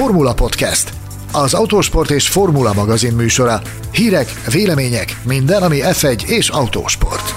[0.00, 0.92] Formula Podcast,
[1.32, 3.60] az autósport és formula magazin műsora.
[3.92, 7.34] Hírek, vélemények, minden, ami F1 és autósport.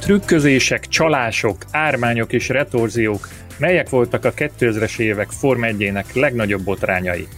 [0.00, 3.28] Trükközések, csalások, ármányok és retorziók,
[3.58, 7.28] melyek voltak a 2000-es évek Form 1 legnagyobb botrányai.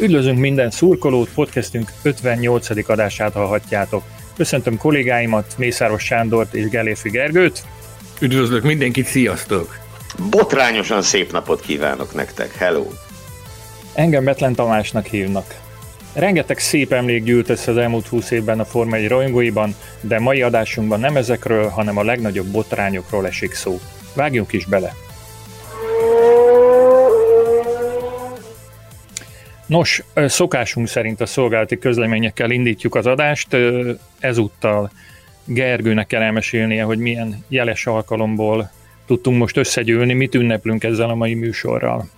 [0.00, 2.88] Üdvözlünk minden szurkolót, podcastünk 58.
[2.88, 4.02] adását hallhatjátok.
[4.36, 7.64] Köszöntöm kollégáimat, Mészáros Sándort és Geléfi Gergőt.
[8.20, 9.87] Üdvözlök mindenkit, sziasztok!
[10.16, 12.86] Botrányosan szép napot kívánok nektek, hello!
[13.94, 15.60] Engem Betlen Tamásnak hívnak.
[16.12, 20.42] Rengeteg szép emlék gyűlt össze az elmúlt 20 évben a Forma 1 rajongóiban, de mai
[20.42, 23.80] adásunkban nem ezekről, hanem a legnagyobb botrányokról esik szó.
[24.14, 24.94] Vágjunk is bele!
[29.66, 33.56] Nos, szokásunk szerint a szolgálati közleményekkel indítjuk az adást.
[34.18, 34.90] Ezúttal
[35.44, 38.70] Gergőnek kell elmesélnie, hogy milyen jeles alkalomból
[39.08, 42.08] tudtunk most összegyűlni, mit ünneplünk ezzel a mai műsorral.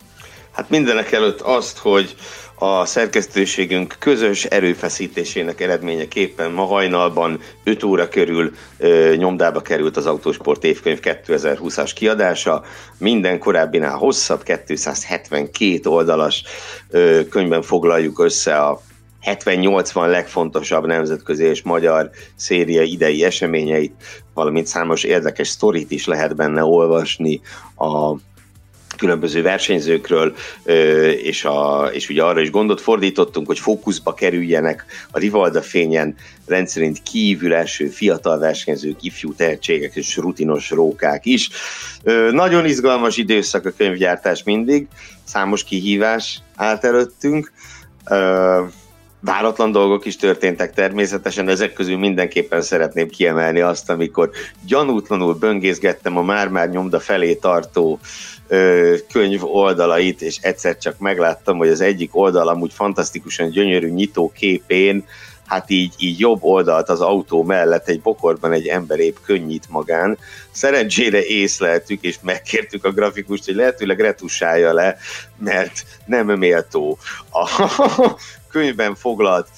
[0.51, 2.15] Hát mindenek előtt azt, hogy
[2.63, 10.65] a szerkesztőségünk közös erőfeszítésének eredményeképpen ma hajnalban 5 óra körül ö, nyomdába került az Autósport
[10.65, 12.63] évkönyv 2020-as kiadása.
[12.99, 16.43] Minden korábbinál hosszabb, 272 oldalas
[16.91, 18.81] ö, könyvben foglaljuk össze a
[19.25, 23.93] 70-80 legfontosabb nemzetközi és magyar széria idei eseményeit,
[24.35, 27.41] valamint számos érdekes sztorit is lehet benne olvasni
[27.77, 28.15] a
[29.01, 30.35] különböző versenyzőkről,
[31.23, 36.15] és, a, és ugye arra is gondot fordítottunk, hogy fókuszba kerüljenek a Rivalda fényen
[36.47, 41.49] rendszerint kívül első fiatal versenyzők, ifjú tehetségek és rutinos rókák is.
[42.31, 44.89] Nagyon izgalmas időszak a könyvgyártás mindig,
[45.25, 47.53] számos kihívás állt előttünk,
[49.21, 54.31] váratlan dolgok is történtek természetesen, ezek közül mindenképpen szeretném kiemelni azt, amikor
[54.67, 57.99] gyanútlanul böngészgettem a már-már nyomda felé tartó
[58.49, 64.33] ö, könyv oldalait, és egyszer csak megláttam, hogy az egyik oldal amúgy fantasztikusan gyönyörű nyitó
[64.35, 65.05] képén,
[65.51, 70.19] hát így, így jobb oldalt az autó mellett egy bokorban egy ember épp könnyít magán.
[70.51, 74.97] Szerencsére észleltük, és megkértük a grafikust, hogy lehetőleg retusálja le,
[75.39, 76.99] mert nem méltó
[77.31, 77.49] a
[78.51, 79.49] könyvben foglalt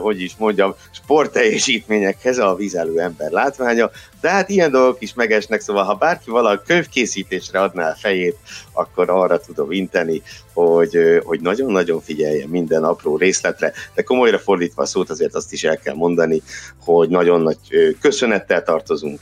[0.00, 5.84] hogy is mondjam, sportteljesítményekhez a vizelő ember látványa, de hát ilyen dolgok is megesnek, szóval
[5.84, 8.36] ha bárki valaha könyvkészítésre adná a fejét,
[8.72, 10.22] akkor arra tudom inteni,
[10.52, 15.64] hogy, hogy nagyon-nagyon figyeljen minden apró részletre, de komolyra fordítva a szót azért azt is
[15.64, 16.42] el kell mondani,
[16.84, 17.58] hogy nagyon nagy
[18.00, 19.20] köszönettel tartozunk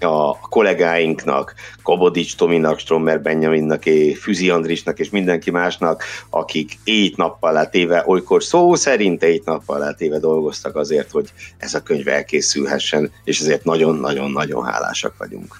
[0.00, 3.82] a kollégáinknak, Kobodics Tominak, Strommer Benjaminnak,
[4.20, 10.18] Füzi Andrisnak és mindenki másnak, akik éjt nappal átéve, olykor szó szerint éjt nappal átéve
[10.18, 15.56] dolgoztak azért, hogy ez a könyv elkészülhessen, és ezért nagyon-nagyon-nagyon hálásak vagyunk.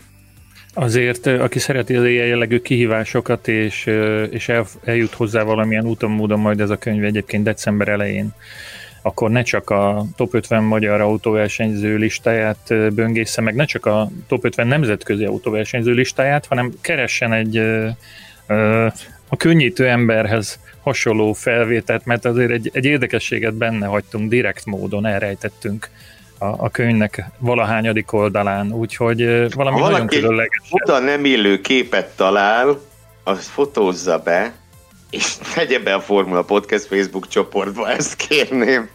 [0.75, 3.87] Azért, aki szereti az ilyen jellegű kihívásokat, és,
[4.31, 8.35] és el, eljut hozzá valamilyen úton, módon majd ez a könyv egyébként december elején
[9.07, 14.45] akkor ne csak a top 50 magyar autóversenyző listáját böngésze meg, ne csak a top
[14.45, 17.57] 50 nemzetközi autóversenyző listáját, hanem keressen egy
[19.29, 25.89] a könnyítő emberhez hasonló felvételt, mert azért egy, egy érdekességet benne hagytunk, direkt módon elrejtettünk
[26.39, 30.63] a, a könyvnek valahányadik oldalán, úgyhogy valami ha nagyon különleges.
[30.71, 32.81] oda nem illő képet talál,
[33.25, 34.55] azt fotózza be,
[35.11, 38.95] és tegye be a Formula Podcast Facebook csoportba, ezt kérném.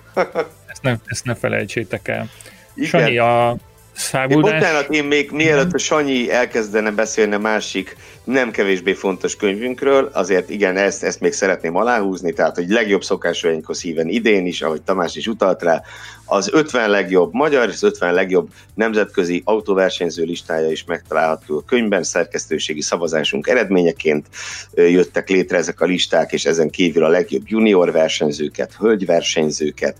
[0.67, 2.29] Ezt, ne, ezt ne felejtsétek el.
[2.73, 2.89] Igen.
[2.89, 3.55] Sanyi, a
[3.93, 4.51] száguldás...
[4.51, 10.09] Én, bocsánat, én még mielőtt a Sanyi elkezdene beszélni a másik nem kevésbé fontos könyvünkről,
[10.13, 14.81] azért igen, ezt, ezt még szeretném aláhúzni, tehát hogy legjobb szokásainkhoz híven idén is, ahogy
[14.81, 15.81] Tamás is utalt rá,
[16.25, 22.81] az 50 legjobb magyar, az 50 legjobb nemzetközi autóversenyző listája is megtalálható a könyvben, szerkesztőségi
[22.81, 24.27] szavazásunk eredményeként
[24.73, 29.97] jöttek létre ezek a listák, és ezen kívül a legjobb junior versenyzőket, hölgyversenyzőket,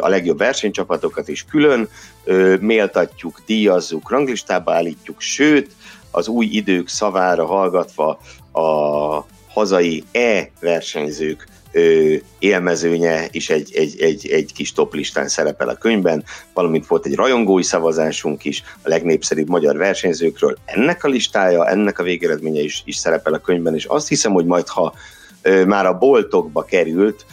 [0.00, 1.88] a legjobb versenycsapatokat is külön
[2.60, 5.70] méltatjuk, díjazzuk, ranglistába állítjuk, sőt,
[6.10, 8.20] az új idők szavára hallgatva
[8.52, 11.48] a hazai e-versenyzők
[12.38, 16.24] élmezőnye is egy, egy, egy, egy kis toplistán szerepel a könyvben,
[16.54, 20.56] valamint volt egy rajongói szavazásunk is a legnépszerűbb magyar versenyzőkről.
[20.64, 24.44] Ennek a listája, ennek a végeredménye is, is szerepel a könyvben, és azt hiszem, hogy
[24.44, 24.94] majd ha
[25.66, 27.26] már a boltokba került,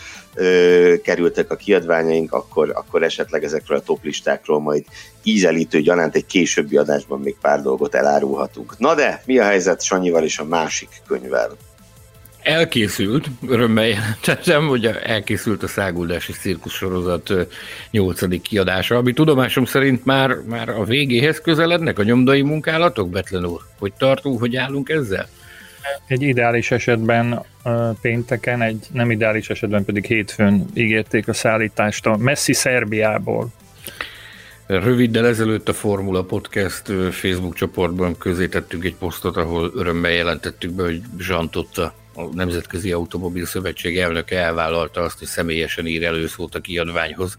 [1.04, 4.84] kerültek a kiadványaink, akkor, akkor esetleg ezekről a toplistákról majd
[5.24, 8.78] ízelítő gyanánt egy későbbi adásban még pár dolgot elárulhatunk.
[8.78, 11.58] Na de, mi a helyzet Sanyival és a másik könyvvel?
[12.46, 17.34] Elkészült, örömmel jelentettem, hogy elkészült a száguldási cirkusz sorozat
[17.92, 23.62] nyolcadik kiadása, ami tudomásom szerint már, már a végéhez közelednek a nyomdai munkálatok, Betlen úr.
[23.80, 25.28] Hogy tartunk, hogy állunk ezzel?
[26.08, 27.46] Egy ideális esetben
[28.02, 33.52] pénteken, egy nem ideális esetben pedig hétfőn ígérték a szállítást a Messi Szerbiából.
[34.68, 40.84] Röviddel ezelőtt a Formula Podcast Facebook csoportban közé tettünk egy posztot, ahol örömmel jelentettük be,
[40.84, 47.38] hogy Zsantotta, a Nemzetközi Automobil Szövetség elnöke elvállalta azt, hogy személyesen ír előszót a kiadványhoz.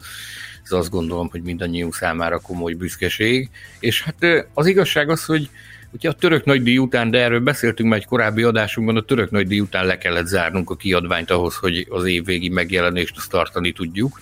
[0.65, 3.51] Ez azt gondolom, hogy mindannyiunk számára komoly büszkeség.
[3.81, 5.51] És hát az igazság az, hogy
[5.97, 9.61] Ugye a török nagydíj után, de erről beszéltünk már egy korábbi adásunkban, a török nagydíj
[9.61, 14.21] után le kellett zárnunk a kiadványt ahhoz, hogy az évvégi megjelenést azt tartani tudjuk.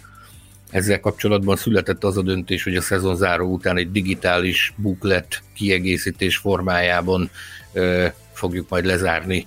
[0.71, 6.37] Ezzel kapcsolatban született az a döntés, hogy a szezon záró után egy digitális booklet kiegészítés
[6.37, 7.31] formájában
[7.73, 9.47] ö, fogjuk majd lezárni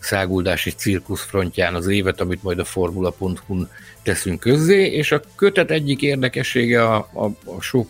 [0.00, 3.68] száguldási cirkusz frontján az évet, amit majd a formula.hu-n
[4.02, 7.88] teszünk közzé, és a kötet egyik érdekessége a, a, a sok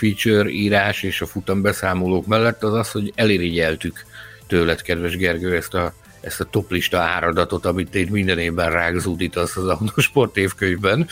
[0.00, 4.04] feature írás és a futambeszámolók mellett az az, hogy elirigyeltük
[4.46, 9.66] tőled, kedves Gergő, ezt a, ezt a toplista áradatot, amit itt minden évben rágzúdítasz az
[9.66, 11.08] Autosport évkönyvben.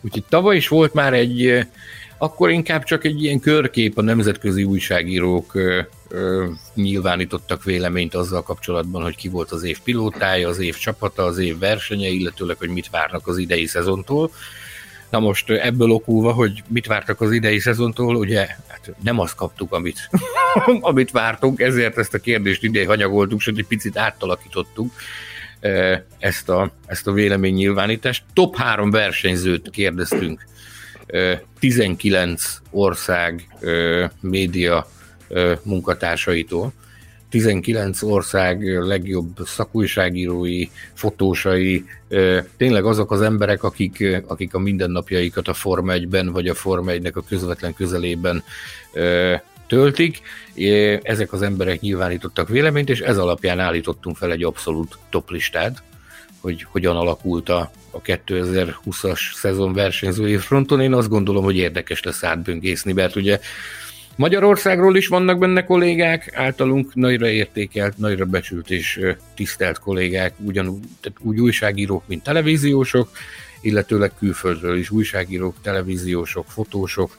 [0.00, 1.66] Úgyhogy tavaly is volt már egy,
[2.18, 9.02] akkor inkább csak egy ilyen körkép a nemzetközi újságírók ö, ö, nyilvánítottak véleményt azzal kapcsolatban,
[9.02, 12.90] hogy ki volt az év pilótája, az év csapata, az év versenye, illetőleg, hogy mit
[12.90, 14.30] várnak az idei szezontól.
[15.12, 19.72] Na most ebből okulva, hogy mit vártak az idei szezontól, ugye hát nem azt kaptuk,
[19.72, 20.10] amit,
[20.80, 24.92] amit vártunk, ezért ezt a kérdést idén hanyagoltuk, sőt egy picit átalakítottuk
[26.18, 28.22] ezt a, ezt a véleménynyilvánítást.
[28.32, 30.46] Top három versenyzőt kérdeztünk
[31.58, 33.48] 19 ország
[34.20, 34.86] média
[35.62, 36.72] munkatársaitól.
[37.32, 41.84] 19 ország legjobb szakújságírói, fotósai,
[42.56, 47.12] tényleg azok az emberek, akik, akik a mindennapjaikat a Forma 1-ben, vagy a Forma 1-nek
[47.12, 48.42] a közvetlen közelében
[49.66, 50.20] töltik.
[51.02, 55.82] Ezek az emberek nyilvánítottak véleményt, és ez alapján állítottunk fel egy abszolút toplistát,
[56.40, 60.80] hogy hogyan alakult a, a 2020-as szezon versenyzői fronton.
[60.80, 63.40] Én azt gondolom, hogy érdekes lesz átböngészni, mert ugye
[64.16, 69.00] Magyarországról is vannak benne kollégák, általunk nagyra értékelt, nagyra becsült és
[69.34, 73.10] tisztelt kollégák, ugyanúgy tehát úgy újságírók, mint televíziósok,
[73.60, 77.16] illetőleg külföldről is újságírók, televíziósok, fotósok,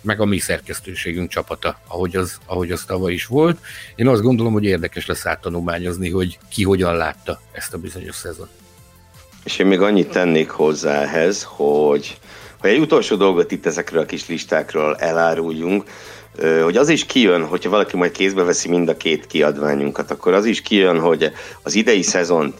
[0.00, 3.58] meg a mi szerkesztőségünk csapata, ahogy az, ahogy az tavaly is volt.
[3.96, 8.48] Én azt gondolom, hogy érdekes lesz áttanulmányozni, hogy ki hogyan látta ezt a bizonyos szezon.
[9.44, 12.18] És én még annyit tennék hozzá ehhez, hogy
[12.58, 15.84] hogy egy utolsó dolgot itt ezekről a kis listákról eláruljunk,
[16.62, 20.44] hogy az is kijön, hogyha valaki majd kézbe veszi mind a két kiadványunkat, akkor az
[20.44, 21.32] is kijön, hogy
[21.62, 22.56] az idei szezont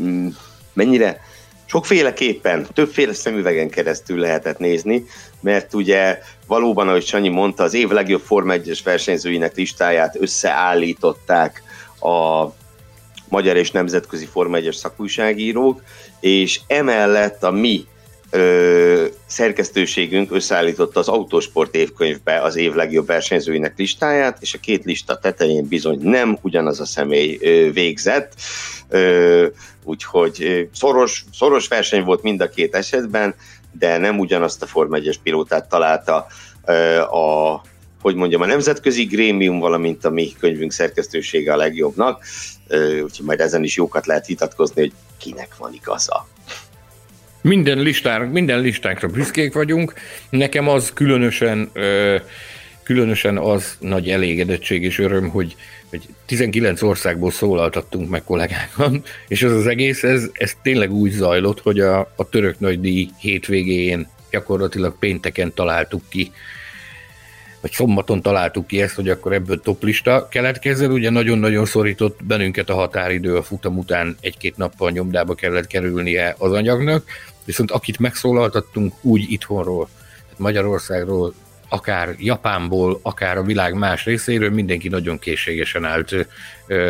[0.00, 0.28] mm,
[0.72, 1.20] mennyire
[1.66, 5.04] sokféleképpen, többféle szemüvegen keresztül lehetett nézni,
[5.40, 11.62] mert ugye valóban, ahogy Sanyi mondta, az év legjobb Forma 1-es versenyzőinek listáját összeállították
[12.00, 12.46] a
[13.28, 15.82] magyar és nemzetközi Forma 1-es szakújságírók,
[16.20, 17.86] és emellett a mi
[18.30, 25.18] ö, szerkesztőségünk összeállította az Autosport évkönyvbe az év legjobb versenyzőinek listáját, és a két lista
[25.18, 28.32] tetején bizony nem ugyanaz a személy ö, végzett,
[28.88, 29.46] ö,
[29.84, 33.34] úgyhogy szoros, szoros verseny volt mind a két esetben,
[33.78, 36.26] de nem ugyanazt a Form 1 pilótát találta
[36.64, 37.62] ö, a
[38.00, 42.24] hogy mondjam, a nemzetközi grémium, valamint a mi könyvünk szerkesztősége a legjobbnak,
[43.02, 46.28] úgyhogy majd ezen is jókat lehet vitatkozni, hogy kinek van igaza.
[47.42, 49.94] Minden, listán, minden listánkra büszkék vagyunk.
[50.30, 51.70] Nekem az különösen,
[52.82, 55.56] különösen az nagy elégedettség és öröm, hogy,
[55.90, 61.60] hogy 19 országból szólaltattunk meg kollégákat, és az az egész, ez, ez tényleg úgy zajlott,
[61.60, 66.32] hogy a, a török nagydíj hétvégén gyakorlatilag pénteken találtuk ki
[67.60, 70.92] vagy szombaton találtuk ki ezt, hogy akkor ebből toplista keletkezzen.
[70.92, 76.52] Ugye nagyon-nagyon szorított bennünket a határidő a futam után egy-két nappal nyomdába kellett kerülnie az
[76.52, 77.04] anyagnak,
[77.44, 79.88] viszont akit megszólaltattunk úgy itthonról,
[80.36, 81.34] Magyarországról,
[81.68, 86.26] akár Japánból, akár a világ más részéről mindenki nagyon készségesen állt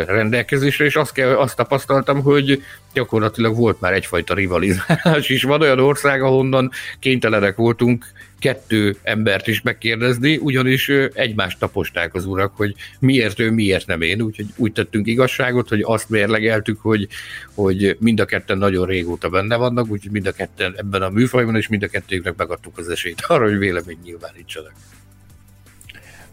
[0.07, 5.43] rendelkezésre, és azt, kell, azt tapasztaltam, hogy gyakorlatilag volt már egyfajta rivalizálás is.
[5.43, 8.05] Van olyan ország, ahonnan kénytelenek voltunk
[8.41, 14.21] kettő embert is megkérdezni, ugyanis egymást taposták az urak, hogy miért ő, miért nem én.
[14.21, 17.07] Úgyhogy úgy tettünk igazságot, hogy azt mérlegeltük, hogy,
[17.53, 21.55] hogy mind a ketten nagyon régóta benne vannak, úgyhogy mind a ketten ebben a műfajban,
[21.55, 24.73] és mind a kettőknek megadtuk az esélyt arra, hogy vélemény nyilvánítsanak.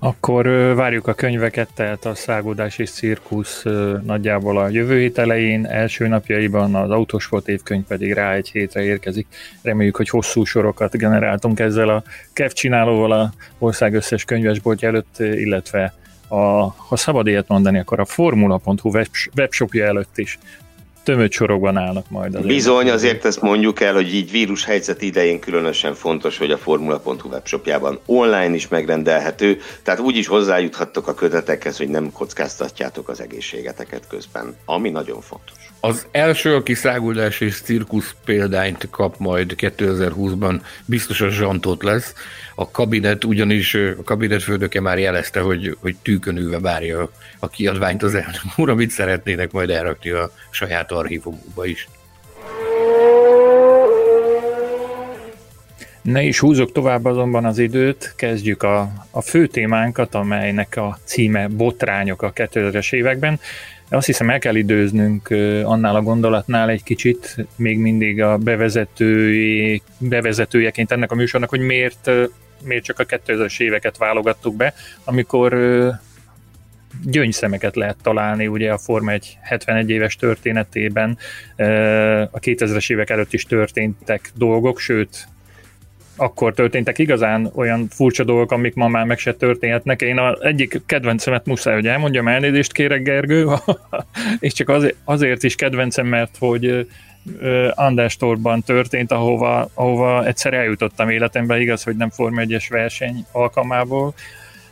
[0.00, 3.64] Akkor várjuk a könyveket, tehát a Szágódás és Cirkusz
[4.04, 9.26] nagyjából a jövő hét elején, első napjaiban, az Autosport évkönyv pedig rá egy hétre érkezik.
[9.62, 12.02] Reméljük, hogy hosszú sorokat generáltunk ezzel a
[12.32, 15.94] kev csinálóval a ország összes könyvesboltja előtt, illetve
[16.28, 16.36] a,
[16.66, 18.90] ha szabad ilyet mondani, akkor a formula.hu
[19.36, 20.38] webshopja előtt is
[21.08, 22.34] tömött sorokban állnak majd.
[22.34, 27.28] Az Bizony, azért ezt mondjuk el, hogy így vírushelyzet idején különösen fontos, hogy a Formula.hu
[27.28, 34.06] webshopjában online is megrendelhető, tehát úgy is hozzájuthattok a kötetekhez, hogy nem kockáztatjátok az egészségeteket
[34.08, 35.67] közben, ami nagyon fontos.
[35.80, 42.14] Az első, aki száguldás és cirkusz példányt kap majd 2020-ban, biztosan Zsantot lesz.
[42.54, 48.14] A kabinet ugyanis, a kabinet fődöke már jelezte, hogy, hogy tűkönülve várja a kiadványt az
[48.14, 51.88] elnök úr, amit szeretnének majd elrakni a saját archívumukba is.
[56.02, 61.48] Ne is húzok tovább azonban az időt, kezdjük a, a fő témánkat, amelynek a címe
[61.48, 63.40] Botrányok a 2000-es években.
[63.90, 65.28] Azt hiszem el kell időznünk
[65.64, 72.10] annál a gondolatnál egy kicsit, még mindig a bevezetői, bevezetőjeként ennek a műsornak, hogy miért,
[72.62, 75.56] miért csak a 2000-es éveket válogattuk be, amikor
[77.04, 81.18] gyöngyszemeket lehet találni ugye a Forma 1 71 éves történetében.
[82.30, 85.28] A 2000-es évek előtt is történtek dolgok, sőt,
[86.20, 90.02] akkor történtek igazán olyan furcsa dolgok, amik ma már meg se történhetnek.
[90.02, 93.46] Én az egyik kedvencemet muszáj, hogy elmondjam, elnézést kérek Gergő,
[94.38, 96.86] és csak azért, azért is kedvencem, mert hogy
[97.74, 104.14] Andestorban történt, ahova, ahova egyszer eljutottam életemben, igaz, hogy nem Forma 1 verseny alkalmából,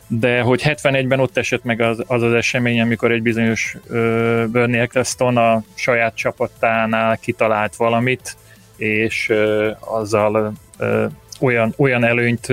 [0.07, 4.81] de hogy 71-ben ott esett meg az az, az esemény, amikor egy bizonyos uh, Bernie
[4.81, 8.37] Eccleston a saját csapatánál kitalált valamit,
[8.77, 12.47] és uh, azzal uh, olyan, olyan előnyt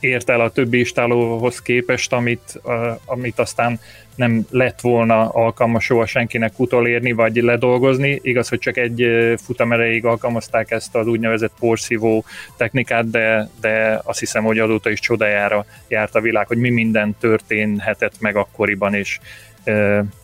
[0.00, 2.60] ért el a többi istálóhoz képest, amit,
[3.04, 3.80] amit aztán
[4.14, 8.18] nem lett volna alkalmas soha senkinek utolérni, vagy ledolgozni.
[8.22, 9.06] Igaz, hogy csak egy
[9.44, 12.24] futam erejéig alkalmazták ezt az úgynevezett porszívó
[12.56, 17.16] technikát, de, de azt hiszem, hogy azóta is csodájára járt a világ, hogy mi minden
[17.20, 19.18] történhetett meg akkoriban, és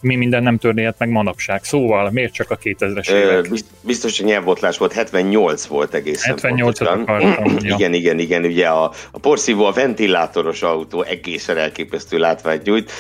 [0.00, 1.64] mi minden nem történhet meg manapság.
[1.64, 3.48] Szóval miért csak a 2000-es évek?
[3.80, 9.18] Biztos, hogy nyelvbotlás volt, 78 volt egészen 78 akartam, Igen, igen, igen, ugye a, a
[9.18, 12.92] porszívó, a ventilátoros autó egészen elképesztő látványt nyújt.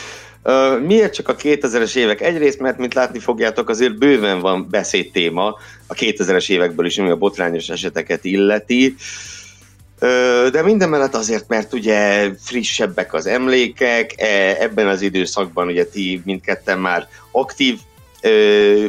[0.86, 2.20] Miért csak a 2000-es évek?
[2.20, 5.56] Egyrészt, mert mint látni fogjátok, azért bőven van beszédtéma
[5.86, 8.86] a 2000-es évekből is, ami a botrányos eseteket illeti.
[8.86, 8.94] Uh,
[10.50, 16.22] de minden mellett azért, mert ugye frissebbek az emlékek, e, ebben az időszakban ugye ti
[16.24, 17.78] mindketten már aktív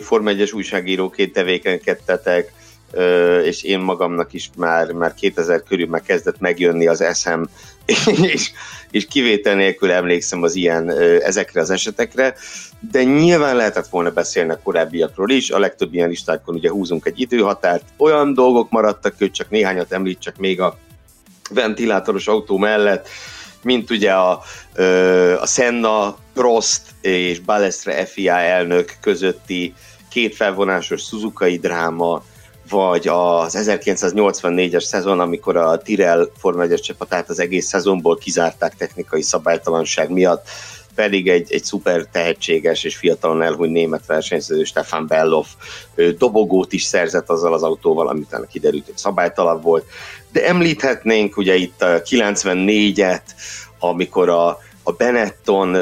[0.02, 2.54] Forma 1-es újságíróként tevékenykedtetek,
[3.44, 7.50] és én magamnak is már, már 2000 körül már kezdett megjönni az eszem,
[8.34, 8.52] és,
[8.92, 10.90] és kivétel nélkül emlékszem az ilyen,
[11.22, 12.36] ezekre az esetekre,
[12.92, 17.20] de nyilván lehetett volna beszélni a korábbiakról is, a legtöbb ilyen listákon ugye húzunk egy
[17.20, 20.78] időhatárt, olyan dolgok maradtak, hogy csak néhányat említsek még a
[21.50, 23.08] ventilátoros autó mellett,
[23.62, 24.42] mint ugye a,
[25.40, 29.74] a Senna, Prost és Balestre FIA elnök közötti
[30.10, 32.24] két felvonásos Suzuki dráma,
[32.70, 39.22] vagy az 1984-es szezon, amikor a Tirel Forma 1 csapatát az egész szezonból kizárták technikai
[39.22, 40.48] szabálytalanság miatt,
[40.96, 45.48] pedig egy, egy szuper tehetséges és fiatalon elhúny német versenyző Stefan Belloff
[46.18, 49.86] dobogót is szerzett azzal az autóval, amit ennek kiderült, hogy szabálytalan volt.
[50.32, 53.22] De említhetnénk ugye itt a 94-et,
[53.80, 55.76] amikor a, a Benetton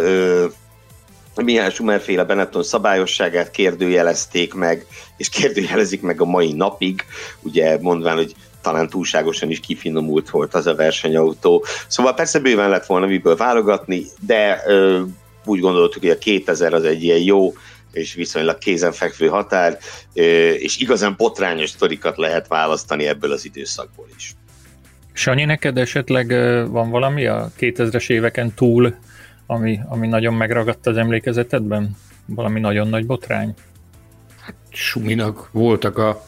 [1.36, 4.86] Mihály Schumer féle Benetton szabályosságát kérdőjelezték meg,
[5.18, 7.06] és kérdőjelezik meg a mai napig,
[7.42, 11.66] ugye mondván, hogy talán túlságosan is kifinomult volt az a versenyautó.
[11.88, 15.02] Szóval persze bőven lett volna miből válogatni, de ö,
[15.46, 17.54] úgy gondoltuk, hogy a 2000 az egy ilyen jó
[17.92, 19.78] és viszonylag kézenfekvő határ,
[20.14, 24.36] ö, és igazán botrányos sztorikat lehet választani ebből az időszakból is.
[25.14, 26.28] Sanyi, neked esetleg
[26.70, 28.96] van valami a 2000-es éveken túl,
[29.46, 31.98] ami, ami nagyon megragadt az emlékezetedben?
[32.26, 33.54] Valami nagyon nagy botrány?
[34.74, 36.26] Suminak voltak a,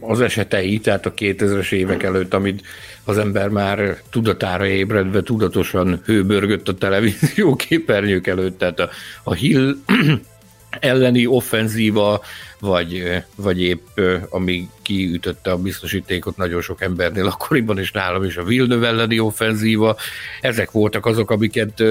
[0.00, 2.62] az esetei, tehát a 2000-es évek előtt, amit
[3.04, 8.90] az ember már tudatára ébredve tudatosan hőbörgött a televízió képernyők előtt, tehát a,
[9.22, 9.74] a Hill
[10.80, 12.20] elleni offenzíva,
[12.60, 18.44] vagy, vagy épp ami kiütötte a biztosítékot nagyon sok embernél akkoriban, és nálam is a
[18.44, 19.96] Villeneuve elleni offenzíva.
[20.40, 21.82] Ezek voltak azok, amiket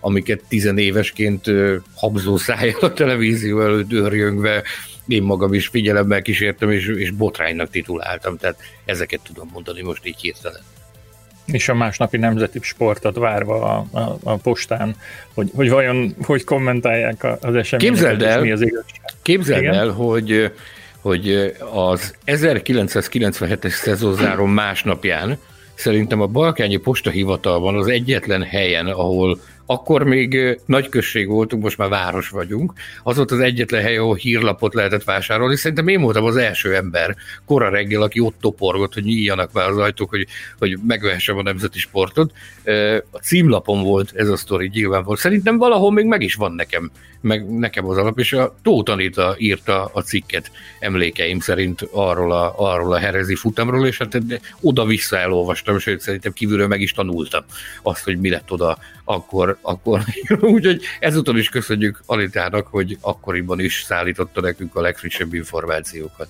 [0.00, 1.50] amiket tizenévesként
[1.94, 4.62] habzó szájjal a televízió előtt őrjöngve
[5.08, 10.20] én magam is figyelemmel kísértem, és, és botránynak tituláltam, tehát ezeket tudom mondani most így
[10.20, 10.60] hirtelen.
[11.46, 14.96] És a másnapi nemzeti sportot várva a, a, a postán,
[15.34, 19.00] hogy, hogy vajon hogy kommentálják az eseményeket, képzeld el, mi az igazság.
[19.22, 19.74] Képzeld Igen?
[19.74, 20.52] el, hogy,
[21.00, 25.38] hogy az 1997-es szezonzárom másnapján
[25.74, 31.88] szerintem a Balkányi Postahivatalban az egyetlen helyen, ahol akkor még nagy község voltunk, most már
[31.88, 32.72] város vagyunk.
[33.02, 35.56] Az volt az egyetlen hely, ahol hírlapot lehetett vásárolni.
[35.56, 39.76] Szerintem én voltam az első ember kora reggel, aki ott toporgott, hogy nyíljanak már az
[39.76, 40.26] ajtók, hogy,
[40.58, 42.32] hogy megvehessem a nemzeti sportot.
[43.10, 45.16] A címlapon volt ez a sztori nyilvánvaló.
[45.16, 49.34] Szerintem valahol még meg is van nekem, meg nekem az alap, és a Tóth Anita
[49.38, 54.18] írta a cikket emlékeim szerint arról a, arról a herezi futamról, és hát
[54.60, 57.44] oda-vissza elolvastam, sőt szerintem kívülről meg is tanultam
[57.82, 60.00] azt, hogy mi lett oda akkor, akkor
[60.40, 66.28] úgyhogy ezúttal is köszönjük Anitának, hogy akkoriban is szállította nekünk a legfrissebb információkat.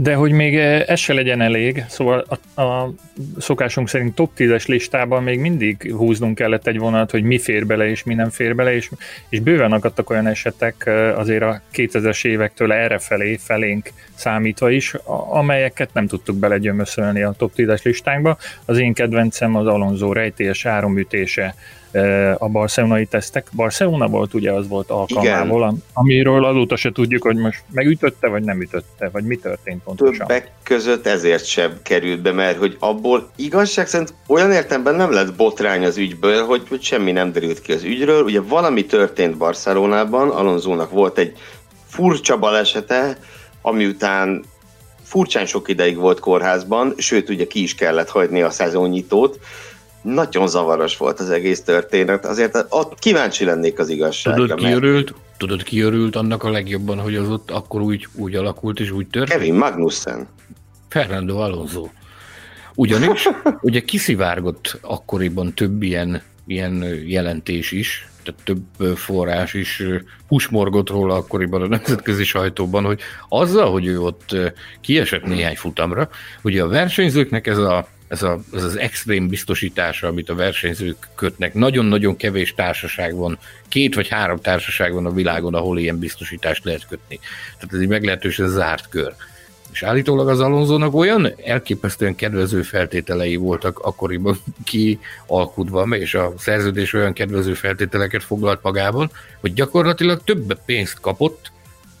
[0.00, 2.24] De hogy még ez se legyen elég, szóval
[2.54, 2.92] a, a
[3.38, 7.88] szokásunk szerint top 10-es listában még mindig húznunk kellett egy vonat, hogy mi fér bele
[7.88, 8.90] és mi nem fér bele, és,
[9.28, 14.94] és bőven akadtak olyan esetek azért a 2000-es évektől errefelé, felénk számítva is,
[15.30, 18.36] amelyeket nem tudtuk belegyömöszölni a top 10-es listánkba.
[18.64, 21.54] Az én kedvencem az Alonso rejtélyes áromütése,
[22.38, 23.46] a barcelonai tesztek.
[23.52, 25.82] Barcelona volt, ugye az volt alkalmából, Igen.
[25.92, 30.26] amiről azóta se tudjuk, hogy most megütötte, vagy nem ütötte, vagy mi történt pontosan.
[30.26, 35.34] Többek között ezért sem került be, mert hogy abból igazság szerint olyan értemben nem lett
[35.34, 38.22] botrány az ügyből, hogy, hogy semmi nem derült ki az ügyről.
[38.22, 41.32] Ugye valami történt Barcelonában, Alonzónak volt egy
[41.86, 43.18] furcsa balesete,
[43.62, 44.44] ami után
[45.02, 49.38] furcsán sok ideig volt kórházban, sőt ugye ki is kellett hagyni a szezonnyitót,
[50.02, 54.40] nagyon zavaros volt az egész történet, azért ott kíváncsi lennék az igazságra.
[54.40, 55.14] Tudod, ki örült?
[55.36, 59.06] Tudod, ki örült annak a legjobban, hogy az ott akkor úgy, úgy alakult és úgy
[59.06, 59.38] történt?
[59.38, 60.28] Kevin Magnussen.
[60.88, 61.88] Fernando Alonso.
[62.74, 63.28] Ugyanis,
[63.60, 69.82] ugye kiszivárgott akkoriban több ilyen, ilyen jelentés is, tehát több forrás is
[70.28, 74.36] húsmorgott róla akkoriban a nemzetközi sajtóban, hogy azzal, hogy ő ott
[74.80, 76.08] kiesett néhány futamra,
[76.42, 81.54] ugye a versenyzőknek ez a ez, a, ez az extrém biztosítása, amit a versenyzők kötnek.
[81.54, 86.86] Nagyon-nagyon kevés társaság van, két vagy három társaság van a világon, ahol ilyen biztosítást lehet
[86.86, 87.18] kötni.
[87.54, 89.14] Tehát ez egy meglehetősen zárt kör.
[89.72, 94.38] És állítólag az Alonzónak olyan elképesztően kedvező feltételei voltak akkoriban
[94.70, 101.50] kialkudva, és a szerződés olyan kedvező feltételeket foglalt magában, hogy gyakorlatilag több pénzt kapott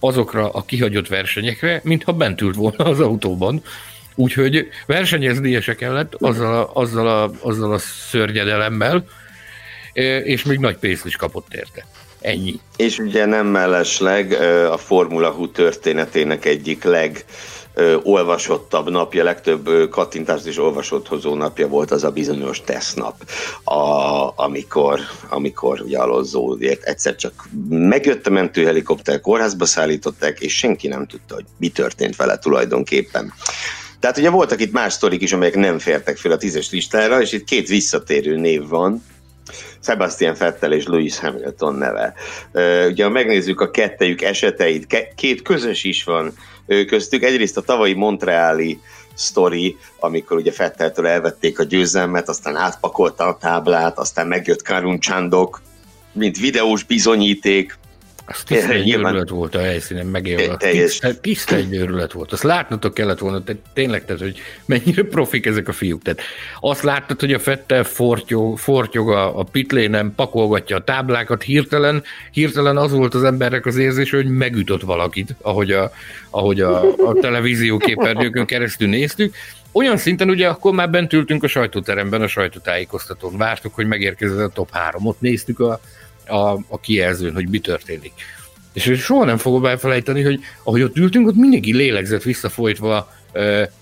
[0.00, 3.62] azokra a kihagyott versenyekre, mintha bent ült volna az autóban,
[4.18, 9.04] Úgyhogy versenyeznie se kellett azzal a, azzal a, azzal a szörnyedelemmel,
[10.22, 11.86] és még nagy pénzt is kapott érte.
[12.20, 12.60] Ennyi.
[12.76, 14.32] És ugye nem mellesleg
[14.70, 17.24] a Formula Hú történetének egyik leg
[18.02, 23.14] olvasottabb napja, legtöbb kattintást és olvasott hozó napja volt az a bizonyos tesznap,
[23.64, 31.06] a, amikor, amikor ugye Alonso egyszer csak megjött a mentőhelikopter, kórházba szállították, és senki nem
[31.06, 33.32] tudta, hogy mi történt vele tulajdonképpen.
[34.00, 37.32] Tehát ugye voltak itt más sztorik is, amelyek nem fértek fel a tízes listára, és
[37.32, 39.04] itt két visszatérő név van,
[39.80, 42.14] Sebastian Fettel és Lewis Hamilton neve.
[42.88, 46.32] Ugye, ha megnézzük a kettejük eseteit, két közös is van
[46.86, 47.22] köztük.
[47.22, 48.80] Egyrészt a tavalyi Montreali
[49.14, 55.62] sztori, amikor ugye Fetteltől elvették a győzelmet, aztán átpakolta a táblát, aztán megjött Karun Csándok,
[56.12, 57.78] mint videós bizonyíték,
[58.28, 60.56] az tiszta egy őrület volt a helyszínen megélve.
[60.56, 62.32] Tiszta, tiszta egy őrület volt.
[62.32, 66.02] Azt látnotok kellett volna, tehát tényleg, tehát, hogy mennyire profik ezek a fiúk.
[66.02, 66.20] Tehát
[66.60, 72.76] azt láttad, hogy a Fettel fortyog, fortyog a, a pitlénen, pakolgatja a táblákat, hirtelen, hirtelen
[72.76, 75.92] az volt az emberek az érzés, hogy megütött valakit, ahogy a,
[76.30, 79.34] ahogy a, a televízió képernyőkön keresztül néztük,
[79.72, 84.48] olyan szinten ugye akkor már bent ültünk a sajtóteremben, a sajtótájékoztatón, vártuk, hogy megérkezett a
[84.48, 85.80] top 3, ott néztük a,
[86.28, 88.12] a, a kijelzőn, hogy mi történik.
[88.72, 93.16] És soha nem fogom elfelejteni, hogy ahogy ott ültünk, ott mindenki lélegzett visszafolytva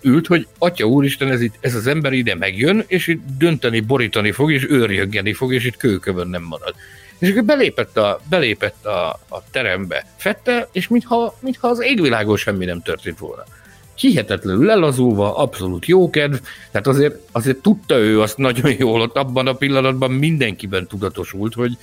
[0.00, 4.30] ült, hogy Atya Úristen, ez, itt, ez az ember ide megjön, és itt dönteni, borítani
[4.30, 6.74] fog, és őrjöggeni fog, és itt kőkövön nem marad.
[7.18, 12.64] És akkor belépett a, belépett a, a terembe Fette, és mintha, mintha az égvilágon semmi
[12.64, 13.44] nem történt volna.
[13.94, 16.34] Hihetetlenül lelazulva, abszolút jókedv,
[16.70, 21.76] tehát azért, azért tudta ő azt nagyon jól, ott abban a pillanatban mindenkiben tudatosult, hogy,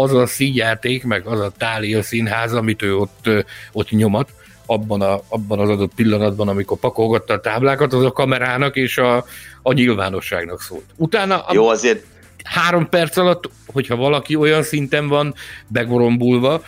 [0.00, 3.30] az a színjáték, meg az a tália színház, amit ő ott,
[3.72, 4.30] ott nyomat,
[4.66, 9.24] abban, a, abban az adott pillanatban, amikor pakolgatta a táblákat, az a kamerának és a,
[9.62, 10.84] a nyilvánosságnak szólt.
[10.96, 12.04] Utána Jó, azért
[12.44, 15.34] három perc alatt, hogyha valaki olyan szinten van
[15.66, 16.62] begorombulva,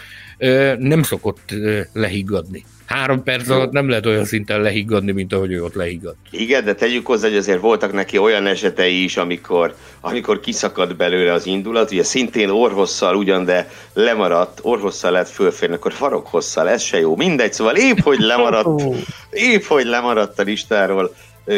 [0.79, 1.55] nem szokott
[1.93, 6.17] lehiggadni három perc alatt nem lehet olyan szinten lehiggadni, mint ahogy ő ott lehiggadt.
[6.31, 11.33] Igen, de tegyük hozzá, hogy azért voltak neki olyan esetei is, amikor, amikor kiszakadt belőle
[11.33, 16.99] az indulat, ugye szintén orhosszal ugyan, de lemaradt, orhosszal lett fölférni, akkor farokhosszal, ez se
[16.99, 18.83] jó, mindegy, szóval épp, hogy lemaradt,
[19.31, 21.15] épp, hogy lemaradt a listáról,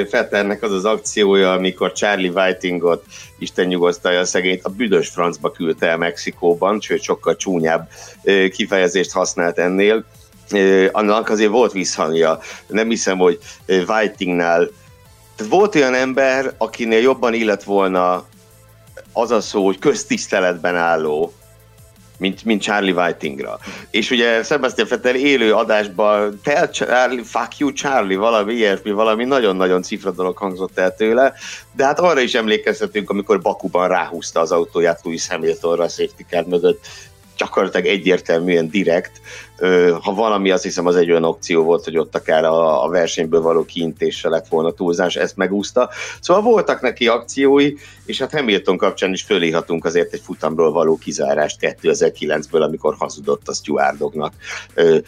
[0.08, 3.04] Fetternek az az akciója, amikor Charlie Whitingot,
[3.38, 7.88] Isten nyugosztalja a szegényt, a büdös francba küldte el Mexikóban, sőt sokkal csúnyább
[8.50, 10.04] kifejezést használt ennél.
[10.92, 12.38] Annak azért volt visszhangja.
[12.66, 14.68] Nem hiszem, hogy Whitingnál
[15.48, 18.24] volt olyan ember, akinél jobban illet volna
[19.12, 21.32] az a szó, hogy köztiszteletben álló,
[22.18, 23.58] mint, mint Charlie Whitingra.
[23.90, 29.82] És ugye Sebastian Vettel élő adásban tell Charlie, fuck you Charlie, valami ilyesmi, valami nagyon-nagyon
[29.82, 31.32] cifra dolog hangzott el tőle,
[31.72, 36.44] de hát arra is emlékezhetünk, amikor Bakuban ráhúzta az autóját Louis Hamiltonra a safety car
[36.44, 36.86] mögött,
[37.36, 39.20] gyakorlatilag egyértelműen direkt.
[40.00, 43.40] Ha valami, azt hiszem az egy olyan opció volt, hogy ott akár a, a versenyből
[43.40, 45.90] való kiintése lett volna túlzás, ezt megúszta.
[46.20, 47.74] Szóval voltak neki akciói,
[48.06, 53.52] és hát Hamilton kapcsán is fölírhatunk azért egy futamról való kizárást 2009-ből, amikor hazudott a
[53.52, 54.32] stewardoknak.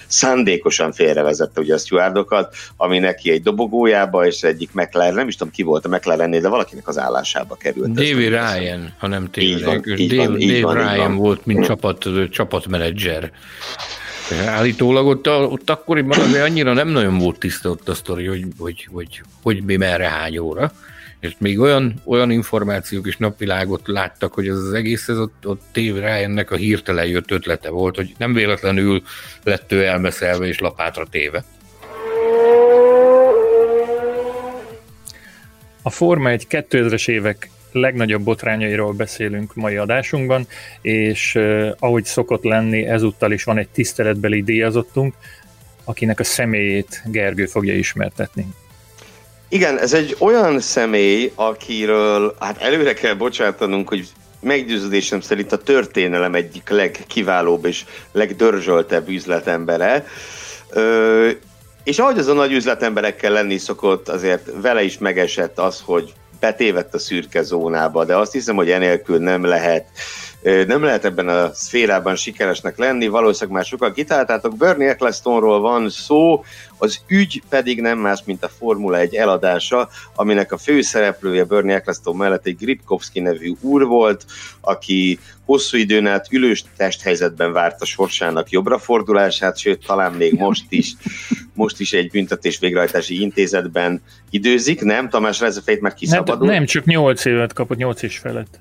[0.06, 5.52] Szándékosan félrevezette ugye a stewardokat, ami neki egy dobogójába, és egyik McLaren, nem is tudom
[5.52, 7.92] ki volt a McLarennél, de valakinek az állásába került.
[7.92, 9.84] David Ryan, ha nem tévedek.
[9.84, 11.16] Dave, Dave Ryan van.
[11.16, 13.32] volt, mint csapat, csapatmenedzser.
[14.30, 18.88] Állítólag ott, ott akkoriban azért annyira nem nagyon volt tiszta ott a sztori, hogy, hogy,
[18.92, 20.72] hogy, hogy mi merre hány óra.
[21.20, 25.62] És még olyan, olyan információk és napvilágot láttak, hogy ez az egész, ez ott, ott
[25.72, 29.02] tév rá ennek a hirtelen jött ötlete volt, hogy nem véletlenül
[29.42, 31.44] lett ő elmeszelve és lapátra téve.
[35.82, 40.46] A Forma egy 2000-es évek legnagyobb botrányairól beszélünk mai adásunkban,
[40.80, 41.38] és
[41.78, 45.14] ahogy szokott lenni, ezúttal is van egy tiszteletbeli díjazottunk,
[45.84, 48.46] akinek a személyét Gergő fogja ismertetni.
[49.48, 54.08] Igen, ez egy olyan személy, akiről hát előre kell bocsátanunk, hogy
[54.40, 60.06] meggyőződésem szerint a történelem egyik legkiválóbb és legdörzsöltebb üzletembere.
[60.70, 61.30] Ö,
[61.84, 66.94] és ahogy az a nagy üzletemberekkel lenni szokott, azért vele is megesett az, hogy betévett
[66.94, 69.87] a szürke zónába, de azt hiszem, hogy enélkül nem lehet
[70.44, 74.57] nem lehet ebben a szférában sikeresnek lenni, valószínűleg már sokan kitáltátok.
[74.57, 76.44] Bernie Ecclestonról van szó,
[76.78, 82.16] az ügy pedig nem más, mint a Formula 1 eladása, aminek a főszereplője Bernie Eccleston
[82.16, 84.24] mellett egy Gripkowski nevű úr volt,
[84.61, 90.92] aki hosszú időn át ülős testhelyzetben várta sorsának jobbra fordulását, sőt, talán még most is,
[91.54, 95.09] most is egy büntetés végrehajtási intézetben időzik, nem?
[95.09, 96.40] Tamás Rezefejt már kiszabadult?
[96.40, 98.61] Nem, nem, csak 8 évet kapott, 8 és felett.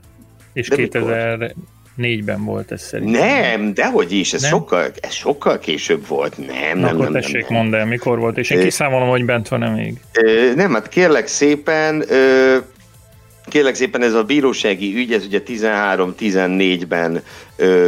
[0.53, 3.21] És De 2004-ben volt ez szerintem.
[3.21, 4.51] Nem, dehogy is, ez, nem?
[4.51, 6.37] Sokkal, ez sokkal később volt.
[6.37, 9.47] Nem, nem, Akkor nem, tessék, nem, mondd el, mikor volt, és én kiszámolom, hogy bent
[9.47, 9.99] van-e még.
[10.55, 12.05] Nem, hát kérlek szépen,
[13.47, 17.23] kérlek szépen ez a bírósági ügy, ez ugye 13-14-ben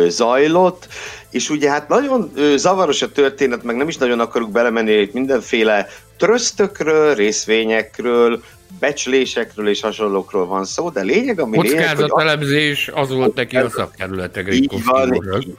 [0.08, 0.88] zajlott,
[1.32, 5.88] és ugye hát nagyon zavaros a történet, meg nem is nagyon akarok belemenni, hogy mindenféle
[6.18, 8.44] trösztökről, részvényekről,
[8.80, 12.12] becslésekről és hasonlókról van szó, de lényeg, ami lényeg, hogy...
[12.16, 14.54] elemzés, az volt neki a szakkerületek.
[14.54, 15.56] Így van, így,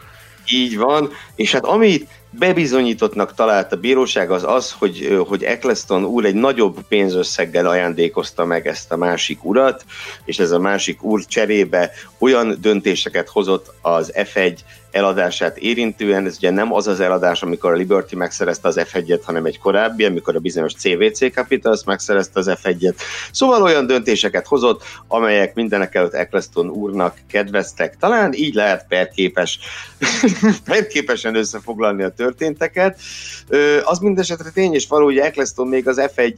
[0.49, 6.25] így van, és hát amit bebizonyítottnak talált a bíróság az az, hogy, hogy Eccleston úr
[6.25, 9.85] egy nagyobb pénzösszeggel ajándékozta meg ezt a másik urat,
[10.25, 14.59] és ez a másik úr cserébe olyan döntéseket hozott az F1
[14.97, 19.45] eladását érintően, ez ugye nem az az eladás, amikor a Liberty megszerezte az F1-et, hanem
[19.45, 22.95] egy korábbi, amikor a bizonyos CVC Capitals megszerezte az F1-et.
[23.33, 27.97] Szóval olyan döntéseket hozott, amelyek mindenek előtt Eccleston úrnak kedveztek.
[27.97, 29.59] Talán így lehet perképes,
[30.65, 33.01] perképesen összefoglalni a történteket.
[33.85, 36.35] Az mindesetre tény és való, hogy Eccleston még az F1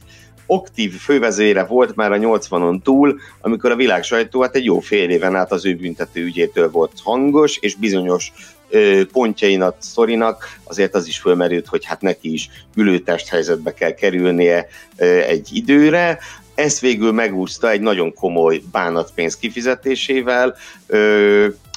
[0.51, 5.09] aktív fővezére volt már a 80-on túl, amikor a világ sajtó hát egy jó fél
[5.09, 8.31] éven át az ő büntető ügyétől volt hangos, és bizonyos
[9.11, 14.67] pontjain a sztorinak azért az is fölmerült, hogy hát neki is ülőtest helyzetbe kell kerülnie
[15.27, 16.19] egy időre.
[16.55, 20.55] Ezt végül megúszta egy nagyon komoly bánatpénz kifizetésével.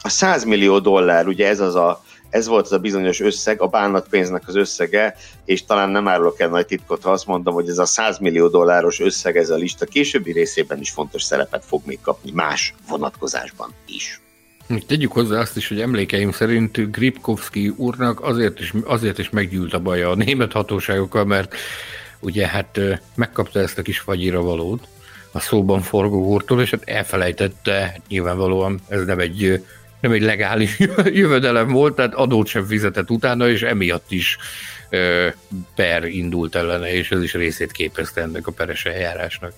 [0.02, 3.66] A 100 millió dollár, ugye ez az a ez volt az a bizonyos összeg, a
[3.66, 7.78] bánatpénznek az összege, és talán nem árulok el nagy titkot, ha azt mondom, hogy ez
[7.78, 11.98] a 100 millió dolláros összeg, ez a lista későbbi részében is fontos szerepet fog még
[12.00, 14.20] kapni más vonatkozásban is.
[14.86, 19.80] Tegyük hozzá azt is, hogy emlékeim szerint Gripkowski úrnak azért is, azért is meggyűlt a
[19.80, 21.54] baja a német hatóságokkal, mert
[22.20, 22.80] ugye hát
[23.14, 24.88] megkapta ezt a kis fagyira valót
[25.32, 29.62] a szóban forgó úrtól, és hát elfelejtette, nyilvánvalóan ez nem egy
[30.02, 34.36] nem egy legális jövedelem volt, tehát adót sem fizetett utána, és emiatt is
[35.74, 39.52] per indult ellene, és ez is részét képezte ennek a peres eljárásnak.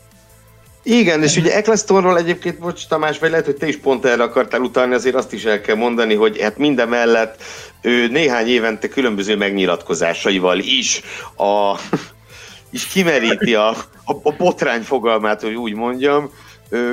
[0.82, 4.60] Igen, és ugye Ecclestonról egyébként, bocs Tamás, vagy lehet, hogy te is pont erre akartál
[4.60, 7.42] utalni, azért azt is el kell mondani, hogy hát minden mellett
[7.80, 11.00] ő néhány évente különböző megnyilatkozásaival is
[11.36, 11.78] a
[12.74, 13.68] és kimeríti a,
[14.04, 16.30] a, a botrány fogalmát, hogy úgy mondjam,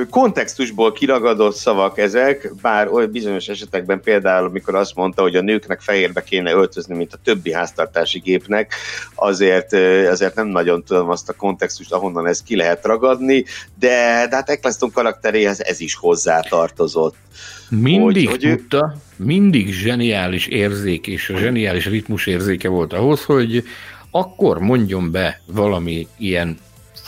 [0.10, 5.82] kontextusból kiragadott szavak ezek, bár olyan bizonyos esetekben például, amikor azt mondta, hogy a nőknek
[5.82, 8.74] fehérbe kéne öltözni, mint a többi háztartási gépnek,
[9.16, 9.74] azért,
[10.08, 13.46] azért nem nagyon tudom azt a kontextust, ahonnan ez ki lehet ragadni,
[13.80, 17.16] de, de hát Eccleston karakteréhez ez is hozzátartozott.
[17.70, 23.64] Mindig hogy, tudta, hogy mindig zseniális érzék és a zseniális ritmus érzéke volt ahhoz, hogy
[24.12, 26.58] akkor mondjon be valami ilyen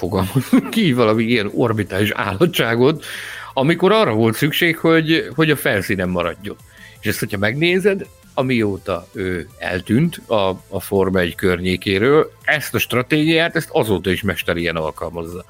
[0.03, 3.05] fogalmazunk ki, valami ilyen orbitális állatságot,
[3.53, 6.55] amikor arra volt szükség, hogy, hogy a felszínen maradjon.
[6.99, 13.55] És ezt, hogyha megnézed, amióta ő eltűnt a, a Forma 1 környékéről, ezt a stratégiát,
[13.55, 15.45] ezt azóta is mesterien alkalmazza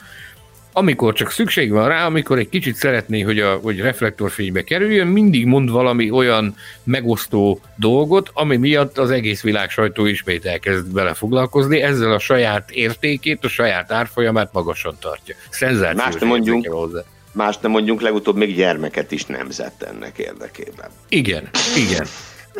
[0.73, 5.45] amikor csak szükség van rá, amikor egy kicsit szeretné, hogy, a, hogy reflektorfénybe kerüljön, mindig
[5.45, 11.81] mond valami olyan megosztó dolgot, ami miatt az egész világ sajtó ismét elkezd bele foglalkozni,
[11.81, 15.36] ezzel a saját értékét, a saját árfolyamát magasan tartja.
[15.49, 17.01] Szenzációs Más nem mondjunk, hozzá.
[17.31, 20.89] Más nem mondjunk, legutóbb még gyermeket is nemzett ennek érdekében.
[21.09, 22.05] Igen, igen.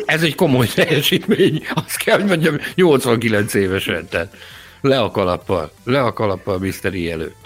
[0.04, 4.36] Ez egy komoly teljesítmény, azt kell, hogy mondjam, 89 évesen, tehát
[4.80, 6.94] le a kalappal, le a kalappal Mr.
[7.10, 7.36] előtt.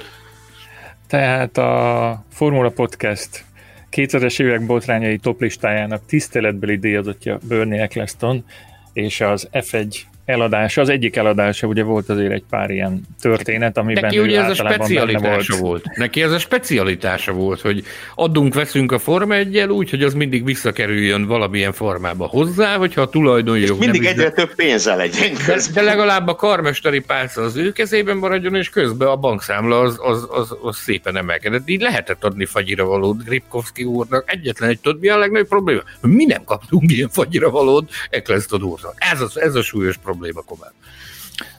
[1.08, 3.44] Tehát a Formula Podcast
[3.90, 8.44] 2000-es évek botrányai toplistájának tiszteletbeli díjazottja Bernie Eccleston,
[8.92, 9.96] és az F1
[10.28, 14.50] eladása, az egyik eladása ugye volt azért egy pár ilyen történet, amiben Neki ugye ez
[14.50, 15.82] a specialitása volt.
[15.84, 15.96] volt.
[15.96, 20.44] Neki ez a specialitása volt, hogy adunk, veszünk a Forma 1 úgy, hogy az mindig
[20.44, 25.82] visszakerüljön valamilyen formába hozzá, hogyha a tulajdonjog mindig nem egyre több pénze legyen de, de,
[25.82, 30.56] legalább a karmesteri pálca az ő kezében maradjon, és közben a bankszámla az, az, az,
[30.62, 31.68] az szépen emelkedett.
[31.68, 34.32] Így lehetett adni fagyira valót Gripkovski úrnak.
[34.32, 35.80] Egyetlen egy tudod, mi a legnagyobb probléma?
[36.00, 38.94] Mi nem kaptunk ilyen fagyira valót Eccleston úrnak.
[38.96, 40.72] Ez, az, ez a súlyos probléma probléma komán.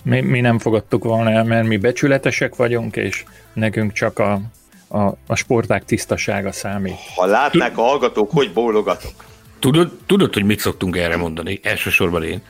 [0.01, 4.41] Mi, mi nem fogadtuk volna el, mert mi becsületesek vagyunk, és nekünk csak a,
[4.87, 6.95] a, a sporták tisztasága számít.
[7.15, 9.13] Ha látnák a hallgatók, hogy bólogatok.
[9.59, 11.59] Tudod, tudod, hogy mit szoktunk erre mondani?
[11.63, 12.41] Elsősorban én.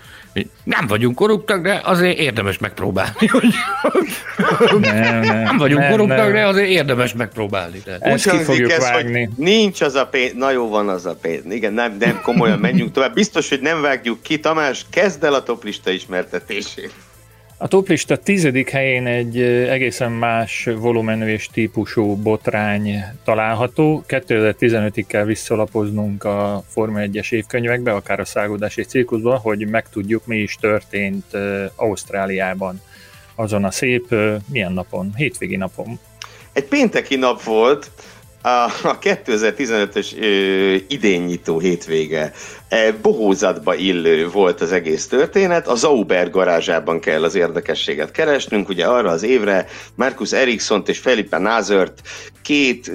[0.64, 3.14] Nem vagyunk korruptak, de azért érdemes megpróbálni.
[4.80, 6.32] nem, nem, nem vagyunk nem, korruptak, nem.
[6.32, 7.82] de azért érdemes megpróbálni.
[8.00, 9.30] Ezt ki fogjuk ez, vágni.
[9.36, 11.44] Nincs az a pénz, na jó van az a pénz.
[11.50, 13.14] Igen, nem, nem komolyan menjünk tovább.
[13.14, 14.40] Biztos, hogy nem vágjuk ki.
[14.40, 16.92] Tamás, kezd el a toplista ismertetését.
[17.62, 24.04] A toplista tizedik helyén egy egészen más volumenű és típusú botrány található.
[24.08, 30.58] 2015-ig kell visszalapoznunk a Forma 1-es évkönyvekbe, akár a szágódási cirkuszban, hogy megtudjuk, mi is
[30.60, 31.26] történt
[31.76, 32.82] Ausztráliában
[33.36, 34.16] azon a szép,
[34.52, 35.12] milyen napon?
[35.16, 36.00] Hétvégi napon.
[36.54, 37.92] Egy pénteki nap volt,
[38.84, 40.08] a 2015-ös
[40.88, 42.32] idénnyitó hétvége
[43.02, 45.68] bohózatba illő volt az egész történet.
[45.68, 48.70] A Zauber garázsában kell az érdekességet keresnünk.
[48.70, 52.02] Ugye arra az évre Markus eriksson és Felipe Nazert
[52.42, 52.92] két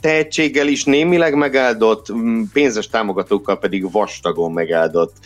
[0.00, 2.06] tehetséggel is némileg megáldott,
[2.52, 5.16] pénzes támogatókkal pedig vastagon megáldott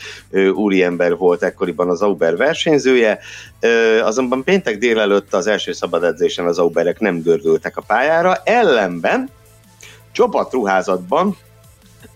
[0.52, 3.18] úriember volt ekkoriban az Zauber versenyzője.
[4.02, 9.30] Azonban péntek délelőtt az első szabad edzésen az Zauberek nem gördültek a pályára, ellenben
[10.12, 11.36] csapatruházatban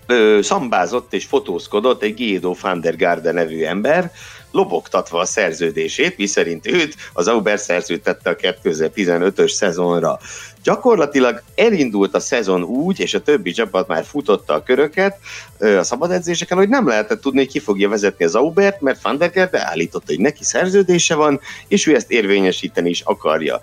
[0.07, 4.13] ö, szambázott és fotózkodott egy Guido van der Garde nevű ember,
[4.51, 10.19] lobogtatva a szerződését, miszerint őt az Auber szerződtette a 2015-ös szezonra.
[10.63, 15.19] Gyakorlatilag elindult a szezon úgy, és a többi csapat már futotta a köröket
[15.59, 19.19] a szabad edzéseken, hogy nem lehetett tudni, hogy ki fogja vezetni az Aubert, mert Van
[19.19, 23.61] der Gerde állította, hogy neki szerződése van, és ő ezt érvényesíteni is akarja.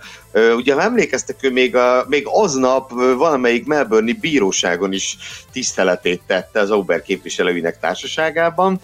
[0.55, 5.17] Ugye, emlékeztek, ő még, a, még aznap valamelyik Melbourne bíróságon is
[5.51, 8.79] tiszteletét tette az Auber képviselőinek társaságában,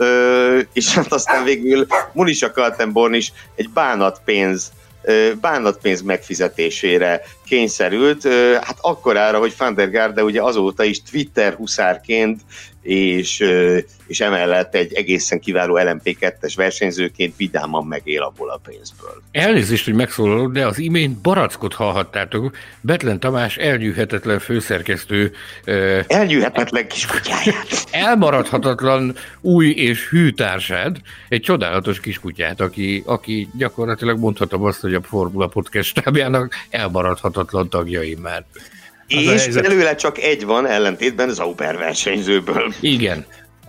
[0.00, 4.72] Ö, és hát aztán végül Munisa Kaltenborn is egy bánatpénz
[5.40, 8.22] bánatpénz megfizetésére kényszerült,
[8.60, 9.74] hát akkorára, hogy Van
[10.24, 12.40] ugye azóta is Twitter huszárként
[12.88, 13.44] és,
[14.06, 19.22] és emellett egy egészen kiváló LMP2-es versenyzőként vidáman megél abból a pénzből.
[19.32, 22.56] Elnézést, hogy megszólalok, de az imént barackot hallhattátok.
[22.80, 25.32] Betlen Tamás elnyűhetetlen főszerkesztő.
[26.06, 27.86] Elnyűhetetlen kiskutyáját.
[27.90, 30.96] Elmaradhatatlan új és hű társád,
[31.28, 38.14] egy csodálatos kiskutyát, aki, aki gyakorlatilag mondhatom azt, hogy a Formula Podcast stábjának elmaradhatatlan tagjai
[38.22, 38.44] már.
[39.08, 42.72] És belőle csak egy van, ellentétben Zauber versenyzőből.
[42.80, 43.26] Igen.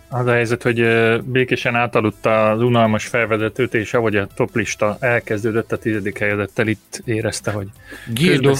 [0.10, 0.86] Az a helyzet, hogy
[1.23, 7.52] békésen átaludta az unalmas felvezetőt, és ahogy a toplista elkezdődött a tizedik helyzettel, itt érezte,
[7.52, 7.67] hogy
[8.13, 8.54] Gildo,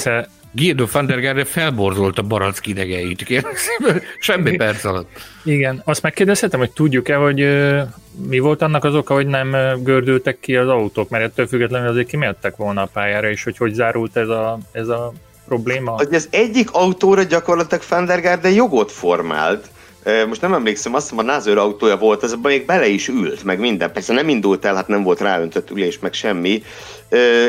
[0.52, 3.58] Gildo van der Garde felborzolt a barack idegeit, kérlek
[4.20, 5.10] semmi perc alatt.
[5.44, 7.38] Igen, azt megkérdezhetem, hogy tudjuk-e, hogy
[8.28, 12.08] mi volt annak az oka, hogy nem gördültek ki az autók, mert ettől függetlenül azért
[12.08, 15.14] kimehettek volna a pályára, és hogy hogy zárult ez a, ez a
[15.50, 15.92] probléma?
[15.92, 19.70] Hogy az egyik autóra gyakorlatilag Van der Garde jogot formált,
[20.28, 23.60] most nem emlékszem, azt hiszem a Názőr autója volt, az még bele is ült, meg
[23.60, 23.92] minden.
[23.92, 26.64] Persze nem indult el, hát nem volt ráöntött ülés, meg semmi.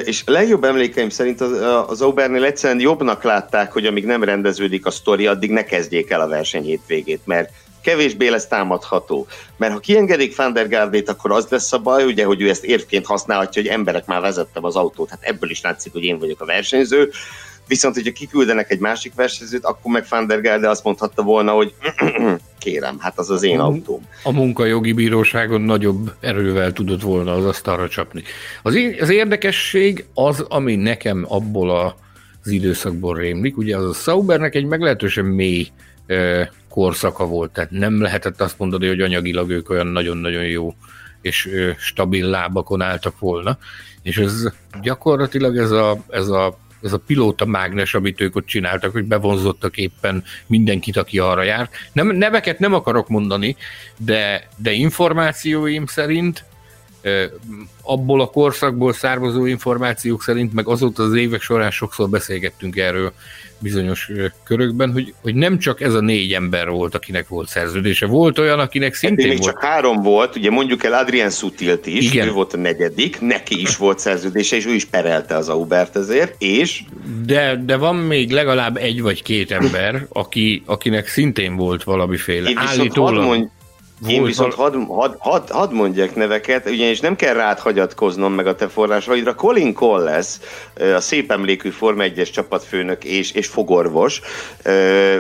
[0.05, 1.53] És legjobb emlékeim szerint az,
[1.87, 6.21] az Aubernél egyszerűen jobbnak látták, hogy amíg nem rendeződik a sztori, addig ne kezdjék el
[6.21, 7.51] a verseny hétvégét, mert
[7.83, 9.27] kevésbé lesz támadható.
[9.57, 12.65] Mert ha kiengedik Van der Gardét, akkor az lesz a baj, ugye, hogy ő ezt
[12.65, 16.41] érvként használhatja, hogy emberek már vezettem az autót, hát ebből is látszik, hogy én vagyok
[16.41, 17.11] a versenyző,
[17.71, 21.75] Viszont, hogyha kiküldenek egy másik versenyzőt, akkor meg Van der Gelde azt mondhatta volna, hogy
[22.59, 24.01] kérem, hát az az én autóm.
[24.23, 28.23] A munkajogi bíróságon nagyobb erővel tudott volna az asztalra csapni.
[28.63, 31.97] Az, az érdekesség az, ami nekem abból a,
[32.45, 35.69] az időszakból rémlik, ugye az a Saubernek egy meglehetősen mély
[36.07, 40.75] e, korszaka volt, tehát nem lehetett azt mondani, hogy anyagilag ők olyan nagyon-nagyon jó
[41.21, 43.59] és e, stabil lábakon álltak volna,
[44.03, 44.53] és ez
[44.83, 49.77] gyakorlatilag ez a, ez a ez a pilóta mágnes, amit ők ott csináltak, hogy bevonzottak
[49.77, 51.75] éppen mindenkit, aki arra járt.
[51.93, 53.57] Nem, neveket nem akarok mondani,
[53.97, 56.45] de, de információim szerint
[57.83, 63.13] abból a korszakból származó információk szerint, meg azóta az évek során sokszor beszélgettünk erről
[63.61, 64.11] bizonyos
[64.45, 68.07] körökben, hogy, hogy nem csak ez a négy ember volt, akinek volt szerződése.
[68.07, 69.53] Volt olyan, akinek szintén hát még volt.
[69.53, 72.29] csak három volt, ugye mondjuk el Adrian Sutilt is, Igen.
[72.29, 76.35] ő volt a negyedik, neki is volt szerződése, és ő is perelte az Aubert ezért,
[76.39, 76.83] és...
[77.27, 82.57] De, de van még legalább egy vagy két ember, aki, akinek szintén volt valamiféle Én
[82.57, 83.25] állítólag...
[83.25, 83.49] Mond,
[84.01, 88.47] volt Én viszont hadd had, had, had mondjak neveket, ugyanis nem kell rád hagyatkoznom meg
[88.47, 89.35] a te forrásaidra.
[89.35, 90.27] Colin Colles,
[90.95, 94.21] a szép emlékű Forma 1-es csapatfőnök és, és fogorvos,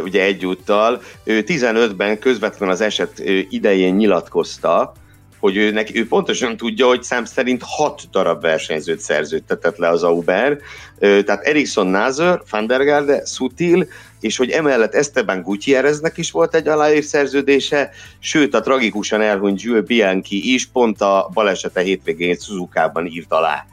[0.04, 4.92] ugye egyúttal, ő 15-ben közvetlenül az eset idején nyilatkozta,
[5.40, 10.02] hogy ő, neki, ő pontosan tudja, hogy szám szerint hat darab versenyzőt szerződtetett le az
[10.02, 10.58] Auber,
[10.98, 13.86] tehát Ericsson Nazer, Van der Garde, Sutil,
[14.20, 19.84] és hogy emellett Esteban Gutierreznek is volt egy aláír szerződése, sőt a tragikusan elhunyt Jules
[19.84, 23.66] Bianchi is pont a balesete hétvégén Suzuka-ban írt alá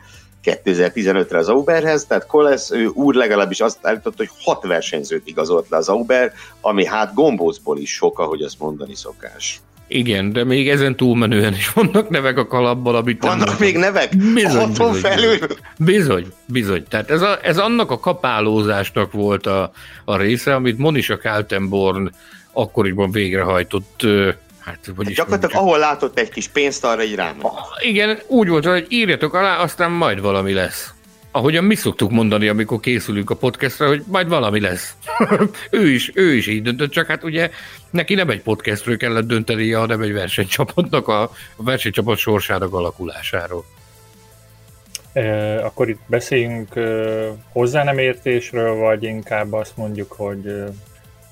[0.43, 5.77] 2015-re az Auberhez, tehát Koles ő úr legalábbis azt állította, hogy hat versenyzőt igazolt le
[5.77, 9.61] az Auber, ami hát gombózból is sok, ahogy azt mondani szokás.
[9.87, 14.17] Igen, de még ezen túlmenően is vannak nevek a kalapban, amit Vannak nem még nevek?
[14.33, 15.37] Bizony, bizony, felül?
[15.77, 16.83] Bizony, bizony.
[16.89, 19.71] Tehát ez, a, ez annak a kapálózásnak volt a,
[20.05, 22.11] a része, amit Monisha Kaltenborn
[22.51, 24.05] akkoriban végrehajtott
[24.59, 25.63] Hát, hogy hát gyakorlatilag mondjam.
[25.63, 27.35] ahol látott egy kis pénzt, arra így rám.
[27.79, 30.93] Igen, úgy volt, hogy írjatok alá, aztán majd valami lesz
[31.37, 34.95] ahogyan mi szoktuk mondani, amikor készülünk a podcastra, hogy majd valami lesz.
[35.71, 37.49] ő, is, ő is így döntött, csak hát ugye
[37.89, 41.21] neki nem egy podcastről kellett döntenie, hanem egy versenycsapatnak a,
[41.55, 43.65] a versenycsapat sorsának alakulásáról.
[45.13, 46.81] E, akkor itt beszéljünk e,
[47.51, 50.63] hozzá nem értésről, vagy inkább azt mondjuk, hogy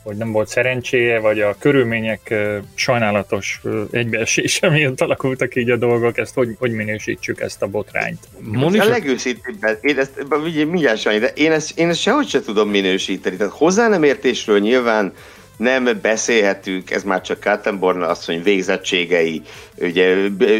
[0.05, 2.33] hogy nem volt szerencséje, vagy a körülmények
[2.73, 8.19] sajnálatos egybeesése miatt alakultak így a dolgok, ezt hogy, hogy minősítsük ezt a botrányt?
[8.39, 8.85] Monika...
[8.85, 10.11] A legőszintébben, én ezt
[10.53, 13.35] mindjárt sajnálom, de én ezt, én ezt sehogy se tudom minősíteni.
[13.35, 15.13] Tehát hozzá nem értésről nyilván
[15.57, 19.41] nem beszélhetünk, ez már csak Kaltenborn asszony végzettségei,
[19.77, 20.15] ugye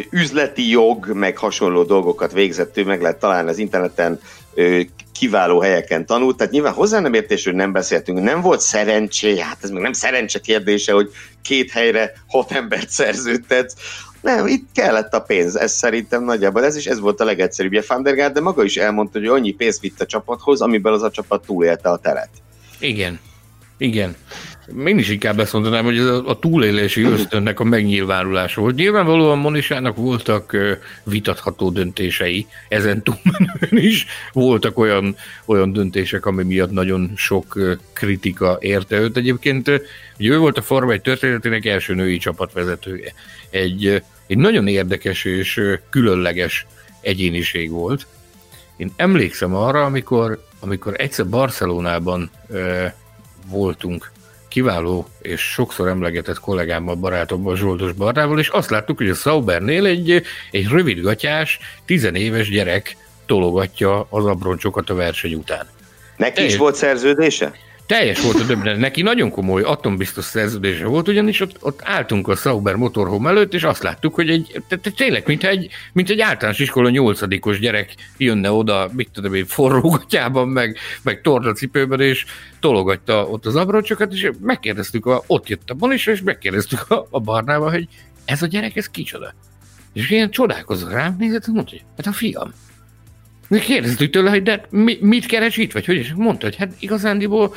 [0.10, 4.20] üzleti jog, meg hasonló dolgokat végzett, ő meg lehet találni az interneten
[5.14, 9.58] kiváló helyeken tanult, tehát nyilván hozzá nem értés, hogy nem beszéltünk, nem volt szerencsé, hát
[9.62, 11.10] ez még nem szerencse kérdése, hogy
[11.42, 13.76] két helyre hat embert szerződtetsz,
[14.26, 17.86] nem, itt kellett a pénz, ez szerintem nagyjából ez is, ez volt a legegyszerűbb.
[17.88, 21.12] Van der de maga is elmondta, hogy annyi pénzt vitt a csapathoz, amiből az a
[21.12, 22.30] csapat túlélte a teret.
[22.80, 23.20] Igen,
[23.78, 24.16] igen.
[24.86, 28.76] Én is inkább ezt mondanám, hogy ez a, túlélési ösztönnek a megnyilvánulása volt.
[28.76, 30.58] Nyilvánvalóan Monisának voltak
[31.04, 37.60] vitatható döntései, ezen túlmenően is voltak olyan, olyan döntések, ami miatt nagyon sok
[37.94, 39.18] kritika érte őt.
[39.18, 39.68] Egyébként
[40.20, 43.14] ugye ő volt a Forma egy történetének első női csapatvezetője.
[43.50, 46.66] Egy, egy nagyon érdekes és különleges
[47.02, 48.08] egyéniség volt.
[48.78, 52.30] Én emlékszem arra, amikor, amikor egyszer Barcelonában
[53.50, 54.12] voltunk
[54.56, 60.24] kiváló és sokszor emlegetett kollégámmal, barátommal, Zsoldos Barnával, és azt láttuk, hogy a Saubernél egy,
[60.52, 65.68] egy rövidgatyás, tizenéves gyerek tologatja az abroncsokat a verseny után.
[66.18, 67.54] Neki is volt szerződése?
[67.86, 68.78] Teljes volt a döbbenet.
[68.78, 73.64] Neki nagyon komoly atombiztos szerződése volt, ugyanis ott, ott álltunk a Sauber motorhome előtt, és
[73.64, 78.52] azt láttuk, hogy egy, tehát tényleg, mint egy, mint egy általános iskola nyolcadikos gyerek jönne
[78.52, 82.26] oda, mit tudom én, forrógatjában, meg, meg tornacipőben, és
[82.60, 87.20] tologatta ott az abracsokat, és megkérdeztük, a, ott jött a Bonis, és megkérdeztük a, a
[87.20, 87.88] barnába, hogy
[88.26, 89.34] ez a gyerek, ez kicsoda?
[89.94, 92.54] És ilyen csodálkozott rám, nézett, mondta, hogy hát a fiam.
[93.50, 97.56] Kérdeztük tőle, hogy de mi, mit keres itt, vagy hogy, és mondta, hogy hát igazándiból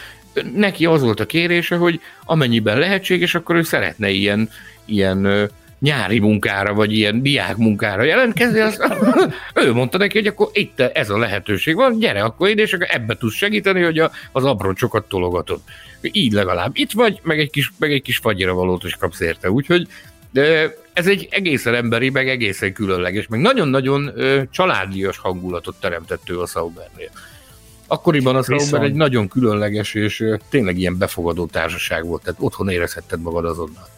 [0.54, 4.50] neki az volt a kérése, hogy amennyiben lehetséges, akkor ő szeretne ilyen,
[4.84, 8.82] ilyen nyári munkára, vagy ilyen diák munkára jelentkezni, azt,
[9.64, 12.86] ő mondta neki, hogy akkor itt ez a lehetőség van, gyere akkor ide, és akkor
[12.90, 15.60] ebbe tudsz segíteni, hogy a, az abroncsokat tologatod.
[16.00, 19.50] Így legalább itt vagy, meg egy kis, meg egy kis fagyira valót is kapsz érte.
[19.50, 19.88] Úgyhogy
[20.30, 24.12] de ez egy egészen emberi, meg egészen különleges, meg nagyon-nagyon
[24.50, 27.10] családias hangulatot teremtett ő a Saubernél.
[27.90, 33.20] Akkoriban a Sauber egy nagyon különleges és tényleg ilyen befogadó társaság volt, tehát otthon érezhetted
[33.20, 33.88] magad azonnal.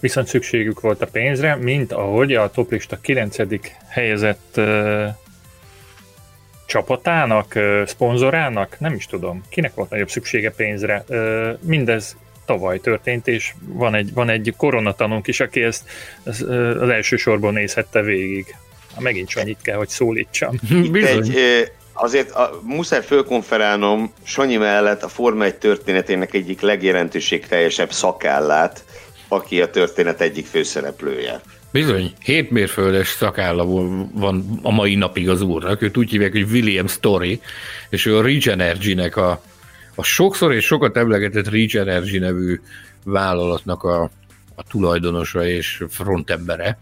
[0.00, 3.36] Viszont szükségük volt a pénzre, mint ahogy a toplista 9.
[3.88, 5.06] helyezett uh,
[6.66, 11.04] csapatának, uh, szponzorának, nem is tudom, kinek volt nagyobb szüksége pénzre.
[11.08, 15.88] Uh, mindez tavaly történt, és van egy, van egy koronatanunk is, aki ezt
[16.24, 16.42] az,
[16.80, 18.56] az első sorból nézhette végig.
[18.98, 20.58] Megint csak annyit kell, hogy szólítsam.
[20.70, 21.36] Itt egy,
[21.92, 28.84] azért a, muszáj fölkonferálnom Sanyi mellett a Forma 1 történetének egyik legjelentőségteljesebb szakállát,
[29.28, 31.40] aki a történet egyik főszereplője.
[31.70, 33.64] Bizony, hét mérföldes szakálla
[34.12, 37.40] van a mai napig az úrnak, őt úgy hívják, hogy William Story,
[37.90, 39.42] és ő a Regenergy-nek a
[39.94, 42.60] a sokszor és sokat emlegetett Reach Energy nevű
[43.04, 44.02] vállalatnak a,
[44.54, 46.78] a tulajdonosa és frontembere.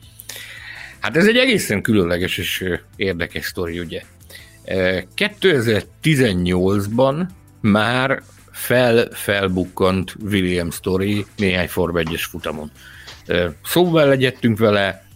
[1.01, 2.65] Hát ez egy egészen különleges és
[2.97, 4.03] érdekes sztori, ugye.
[4.65, 7.27] 2018-ban
[7.61, 12.71] már fel-felbukkant William Story néhány Form 1 futamon.
[13.65, 15.09] Szóval legyettünk vele,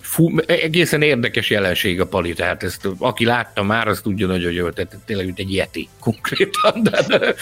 [0.00, 4.72] fú, egészen érdekes jelenség a pali, tehát ezt, aki látta már, az tudja nagyon jól,
[4.72, 7.34] tehát tényleg mint egy yeti konkrétan, de,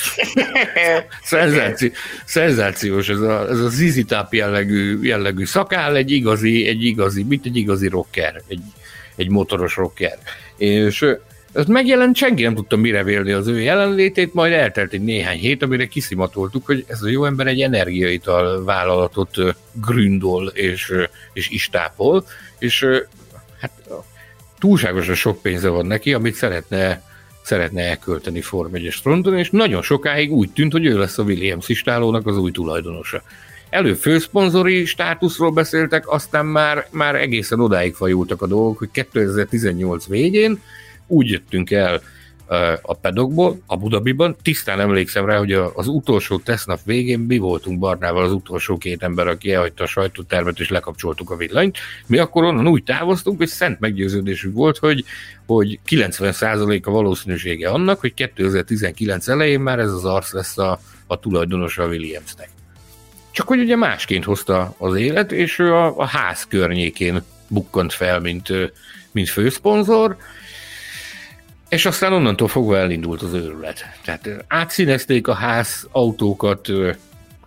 [1.23, 1.91] szenzáció,
[2.25, 7.57] szenzációs ez a, ez a zizi jellegű, jellegű szakáll, egy igazi, egy igazi, mint egy
[7.57, 8.63] igazi rocker, egy,
[9.17, 10.19] egy motoros rocker.
[10.57, 11.07] És
[11.53, 15.63] ez megjelent, senki nem tudta mire vélni az ő jelenlétét, majd eltelt egy néhány hét,
[15.63, 19.37] amire kiszimatoltuk, hogy ez a jó ember egy energiaital vállalatot
[19.73, 20.93] gründol és,
[21.33, 22.25] és istápol,
[22.59, 22.87] és
[23.61, 23.71] hát
[24.59, 27.03] túlságosan sok pénze van neki, amit szeretne,
[27.43, 31.69] szeretne elkölteni Form 1 fronton, és nagyon sokáig úgy tűnt, hogy ő lesz a Williams
[31.69, 33.23] istálónak az új tulajdonosa.
[33.71, 40.61] Elő főszponzori státuszról beszéltek, aztán már, már egészen odáig fajultak a dolgok, hogy 2018 végén
[41.13, 42.01] úgy jöttünk el
[42.83, 44.37] a pedokból, a Budabiban.
[44.43, 49.27] Tisztán emlékszem rá, hogy az utolsó tesznap végén mi voltunk Barnával az utolsó két ember,
[49.27, 51.79] aki elhagyta a sajtótermet, és lekapcsoltuk a villanyt.
[52.07, 55.05] Mi akkor onnan úgy távoztunk, hogy szent meggyőződésünk volt, hogy,
[55.47, 61.19] hogy 90% a valószínűsége annak, hogy 2019 elején már ez az arc lesz a, a
[61.19, 62.49] tulajdonosa a Williamsnek.
[63.31, 68.21] Csak hogy ugye másként hozta az élet, és ő a, a ház környékén bukkant fel,
[68.21, 68.49] mint,
[69.13, 70.17] mint főszponzor,
[71.73, 73.85] és aztán onnantól fogva elindult az őrület.
[74.05, 76.69] Tehát átszínezték a ház autókat,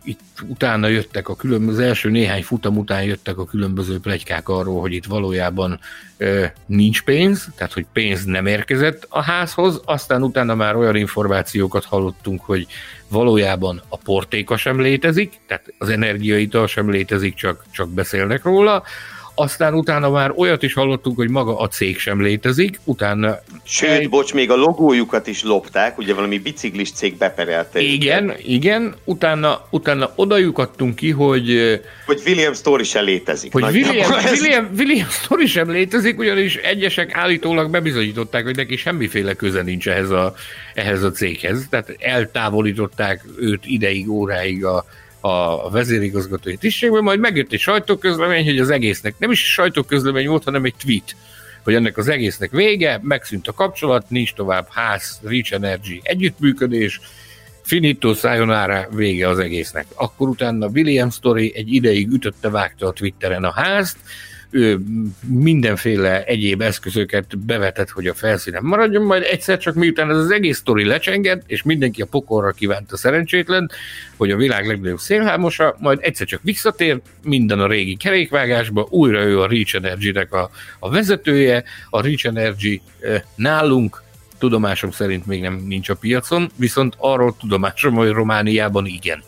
[0.03, 4.81] itt utána jöttek a különböző, az első néhány futam után jöttek a különböző plegykák arról,
[4.81, 5.79] hogy itt valójában
[6.17, 11.85] ö, nincs pénz, tehát hogy pénz nem érkezett a házhoz, aztán utána már olyan információkat
[11.85, 12.67] hallottunk, hogy
[13.07, 18.83] valójában a portéka sem létezik, tehát az energiaital sem létezik, csak, csak beszélnek róla,
[19.35, 23.39] aztán utána már olyat is hallottunk, hogy maga a cég sem létezik, utána...
[23.63, 24.09] Sőt, egy...
[24.09, 27.79] bocs, még a logójukat is lopták, ugye valami biciklis cég beperelte.
[27.79, 28.43] Igen, őket.
[28.43, 31.79] igen, utána, utána odajukadtunk ki, hogy...
[32.05, 33.51] Hogy William Story sem létezik.
[33.51, 39.61] Hogy William, William, William Story sem létezik, ugyanis egyesek állítólag bebizonyították, hogy neki semmiféle köze
[39.61, 40.33] nincs ehhez a,
[40.73, 44.85] ehhez a céghez, tehát eltávolították őt ideig, óráig a,
[45.25, 50.63] a vezérigazgatói tisztségben, majd megjött egy sajtóközlemény, hogy az egésznek nem is sajtóközlemény volt, hanem
[50.63, 51.15] egy tweet,
[51.63, 56.99] hogy ennek az egésznek vége, megszűnt a kapcsolat, nincs tovább ház, Reach Energy együttműködés,
[57.63, 59.85] finito sayonara, vége az egésznek.
[59.95, 63.97] Akkor utána William Story egy ideig ütötte, vágta a Twitteren a házt,
[65.27, 70.57] mindenféle egyéb eszközöket bevetett, hogy a felszínen maradjon, majd egyszer csak miután ez az egész
[70.57, 73.71] sztori lecsenged, és mindenki a pokorra kívánta szerencsétlen,
[74.17, 79.41] hogy a világ legnagyobb szélhámosa, majd egyszer csak visszatér minden a régi kerékvágásba, újra ő
[79.41, 80.49] a Reach Energy-nek a,
[80.79, 82.81] a vezetője, a Reach Energy
[83.35, 84.03] nálunk
[84.37, 89.23] tudomásom szerint még nem nincs a piacon, viszont arról tudomásom, hogy Romániában igen.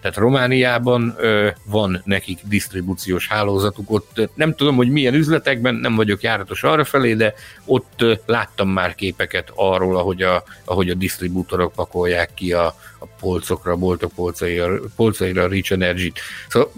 [0.00, 6.22] Tehát Romániában ö, van nekik disztribúciós hálózatuk, ott nem tudom, hogy milyen üzletekben, nem vagyok
[6.22, 7.34] járatos arra felé, de
[7.64, 12.66] ott ö, láttam már képeket arról, ahogy a, ahogy a disztribútorok pakolják ki a,
[12.98, 16.18] a polcokra, boltok polcaira, polcaira a Rich Energy-t.
[16.48, 16.70] Szóval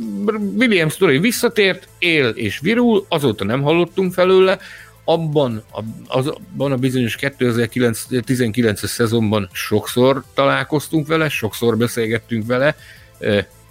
[0.57, 4.59] William Story visszatért, él és virul, azóta nem hallottunk felőle,
[5.05, 5.63] abban
[6.07, 12.77] abban a bizonyos 2019-es szezonban sokszor találkoztunk vele, sokszor beszélgettünk vele,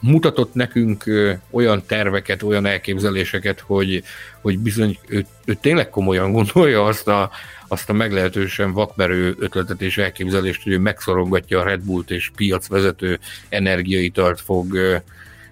[0.02, 1.04] mutatott nekünk
[1.50, 4.04] olyan terveket, olyan elképzeléseket, hogy,
[4.42, 7.30] hogy bizony ő, ő tényleg komolyan gondolja azt a,
[7.68, 13.20] azt a meglehetősen vakmerő ötletet és elképzelést, hogy ő megszorongatja a Red Bullt és piacvezető
[13.50, 14.78] energiaitalt fog,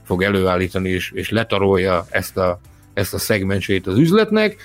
[0.03, 2.59] fog előállítani, és, és letarolja ezt a,
[2.93, 4.57] ezt a szegmensét az üzletnek.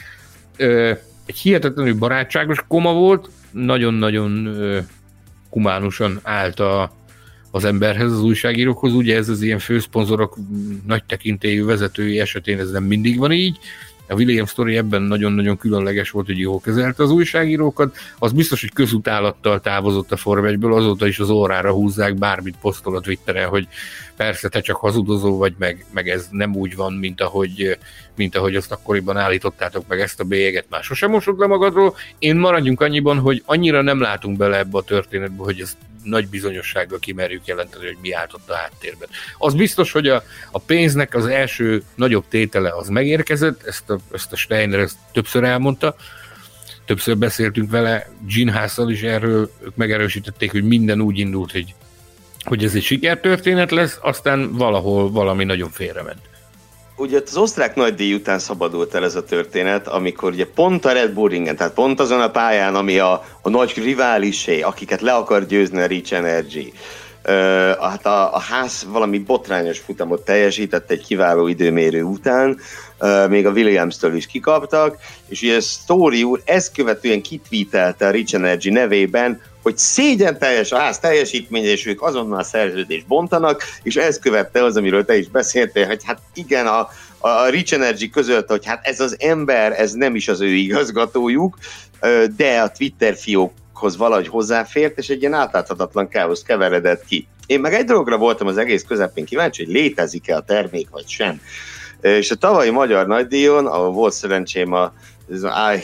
[1.27, 4.49] Egy hihetetlenül barátságos koma volt, nagyon-nagyon
[5.51, 6.93] kumánusan állt a,
[7.55, 8.93] az emberhez, az újságírókhoz.
[8.93, 10.37] Ugye ez az ilyen főszponzorok
[10.87, 13.59] nagy tekintélyű vezetői esetén ez nem mindig van így.
[14.09, 17.97] A William Story ebben nagyon-nagyon különleges volt, hogy jól kezelte az újságírókat.
[18.19, 23.01] Az biztos, hogy közutálattal távozott a Form azóta is az órára húzzák, bármit posztol a
[23.01, 23.69] Twitteren, hogy
[24.17, 27.79] persze te csak hazudozó vagy, meg, meg ez nem úgy van, mint ahogy,
[28.17, 31.97] mint ahogy azt akkoriban állítottátok meg ezt a bélyeget, már sosem mosod le magadról.
[32.19, 36.99] Én maradjunk annyiban, hogy annyira nem látunk bele ebbe a történetbe, hogy ez nagy bizonyossággal
[36.99, 39.09] kimerjük jelenteni, hogy mi állt ott a háttérben.
[39.39, 44.33] Az biztos, hogy a, a pénznek az első nagyobb tétele az megérkezett, ezt a, ezt
[44.33, 45.97] a Steiner ezt többször elmondta,
[46.85, 51.75] többször beszéltünk vele, Ginhásszal is erről, ők megerősítették, hogy minden úgy indult, hogy,
[52.45, 56.19] hogy ez egy sikertörténet lesz, aztán valahol valami nagyon félrement.
[56.97, 61.11] Ugye az osztrák nagydíj után szabadult el ez a történet, amikor ugye pont a Red
[61.13, 65.47] Bull ringen, tehát pont azon a pályán, ami a, a nagy riválisé, akiket le akar
[65.47, 66.73] győzni a Rich Energy,
[67.81, 72.59] hát a, a ház valami botrányos futamot teljesített egy kiváló időmérő után,
[73.29, 74.97] még a Williams-től is kikaptak,
[75.29, 80.79] és ugye Story úr ezt követően kitvítelte a Rich Energy nevében, hogy szégyen teljes a
[80.79, 85.87] ház teljesítménye, és ők azonnal szerződést bontanak, és ez követte az, amiről te is beszéltél,
[85.87, 90.15] hogy hát igen, a, a Rich Energy közölte, hogy hát ez az ember, ez nem
[90.15, 91.59] is az ő igazgatójuk,
[92.37, 93.15] de a Twitter
[93.85, 97.27] fiókhoz valahogy hozzáfért, és egy ilyen átláthatatlan káosz keveredett ki.
[97.47, 101.41] Én meg egy dologra voltam az egész közepén kíváncsi, hogy létezik-e a termék, vagy sem.
[102.01, 104.93] És a tavalyi Magyar Nagydíjon, ahol volt szerencsém a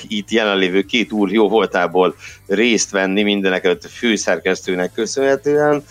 [0.09, 2.15] itt jelenlévő két úr jó voltából
[2.47, 5.85] részt venni mindenek előtt a főszerkesztőnek köszönhetően.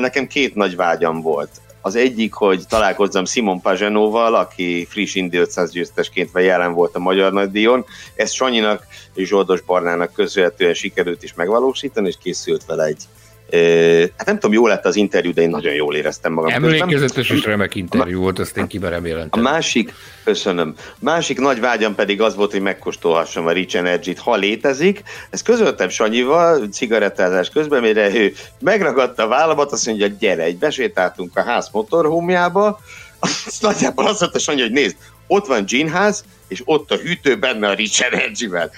[0.00, 1.50] Nekem két nagy vágyam volt.
[1.84, 7.32] Az egyik, hogy találkozzam Simon Pagenóval, aki friss Indi 500 győztesként jelen volt a Magyar
[7.32, 7.84] Nagydíjon.
[8.14, 13.02] Ezt Sanyinak és Zsoldos Barnának köszönhetően sikerült is megvalósítani, és készült vele egy
[14.16, 16.52] Hát nem tudom, jó lett az interjú, de én nagyon jól éreztem magam.
[16.52, 19.92] Emlékezetes és remek interjú volt, ezt én kimerem A másik,
[20.24, 25.02] köszönöm, másik nagy vágyam pedig az volt, hogy megkóstolhassam a Rich Energy-t, ha létezik.
[25.30, 31.36] Ezt közöltem Sanyival, cigarettázás közben, mire ő megragadta a vállamat, azt mondja, gyere, egy besétáltunk
[31.36, 32.80] a ház motorhómjába,
[33.18, 34.96] azt nagyjából azt mondta Sanyi, hogy nézd,
[35.26, 38.70] ott van ginház, és ott a hűtő benne a Rich Energy-vel.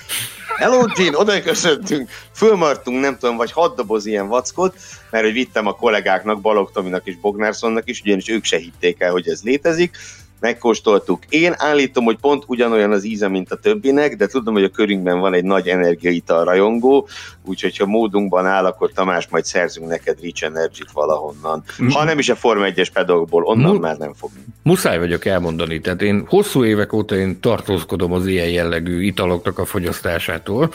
[0.56, 4.76] Hello Gin, oda köszöntünk, fölmartunk, nem tudom, vagy hat doboz ilyen vackot,
[5.10, 9.10] mert hogy vittem a kollégáknak, Balog Tominak és Bognárszonnak is, ugyanis ők se hitték el,
[9.10, 9.96] hogy ez létezik,
[10.44, 11.22] megkóstoltuk.
[11.28, 15.20] Én állítom, hogy pont ugyanolyan az íze, mint a többinek, de tudom, hogy a körünkben
[15.20, 17.08] van egy nagy energiaital rajongó,
[17.44, 21.62] úgyhogy ha módunkban áll, akkor Tamás, majd szerzünk neked Rich Energy-t valahonnan.
[21.82, 21.88] Mm.
[21.88, 24.30] Ha nem is a Forma 1-es pedagogból, onnan Mu- már nem fog.
[24.62, 29.64] Muszáj vagyok elmondani, tehát én hosszú évek óta én tartózkodom az ilyen jellegű italoknak a
[29.64, 30.72] fogyasztásától.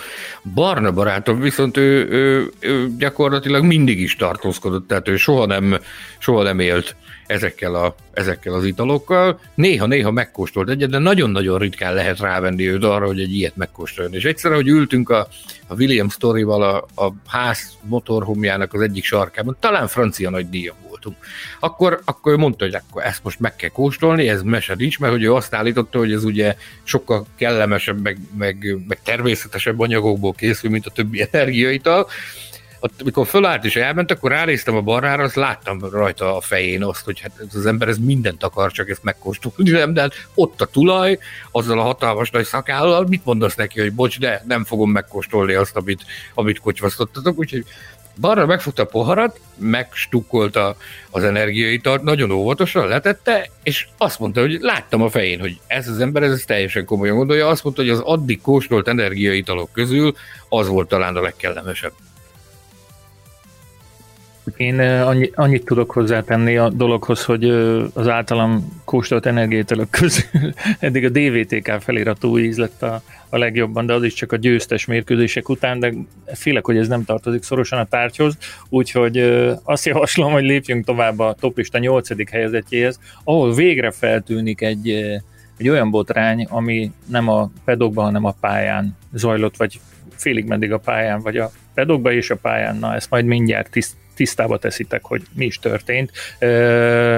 [0.53, 5.77] Barna barátom viszont ő, ő, ő gyakorlatilag mindig is tartózkodott, tehát ő soha nem,
[6.17, 6.95] soha nem élt
[7.29, 9.39] ezekkel, a, ezekkel az italokkal.
[9.55, 14.13] Néha-néha megkóstolt egyet, de nagyon-nagyon ritkán lehet rávenni őt arra, hogy egy ilyet megkóstoljon.
[14.13, 15.27] És egyszer, hogy ültünk a,
[15.67, 21.15] a William Story-val a, a ház motorhomjának az egyik sarkában, talán francia nagy díjam voltunk.
[21.59, 25.13] Akkor, akkor ő mondta, hogy akkor ezt most meg kell kóstolni, ez mese nincs, mert
[25.13, 30.69] hogy ő azt állította, hogy ez ugye sokkal kellemesebb, meg, meg, meg természetesebb anyagokból készül,
[30.69, 32.07] mint a többi energiaital,
[32.79, 37.05] ott, amikor fölállt és elment, akkor ránéztem a barrára, azt láttam rajta a fején azt,
[37.05, 40.61] hogy hát ez az ember ez mindent akar, csak ezt megkóstolni, nem, de hát ott
[40.61, 41.19] a tulaj,
[41.51, 45.75] azzal a hatalmas nagy szakállal, mit mondasz neki, hogy bocs, de nem fogom megkóstolni azt,
[45.75, 47.65] amit, amit kocsvasztottatok, úgyhogy
[48.19, 50.75] balra megfogta a poharat, megstukkolta
[51.09, 55.99] az energiaitalt, nagyon óvatosan letette, és azt mondta, hogy láttam a fején, hogy ez az
[55.99, 60.15] ember ez teljesen komolyan gondolja, azt mondta, hogy az addig kóstolt energiaitalok közül
[60.49, 61.93] az volt talán a legkellemesebb.
[64.57, 67.49] Én annyi, annyit tudok hozzátenni a dologhoz, hogy
[67.93, 73.93] az általam kóstolt energiételök közül eddig a DVTK feliratú íz lett a, a legjobban, de
[73.93, 75.93] az is csak a győztes mérkőzések után, de
[76.25, 78.37] félek, hogy ez nem tartozik szorosan a tárgyhoz,
[78.69, 79.17] úgyhogy
[79.63, 82.31] azt javaslom, hogy lépjünk tovább a toplista 8.
[82.31, 84.89] helyezetjéhez, ahol végre feltűnik egy,
[85.57, 89.79] egy olyan botrány, ami nem a pedokban, hanem a pályán zajlott, vagy
[90.15, 93.95] félig meddig a pályán, vagy a pedokba és a pályán, na ezt majd mindjárt tiszt,
[94.19, 96.11] tisztába teszitek, hogy mi is történt.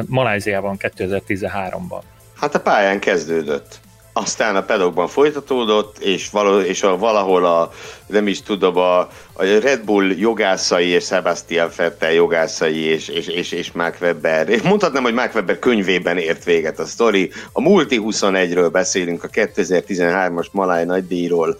[0.07, 2.01] Maláziában 2013-ban.
[2.35, 3.79] Hát a pályán kezdődött.
[4.13, 7.71] Aztán a pedokban folytatódott, és, való, és a, valahol a,
[8.07, 8.99] nem is tudom, a,
[9.33, 14.49] a Red Bull jogászai és Sebastian Vettel jogászai és, és, és, és Mark Webber.
[14.49, 17.31] És mondhatnám, hogy Mark Webber könyvében ért véget a sztori.
[17.51, 21.57] A Multi 21-ről beszélünk, a 2013-as Maláj nagydíjról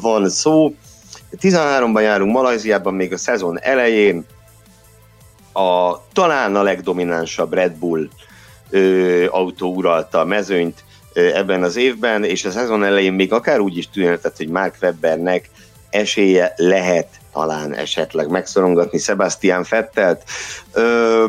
[0.00, 0.74] van szó.
[1.40, 4.24] 13-ban járunk Malajziában még a szezon elején,
[5.56, 8.08] a, talán a legdominánsabb Red Bull
[8.70, 13.60] ö, autó uralta a mezőnyt ö, ebben az évben, és a szezon elején még akár
[13.60, 15.50] úgy is tűnhetett, hogy Mark Webbernek
[15.90, 20.22] esélye lehet talán esetleg megszorongatni Sebastian Fettelt.
[20.72, 21.24] Ö,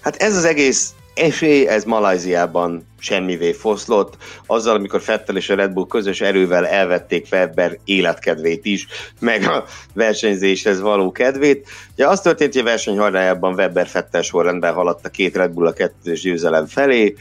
[0.00, 5.72] hát ez az egész esély, ez Malajziában semmivé foszlott, azzal, amikor Fettel és a Red
[5.72, 8.86] Bull közös erővel elvették Webber életkedvét is,
[9.20, 11.68] meg a versenyzéshez való kedvét.
[11.92, 15.66] Ugye az történt, hogy a verseny harájában Webber Fettel sorrendben haladt a két Red Bull
[15.66, 17.14] a kettős győzelem felé,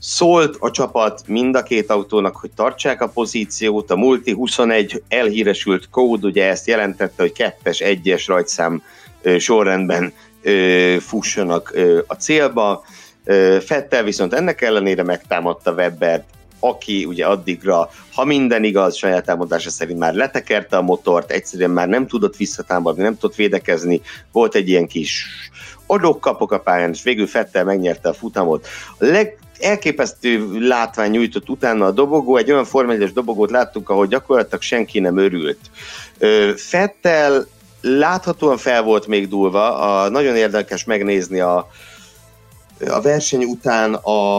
[0.00, 5.88] Szólt a csapat mind a két autónak, hogy tartsák a pozíciót, a Multi 21 elhíresült
[5.90, 8.82] kód, ugye ezt jelentette, hogy kettes, egyes rajtszám
[9.38, 10.12] sorrendben
[11.00, 11.74] fussanak
[12.06, 12.84] a célba.
[13.60, 16.24] Fettel viszont ennek ellenére megtámadta Webbert,
[16.60, 21.88] aki ugye addigra, ha minden igaz, saját elmondása szerint már letekerte a motort, egyszerűen már
[21.88, 24.00] nem tudott visszatámadni, nem tudott védekezni,
[24.32, 25.26] volt egy ilyen kis
[25.86, 28.66] adok-kapok a pályán, és végül Fettel megnyerte a futamot.
[28.98, 34.62] A leg, elképesztő látvány nyújtott utána a dobogó, egy olyan Forma dobogót láttunk, ahol gyakorlatilag
[34.62, 35.58] senki nem örült.
[36.56, 37.46] Fettel
[37.80, 41.68] láthatóan fel volt még dúlva, a, nagyon érdekes megnézni a,
[42.86, 44.38] a verseny után a,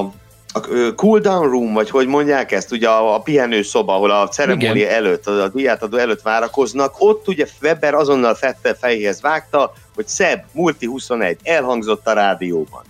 [0.53, 4.27] a cool down room, vagy hogy mondják ezt, ugye a, a pihenő szoba, ahol a
[4.27, 4.93] ceremónia Igen.
[4.93, 10.43] előtt, a, a diátadó előtt várakoznak, ott ugye Weber azonnal Fettel fejéhez vágta, hogy Szebb,
[10.51, 12.83] Multi 21, elhangzott a rádióban.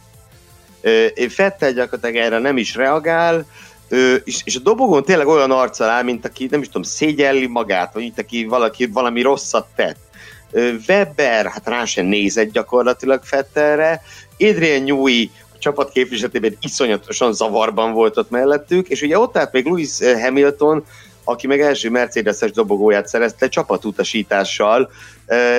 [1.29, 3.45] Fettel gyakorlatilag erre nem is reagál,
[4.23, 7.93] és, és a dobogón tényleg olyan arccal áll, mint aki nem is tudom, szégyelli magát,
[7.93, 9.97] vagy mint aki valaki valami rosszat tett.
[10.87, 14.01] Weber, hát rá sem nézett gyakorlatilag Fettelre,
[14.39, 15.29] Adrian Newey
[15.59, 20.85] csapat képviseletében iszonyatosan zavarban volt ott mellettük, és ugye ott állt még Lewis Hamilton,
[21.23, 24.91] aki meg első Mercedes-es dobogóját szerezte csapatutasítással,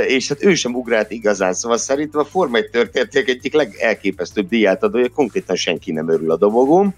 [0.07, 4.83] és hát ő sem ugrált igazán, szóval szerintem a Forma 1 történetek egyik legelképesztőbb díját
[4.83, 6.95] adója, konkrétan senki nem örül a dobogón.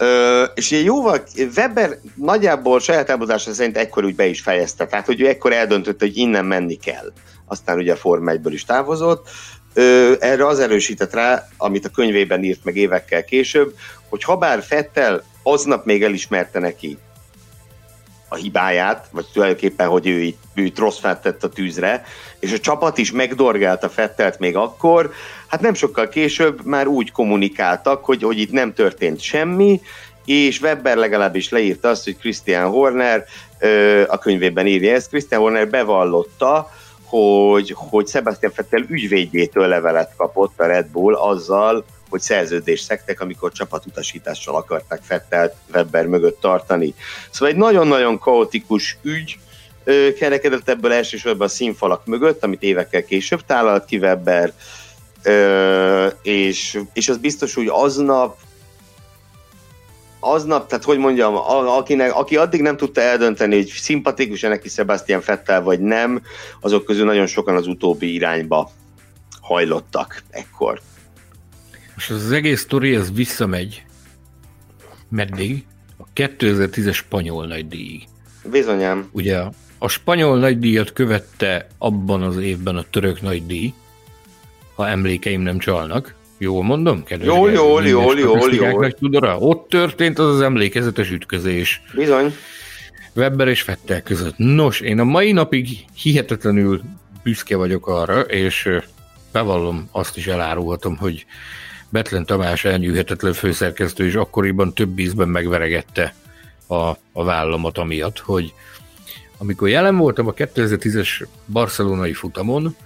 [0.00, 1.22] Ö, és ilyen jóval,
[1.56, 6.00] Weber nagyjából saját elmondása szerint ekkor úgy be is fejezte, tehát hogy ő ekkor eldöntött,
[6.00, 7.12] hogy innen menni kell.
[7.46, 9.28] Aztán ugye a Forma 1 is távozott.
[10.20, 13.74] Erre az erősített rá, amit a könyvében írt meg évekkel később,
[14.08, 16.98] hogy habár Fettel aznap még elismerte neki
[18.28, 22.04] a hibáját, vagy tulajdonképpen, hogy ő itt, ő itt rossz tett a tűzre,
[22.38, 25.12] és a csapat is megdorgálta Fettelt még akkor,
[25.46, 29.80] hát nem sokkal később már úgy kommunikáltak, hogy, hogy itt nem történt semmi,
[30.24, 33.24] és Webber legalábbis leírta azt, hogy Christian Horner
[34.06, 36.70] a könyvében írja ezt, Christian Horner bevallotta,
[37.08, 43.52] hogy, hogy Sebastian Fettel ügyvédjétől levelet kapott a Red Bull azzal, hogy szerződést szektek, amikor
[43.52, 46.94] csapatutasítással akarták Fettelt Webber mögött tartani.
[47.30, 49.38] Szóval egy nagyon-nagyon kaotikus ügy
[50.18, 54.52] kerekedett ebből elsősorban a színfalak mögött, amit évekkel később tálalt ki Webber,
[56.22, 58.36] és, és az biztos, hogy aznap
[60.32, 65.62] aznap, tehát hogy mondjam, akinek, aki addig nem tudta eldönteni, hogy szimpatikus-e neki Sebastian Fettel,
[65.62, 66.22] vagy nem,
[66.60, 68.70] azok közül nagyon sokan az utóbbi irányba
[69.40, 70.80] hajlottak ekkor.
[71.96, 73.82] És az egész sztori, ez visszamegy.
[75.08, 75.66] Meddig?
[75.98, 78.02] A 2010-es spanyol nagydíj.
[78.50, 79.08] Bizonyám.
[79.12, 79.42] Ugye
[79.78, 83.72] a spanyol nagydíjat követte abban az évben a török nagydíj,
[84.74, 86.14] ha emlékeim nem csalnak.
[86.38, 87.04] Jól mondom?
[87.04, 88.92] Kedves jól, jól, jól, jól, jól.
[88.92, 89.38] Tudora?
[89.38, 91.82] Ott történt az az emlékezetes ütközés.
[91.94, 92.34] Bizony.
[93.14, 94.34] Webber és Fettel között.
[94.36, 95.68] Nos, én a mai napig
[96.02, 96.80] hihetetlenül
[97.22, 98.68] büszke vagyok arra, és
[99.32, 101.26] bevallom, azt is elárulhatom, hogy
[101.88, 106.14] Betlen Tamás elnyűhetetlen főszerkesztő is akkoriban több ízben megveregette
[106.66, 106.74] a,
[107.12, 108.52] a vállamat amiatt, hogy
[109.38, 112.76] amikor jelen voltam a 2010-es barcelonai futamon,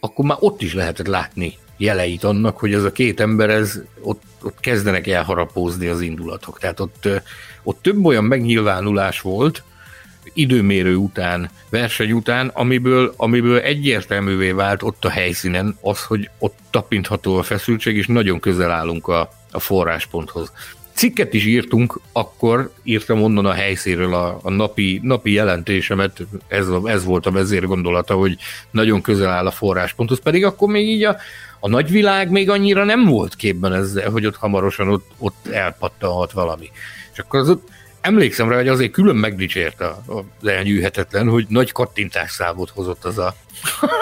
[0.00, 4.22] akkor már ott is lehetett látni jeleit annak, hogy ez a két ember, ez ott,
[4.42, 6.58] ott kezdenek elharapózni az indulatok.
[6.58, 7.08] Tehát ott,
[7.62, 9.62] ott több olyan megnyilvánulás volt,
[10.32, 17.36] időmérő után, verseny után, amiből, amiből egyértelművé vált ott a helyszínen az, hogy ott tapintható
[17.36, 20.52] a feszültség, és nagyon közel állunk a, a forrásponthoz.
[21.00, 27.04] Cikket is írtunk, akkor írtam onnan a helyszínről a, a napi, napi jelentésemet, ez, ez
[27.04, 28.36] volt a vezérgondolata, hogy
[28.70, 31.16] nagyon közel áll a forrásponthoz, pedig akkor még így a,
[31.60, 36.70] a nagyvilág még annyira nem volt képben ezzel, hogy ott hamarosan ott, ott elpattanhat valami.
[37.12, 37.68] És akkor az ott
[38.00, 43.34] emlékszem rá, hogy azért külön megdicsért az elnyűhetetlen, hogy nagy kattintásszámot hozott az a...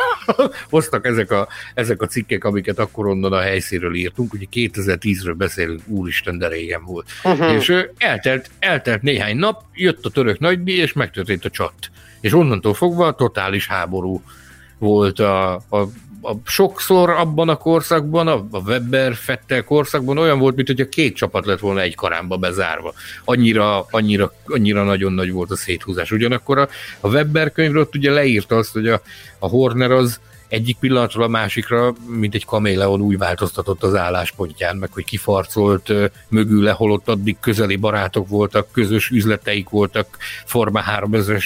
[0.70, 5.80] hoztak ezek a, ezek a cikkek, amiket akkor onnan a helyszínről írtunk, ugye 2010-ről beszélünk,
[5.86, 7.06] úristen, de régen volt.
[7.24, 7.52] Uh-huh.
[7.52, 11.74] És eltelt, eltelt néhány nap, jött a török nagydíj, és megtörtént a csat.
[12.20, 14.22] És onnantól fogva totális háború
[14.78, 15.88] volt a, a
[16.22, 21.16] a, sokszor abban a korszakban, a, a Weber Fettel korszakban olyan volt, mint hogyha két
[21.16, 22.92] csapat lett volna egy karámba bezárva.
[23.24, 26.10] Annyira, annyira, annyira nagyon nagy volt a széthúzás.
[26.10, 26.68] Ugyanakkor a,
[27.00, 29.00] a Weber könyvről ugye leírta azt, hogy a,
[29.38, 34.92] a Horner az egyik pillanatról a másikra, mint egy kaméleon úgy változtatott az álláspontján, meg
[34.92, 35.92] hogy kifarcolt
[36.28, 41.44] mögül holott addig közeli barátok voltak, közös üzleteik voltak, Forma 3000-es,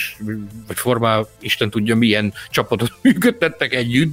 [0.67, 4.13] vagy Forma, Isten tudja milyen csapatot működtettek együtt.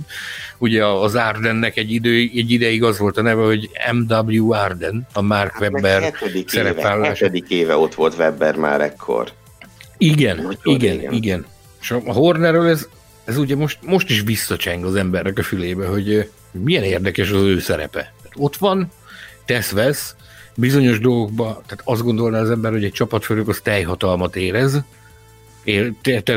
[0.57, 5.21] Ugye az Ardennek egy, idő, egy ideig az volt a neve, hogy MW Arden, a
[5.21, 6.13] Mark hát Webber
[6.45, 7.23] szerepvállása.
[7.23, 9.31] Hetedik éve ott volt Webber már ekkor.
[9.97, 11.45] Igen, Nagyon igen, igen, igen.
[11.81, 12.87] És a Hornerről ez
[13.29, 17.59] ez ugye most, most is visszacseng az embernek a fülébe, hogy milyen érdekes az ő
[17.59, 18.13] szerepe.
[18.35, 18.91] Ott van,
[19.45, 20.15] tesz-vesz,
[20.55, 24.81] bizonyos dolgokban, tehát azt gondolná az ember, hogy egy csapatfőnök az teljhatalmat érez,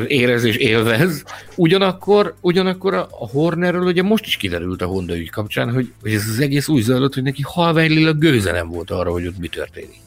[0.06, 1.24] érez és élvez.
[1.54, 6.28] Ugyanakkor, ugyanakkor a Hornerről ugye most is kiderült a Honda ügy kapcsán, hogy, hogy ez
[6.28, 10.00] az egész úgy zajlott, hogy neki halványlilag gőze nem volt arra, hogy ott mi történik.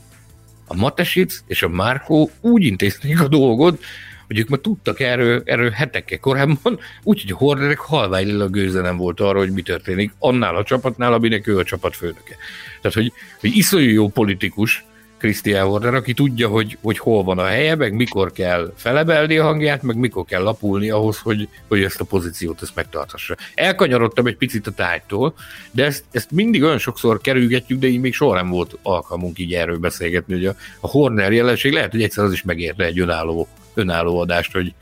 [0.67, 3.83] A Matesic és a Márkó úgy intézték a dolgot,
[4.27, 9.19] hogy ők már tudtak erről, erről hetekkel korábban, úgyhogy a Hornerek halványilag gőze nem volt
[9.19, 12.35] arra, hogy mi történik annál a csapatnál, aminek ő a csapat főnöke.
[12.81, 14.85] Tehát, hogy, hogy iszonyú jó politikus,
[15.17, 19.43] Christian Horner, aki tudja, hogy, hogy hol van a helye, meg mikor kell felebelni a
[19.43, 23.35] hangját, meg mikor kell lapulni ahhoz, hogy, hogy ezt a pozíciót ezt megtarthassa.
[23.53, 25.33] Elkanyarodtam egy picit a tájtól,
[25.71, 29.53] de ezt, ezt mindig olyan sokszor kerülgetjük, de így még soha nem volt alkalmunk így
[29.53, 33.47] erről beszélgetni, hogy a, a Horner jelenség lehet, hogy egyszer az is megérte egy önálló
[33.75, 34.73] önálló adást, hogy,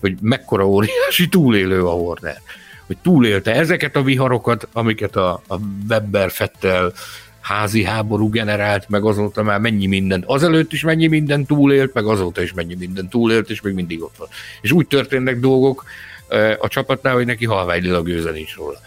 [0.00, 2.40] hogy mekkora óriási túlélő a Horner.
[2.86, 5.56] Hogy túlélte ezeket a viharokat, amiket a, a
[5.88, 6.92] Webber Fettel
[7.40, 12.42] házi háború generált, meg azóta már mennyi mindent, azelőtt is mennyi mindent túlélt, meg azóta
[12.42, 14.28] is mennyi mindent túlélt, és még mindig ott van.
[14.60, 15.84] És úgy történnek dolgok
[16.58, 18.78] a csapatnál, hogy neki halványilag gőze nincs róla.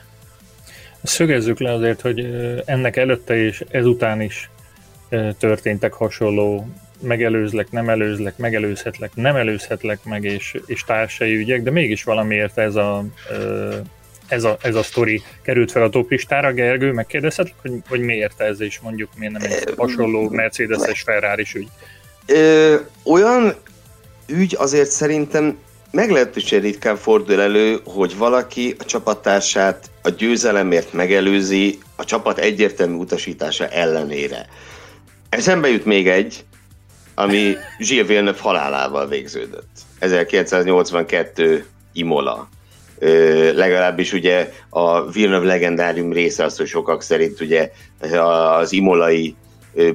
[1.03, 2.19] Szögezzük le azért, hogy
[2.65, 4.49] ennek előtte és ezután is
[5.37, 6.67] történtek hasonló
[7.01, 12.75] megelőzlek, nem előzlek, megelőzhetlek, nem előzhetlek meg, és, és társai ügyek, de mégis valamiért ez
[12.75, 13.05] a,
[14.27, 16.53] ez a, ez a sztori került fel a toplistára.
[16.53, 21.67] Gergő, megkérdezhetlek, hogy, hogy miért ez, és mondjuk miért nem egy hasonló Mercedes-es ferrari ügy?
[22.25, 23.55] Ö, olyan
[24.27, 25.57] ügy azért szerintem
[25.91, 33.67] meglehetősen ritkán fordul elő, hogy valaki a csapattársát a győzelemért megelőzi a csapat egyértelmű utasítása
[33.67, 34.47] ellenére.
[35.29, 36.45] Eszembe jut még egy,
[37.19, 39.69] ami Gilles Villeneuve halálával végződött.
[39.99, 42.49] 1982 Imola.
[42.99, 47.71] Ö, legalábbis ugye a Villeneuve legendárium része az, hogy sokak szerint ugye
[48.59, 49.35] az imolai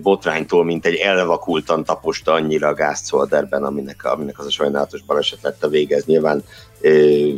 [0.02, 5.64] botránytól, mint egy elvakultan taposta annyira a Gázcolderben, aminek, aminek az a sajnálatos baleset lett
[5.64, 6.04] a végez.
[6.04, 6.44] Nyilván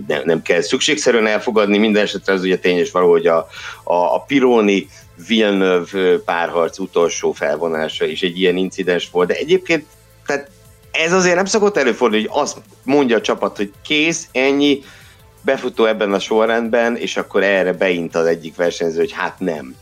[0.07, 3.49] nem, nem kell szükségszerűen elfogadni, minden esetre az ugye tényes való, hogy a,
[3.84, 4.89] a, a Pironi
[5.27, 9.87] Villeneuve párharc utolsó felvonása is egy ilyen incidens volt, de egyébként
[10.27, 10.51] tehát
[10.91, 14.83] ez azért nem szokott előfordulni, hogy azt mondja a csapat, hogy kész, ennyi,
[15.41, 19.75] befutó ebben a sorrendben, és akkor erre beint az egyik versenyző, hogy hát nem.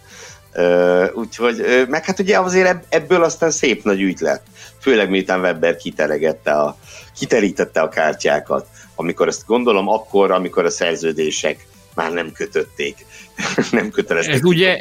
[0.57, 4.45] Uh, úgyhogy, uh, meg hát ugye azért ebből aztán szép nagy ügy lett.
[4.80, 6.76] Főleg miután Webber kitelegette a,
[7.18, 13.07] kiterítette a kártyákat, amikor ezt gondolom akkor, amikor a szerződések már nem kötötték,
[13.70, 14.80] nem kötelezték Ez ugye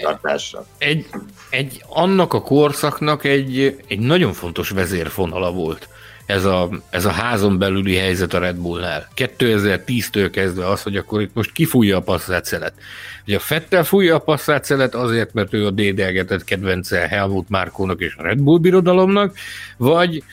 [0.77, 1.05] egy,
[1.49, 5.87] egy, annak a korszaknak egy, egy nagyon fontos vezérfonala volt.
[6.25, 9.07] ez a, ez a házon belüli helyzet a Red Bullnál.
[9.15, 12.73] 2010-től kezdve az, hogy akkor itt most kifújja a passzátszelet.
[13.27, 18.15] Ugye a Fettel fújja a passzátszelet azért, mert ő a dédelgetett kedvence Helmut Márkónak és
[18.17, 19.37] a Red Bull birodalomnak,
[19.77, 20.23] vagy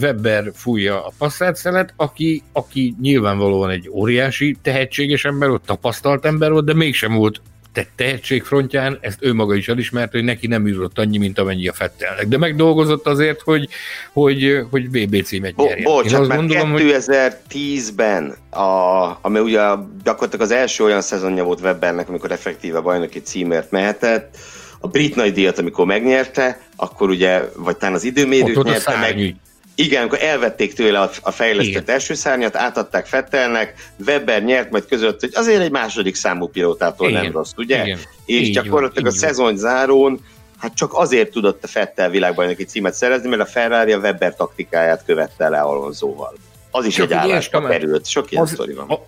[0.00, 6.64] Webber fújja a passzátszelet, aki, aki nyilvánvalóan egy óriási tehetséges ember volt, tapasztalt ember volt,
[6.64, 7.40] de mégsem volt
[7.72, 11.68] te tehetség frontján ezt ő maga is elismerte, hogy neki nem űrött annyi, mint amennyi
[11.68, 12.26] a Fettelnek.
[12.26, 13.68] De megdolgozott azért, hogy,
[14.12, 15.82] hogy, hogy BB címet nyerjen.
[15.82, 19.60] Bo- bocs, mert gondolom, 2010-ben, a, ami ugye
[20.04, 24.36] gyakorlatilag az első olyan szezonja volt Webbernek, amikor effektíve bajnoki címért mehetett,
[24.82, 29.34] a brit nagy díjat, amikor megnyerte, akkor ugye, vagy talán az időmérőt nyerte meg,
[29.74, 31.94] igen, akkor elvették tőle a, a fejlesztett Igen.
[31.94, 33.74] első szárnyat, átadták Fettelnek,
[34.06, 37.22] Weber nyert majd között, hogy azért egy második számú pilótától Igen.
[37.22, 37.84] nem rossz, ugye?
[37.84, 37.98] Igen.
[38.24, 40.20] És így gyakorlatilag van, a szezon zárón
[40.58, 45.04] hát csak azért tudott a Fettel világbajnoki címet szerezni, mert a Ferrari a Weber taktikáját
[45.06, 46.34] követte le Alonsoval.
[46.70, 48.88] Az is csak egy állásba került, sok ilyen az, van.
[48.88, 49.06] A,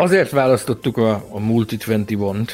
[0.00, 2.50] azért választottuk a, a Multi 21-t,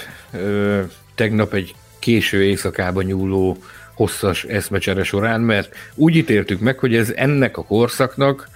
[1.14, 1.74] tegnap egy
[2.07, 3.57] késő éjszakában nyúló
[3.94, 8.48] hosszas eszmecsere során, mert úgy ítéltük meg, hogy ez ennek a korszaknak,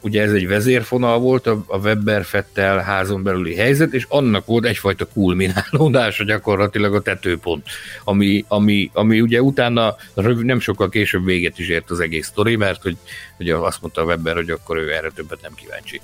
[0.00, 5.06] ugye ez egy vezérfonal volt a, Webber Fettel házon belüli helyzet, és annak volt egyfajta
[5.06, 7.66] kulminálódása gyakorlatilag a tetőpont,
[8.04, 9.96] ami, ami, ami ugye utána
[10.42, 12.96] nem sokkal később véget is ért az egész sztori, mert hogy
[13.38, 16.00] ugye azt mondta a Webber, hogy akkor ő erre többet nem kíváncsi.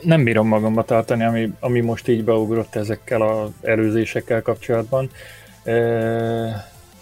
[0.00, 5.10] Nem bírom magamba tartani, ami, ami most így beugrott ezekkel az előzésekkel kapcsolatban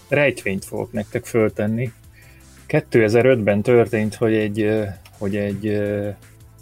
[0.09, 1.91] rejtvényt fogok nektek föltenni.
[2.67, 4.79] 2005-ben történt, hogy egy,
[5.17, 5.81] hogy egy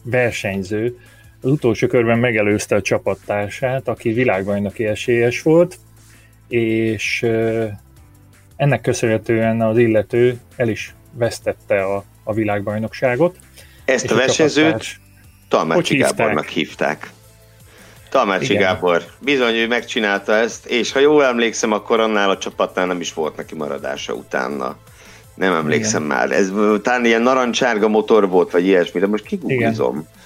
[0.03, 0.97] versenyző
[1.41, 5.77] az utolsó körben megelőzte a csapattársát, aki világbajnoki esélyes volt,
[6.47, 7.25] és
[8.55, 13.37] ennek köszönhetően az illető el is vesztette a, a világbajnokságot.
[13.85, 14.99] Ezt a versenyzőt
[15.47, 17.09] Talmácsi Gábornak hívták.
[18.09, 18.61] Tamácsi Igen.
[18.61, 23.13] Gábor, bizony ő megcsinálta ezt, és ha jól emlékszem, akkor annál a csapatnál nem is
[23.13, 24.77] volt neki maradása utána.
[25.35, 26.17] Nem emlékszem Igen.
[26.17, 26.31] már.
[26.31, 29.25] Ez talán ilyen narancsárga motor volt, vagy ilyesmi, de most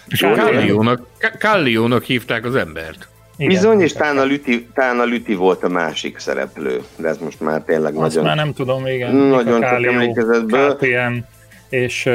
[0.09, 1.07] Calliónak,
[1.39, 3.07] Calliónak hívták az embert.
[3.37, 7.17] Igen, Bizony, és talán a, Lüti, talán a Lüti volt a másik szereplő, de ez
[7.17, 8.23] most már tényleg Azt nagyon...
[8.23, 9.15] már nem tudom, igen.
[9.15, 10.75] Nagyon csak emlékezetből.
[10.75, 11.17] KTM,
[11.69, 12.09] és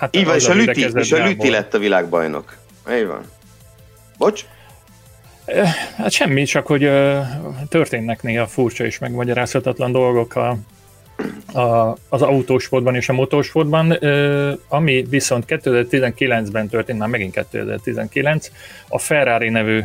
[0.00, 2.56] hát Így van, és a, Lüti, és a Lüti lett a világbajnok.
[2.92, 3.22] Így van.
[4.18, 4.44] Bocs?
[5.96, 6.90] Hát semmi, csak hogy
[7.68, 10.56] történnek néha furcsa és megmagyarázhatatlan dolgok a,
[11.58, 13.90] a, az autósportban és a motorsportban,
[14.68, 18.50] ami viszont 2019-ben történt, már megint 2019,
[18.88, 19.80] a Ferrari nevű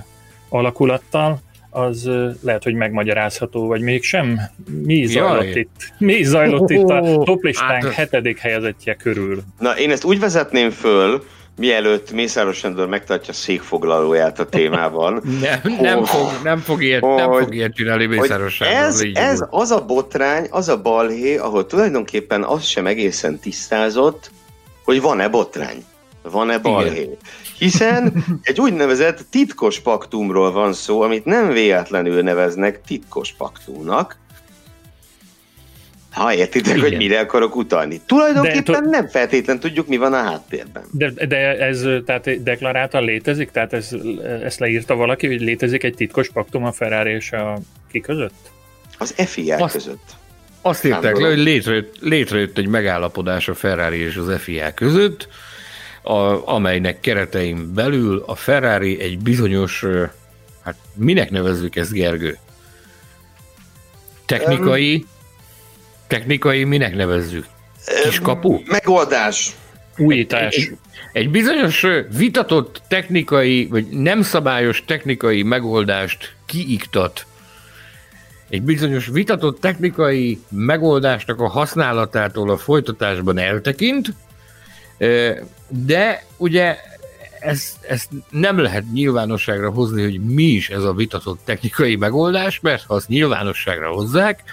[0.50, 1.40] alakulattal,
[1.76, 2.10] az
[2.42, 4.40] lehet, hogy megmagyarázható, vagy mégsem.
[4.84, 5.60] Mi zajlott Jaj.
[5.60, 5.94] itt?
[5.98, 9.44] Mi zajlott oh, itt a toplistánk hát, hetedik helyezettje körül?
[9.60, 11.24] Na, én ezt úgy vezetném föl,
[11.58, 15.14] mielőtt Mészáros Sándor megtartja székfoglalóját a témában.
[15.42, 18.78] nem, nem, fog, nem, fog ilyet, hogy, nem fog ilyet csinálni Mészáros Sándor.
[18.78, 24.32] Ez, ez az a botrány, az a balhé, ahol tulajdonképpen az sem egészen tisztázott,
[24.84, 25.84] hogy van-e botrány,
[26.22, 27.02] van-e balhé.
[27.02, 27.18] Igen.
[27.58, 34.18] Hiszen egy úgynevezett titkos paktumról van szó, amit nem véletlenül neveznek titkos paktumnak,
[36.16, 36.90] ha értitek, Igen.
[36.90, 38.02] hogy mire akarok utalni.
[38.06, 40.84] Tulajdonképpen de, nem feltétlen tudjuk, mi van a háttérben.
[40.92, 43.52] De, de ez tehát deklaráltan létezik?
[43.52, 43.90] Tehát ez,
[44.44, 47.58] ezt leírta valaki, hogy létezik egy titkos paktum a Ferrari és a
[47.92, 48.52] ki között?
[48.98, 50.16] Az FIA azt, között.
[50.62, 55.28] Azt írták le, hogy létrejött, létrejött egy megállapodás a Ferrari és az FIA között,
[56.06, 59.86] a, amelynek keretein belül a Ferrari egy bizonyos,
[60.64, 62.38] hát minek nevezzük ezt, Gergő?
[64.26, 65.08] Technikai, um,
[66.08, 67.46] Technikai minek nevezzük?
[68.04, 68.60] Kiskapu?
[68.66, 69.56] Megoldás.
[69.98, 70.56] Újítás.
[70.56, 70.78] Egy,
[71.14, 77.26] egy bizonyos vitatott technikai, vagy nem szabályos technikai megoldást kiiktat
[78.50, 84.14] egy bizonyos vitatott technikai megoldásnak a használatától a folytatásban eltekint,
[85.68, 86.78] de ugye
[87.40, 92.84] ezt, ezt nem lehet nyilvánosságra hozni, hogy mi is ez a vitatott technikai megoldás, mert
[92.84, 94.44] ha azt nyilvánosságra hozzák,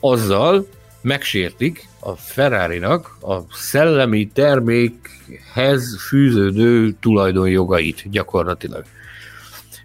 [0.00, 0.66] azzal
[1.00, 8.84] megsértik a Ferrari-nak a szellemi termékhez fűződő tulajdonjogait gyakorlatilag.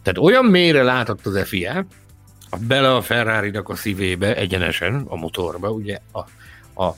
[0.03, 1.85] Tehát olyan mélyre látott az FIA,
[2.67, 6.19] bele a Ferrari-nak a szívébe, egyenesen a motorba, ugye a,
[6.83, 6.95] a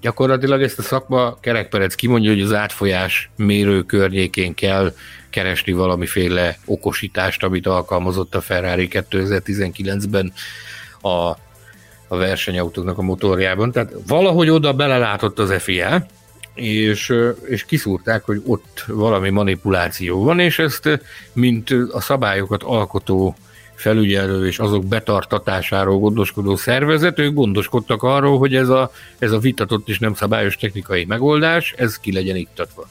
[0.00, 4.94] gyakorlatilag ezt a szakma kerekperec kimondja, hogy az átfolyás mérő környékén kell
[5.30, 10.32] keresni valamiféle okosítást, amit alkalmazott a Ferrari 2019-ben
[11.02, 11.36] a
[12.08, 13.72] a versenyautóknak a motorjában.
[13.72, 16.06] Tehát valahogy oda belelátott az FIA,
[16.54, 21.00] és, és kiszúrták, hogy ott valami manipuláció van, és ezt,
[21.32, 23.36] mint a szabályokat alkotó
[23.76, 29.88] felügyelő és azok betartatásáról gondoskodó szervezet, ők gondoskodtak arról, hogy ez a, ez a vitatott
[29.88, 32.88] és nem szabályos technikai megoldás, ez ki legyen iktatva.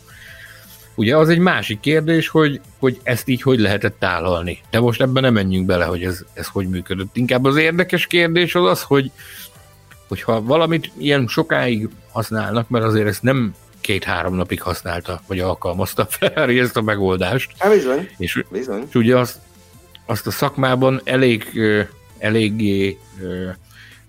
[0.95, 4.61] Ugye az egy másik kérdés, hogy, hogy ezt így hogy lehetett tálalni.
[4.69, 7.15] De most ebben nem menjünk bele, hogy ez, ez hogy működött.
[7.15, 9.11] Inkább az érdekes kérdés az az, hogy
[10.07, 16.59] hogyha valamit ilyen sokáig használnak, mert azért ezt nem két-három napig használta, vagy alkalmazta Ferrari
[16.59, 17.51] ezt a megoldást.
[17.57, 18.09] Há, bizony.
[18.17, 18.83] És, bizony.
[18.88, 19.39] és ugye azt,
[20.06, 21.60] azt a szakmában elég,
[22.18, 22.97] eléggé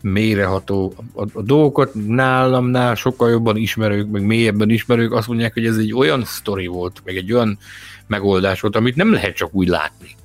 [0.01, 5.77] mélyreható a, a dolgokat nálamnál sokkal jobban ismerők, meg mélyebben ismerők azt mondják, hogy ez
[5.77, 7.59] egy olyan sztori volt, meg egy olyan
[8.07, 10.17] megoldás volt, amit nem lehet csak úgy látni.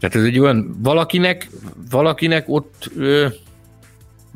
[0.00, 1.48] Tehát ez egy olyan, valakinek,
[1.90, 3.26] valakinek ott ö,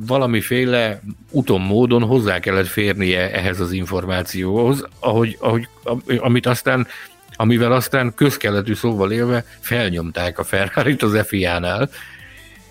[0.07, 1.01] valamiféle
[1.31, 5.69] uton módon hozzá kellett férnie ehhez az információhoz, ahogy, ahogy,
[6.19, 6.87] amit aztán
[7.41, 11.91] amivel aztán közkeletű szóval élve felnyomták a ferrari az FIA-nál,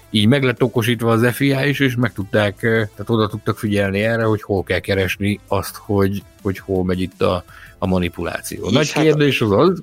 [0.09, 4.23] így meg lett okosítva az FIA is, és meg tudták, tehát oda tudtak figyelni erre,
[4.23, 7.43] hogy hol kell keresni azt, hogy, hogy hol megy itt a,
[7.77, 8.69] a manipuláció.
[8.69, 9.81] Nagy hát kérdés az az,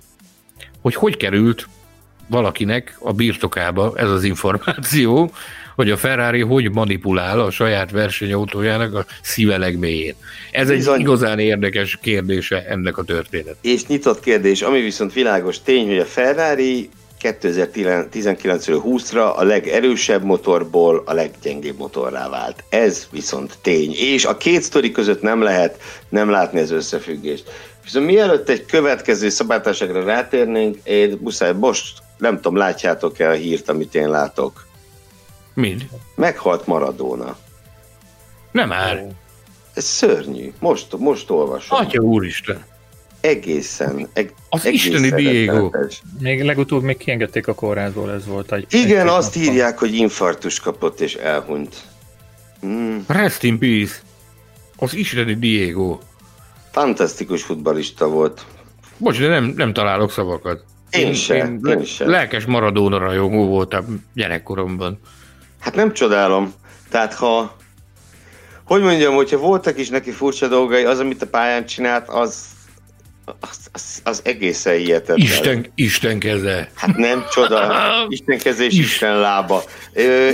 [0.80, 1.68] hogy hogy került
[2.26, 5.32] valakinek a birtokába ez az információ,
[5.77, 10.14] hogy a Ferrari hogy manipulál a saját versenyautójának a szíve legmélyén.
[10.51, 10.95] Ez Bizony.
[10.95, 13.57] egy igazán érdekes kérdése ennek a történet.
[13.61, 16.89] És nyitott kérdés, ami viszont világos tény, hogy a Ferrari
[17.22, 22.64] 2019-ről 20-ra a legerősebb motorból a leggyengébb motorrá vált.
[22.68, 23.95] Ez viszont tény.
[23.99, 27.45] És a két sztori között nem lehet nem látni az összefüggést.
[27.85, 33.95] Viszont mielőtt egy következő szabálytárságra rátérnénk, én muszáj, most nem tudom, látjátok-e a hírt, amit
[33.95, 34.66] én látok?
[35.57, 35.89] Mind?
[36.15, 37.37] Meghalt Maradona.
[38.53, 39.07] Nem már.
[39.75, 40.53] Ez szörnyű.
[40.59, 41.79] Most, most olvasom.
[41.79, 42.65] Atya úristen.
[43.21, 44.09] Egészen.
[44.13, 45.71] Eg, az isteni Diego.
[46.19, 48.67] Még legutóbb még kiengedték a kórházból, ez volt egy...
[48.71, 49.53] Igen, egy azt napban.
[49.53, 51.77] írják, hogy infarktus kapott és elhunyt.
[52.67, 52.99] Mm.
[53.07, 53.95] Rest in peace.
[54.77, 55.99] Az isteni Diego.
[56.71, 58.45] Fantasztikus futbalista volt.
[58.97, 60.65] Bocs, de nem, nem találok szavakat.
[60.91, 62.09] Én, én sem, én, én sem.
[62.09, 64.99] Lelkes Maradona rajongó voltam gyerekkoromban.
[65.61, 66.55] Hát nem csodálom.
[66.91, 67.57] Tehát ha,
[68.65, 72.45] hogy mondjam, hogyha voltak is neki furcsa dolgai, az, amit a pályán csinált, az,
[73.41, 75.19] az, az, az egészen hihetetlen.
[75.19, 76.71] Isten, Isten keze.
[76.75, 77.73] Hát nem csoda.
[78.09, 79.63] Isten keze és Isten lába.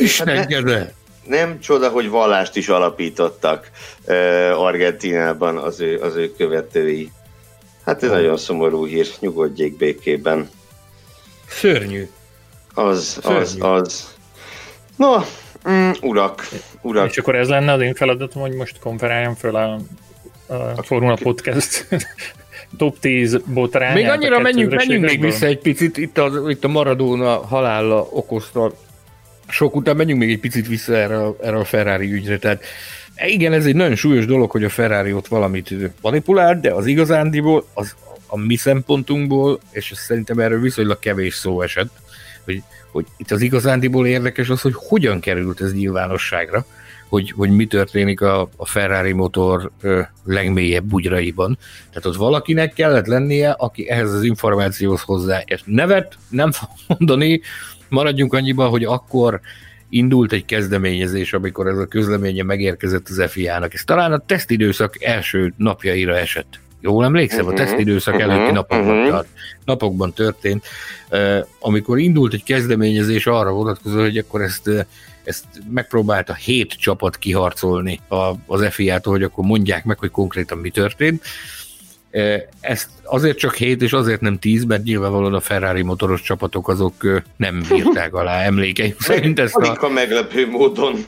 [0.00, 0.62] Isten hát keze.
[0.62, 3.70] Ne, nem csoda, hogy vallást is alapítottak
[4.06, 4.14] uh,
[4.56, 7.10] Argentinában az ő, az ő követői.
[7.84, 8.14] Hát ez oh.
[8.14, 10.50] nagyon szomorú hír, nyugodjék békében.
[11.48, 12.08] Szörnyű.
[12.74, 13.38] Az, Szörnyű.
[13.38, 14.11] az, az.
[14.96, 15.16] No,
[15.70, 16.48] mm, urak,
[16.80, 17.10] urak.
[17.10, 19.78] És akkor ez lenne az én feladatom, hogy most konferáljam föl a,
[20.46, 21.86] a, a Formula Podcast
[22.78, 23.94] top 10 botrányát.
[23.94, 28.72] Még annyira menjünk, menjünk még vissza egy picit, itt a, itt a Maradona halála okozta
[29.48, 32.38] sok után menjünk még egy picit vissza erre, a, erre a Ferrari ügyre.
[32.38, 32.64] Tehát
[33.26, 37.66] igen, ez egy nagyon súlyos dolog, hogy a Ferrari ott valamit manipulált, de az igazándiból,
[37.74, 37.94] az
[38.26, 41.90] a mi szempontunkból, és szerintem erről viszonylag kevés szó esett,
[42.44, 42.62] hogy
[42.92, 46.64] hogy itt az igazándiból érdekes az, hogy hogyan került ez nyilvánosságra,
[47.08, 51.58] hogy, hogy mi történik a, a Ferrari motor ö, legmélyebb bugyraiban.
[51.88, 55.42] Tehát ott valakinek kellett lennie, aki ehhez az információhoz hozzá.
[55.44, 57.40] És nevet nem fog mondani,
[57.88, 59.40] maradjunk annyiba, hogy akkor
[59.88, 63.74] indult egy kezdeményezés, amikor ez a közleménye megérkezett az FIA-nak.
[63.74, 66.60] Ez talán a tesztidőszak első napjaira esett.
[66.84, 69.10] Jól emlékszem, uh-huh, a tesztidőszak uh-huh, előtti napokban, uh-huh.
[69.10, 69.28] tart,
[69.64, 70.64] napokban történt,
[71.58, 74.86] amikor indult egy kezdeményezés arra vonatkozó, hogy akkor ezt
[75.24, 78.00] ezt megpróbálta hét csapat kiharcolni
[78.46, 81.24] az FIA-tól, hogy akkor mondják meg, hogy konkrétan mi történt.
[82.60, 87.22] Ezt azért csak hét, és azért nem tíz, mert nyilvánvalóan a Ferrari motoros csapatok azok
[87.36, 89.84] nem bírták alá emlékeim szerint ezt a...
[89.84, 91.04] a meglepő módon.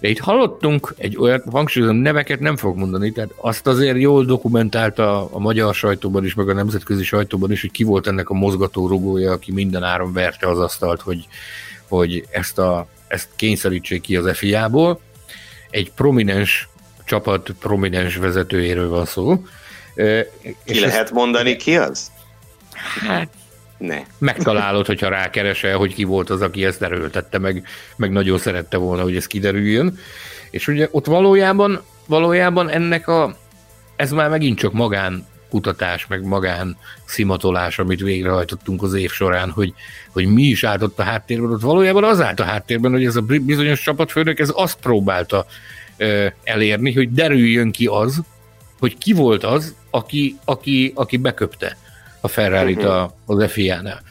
[0.00, 5.28] De itt hallottunk egy olyan, hangsúlyozom, neveket nem fog mondani, tehát azt azért jól dokumentálta
[5.32, 8.88] a magyar sajtóban is, meg a nemzetközi sajtóban is, hogy ki volt ennek a mozgató
[8.88, 11.26] rugója, aki minden áron verte az asztalt, hogy,
[11.88, 15.00] hogy ezt, a, ezt kényszerítsék ki az FIA-ból.
[15.70, 16.68] Egy prominens
[17.04, 19.44] csapat prominens vezetőjéről van szó.
[19.94, 22.10] Ki és lehet ezt, mondani, ki az?
[23.06, 23.28] Hát
[23.80, 24.02] ne.
[24.18, 27.64] Megtalálod, hogyha rákeresel, hogy ki volt az, aki ezt erőltette, meg,
[27.96, 29.98] meg nagyon szerette volna, hogy ez kiderüljön.
[30.50, 33.36] És ugye ott valójában, valójában ennek a,
[33.96, 39.72] ez már megint csak magán kutatás, meg magán szimatolás, amit végrehajtottunk az év során, hogy,
[40.12, 43.16] hogy mi is állt ott a háttérben, ott valójában az állt a háttérben, hogy ez
[43.16, 45.46] a bizonyos csapatfőnök, ez azt próbálta
[45.96, 48.22] ö, elérni, hogy derüljön ki az,
[48.78, 51.76] hogy ki volt az, aki, aki, aki beköpte
[52.20, 53.10] a ferrari uh-huh.
[53.26, 54.02] az FIA-nál.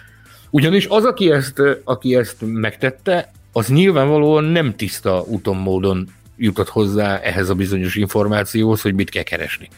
[0.49, 7.19] Ugyanis az, aki ezt, aki ezt megtette, az nyilvánvalóan nem tiszta úton módon jutott hozzá
[7.19, 9.69] ehhez a bizonyos információhoz, hogy mit kell keresni.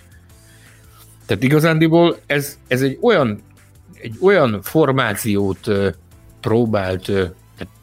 [1.26, 3.42] Tehát igazándiból ez, ez egy olyan,
[4.02, 5.68] egy olyan formációt
[6.42, 7.12] próbált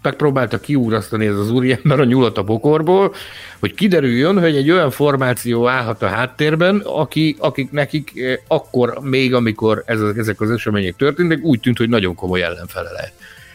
[0.02, 3.14] megpróbálta kiúrasztani ez az úriember a nyulat a bokorból,
[3.58, 8.12] hogy kiderüljön, hogy egy olyan formáció állhat a háttérben, aki, akik nekik
[8.46, 13.12] akkor még, amikor ez, ezek az események történtek, úgy tűnt, hogy nagyon komoly ellenfele lehet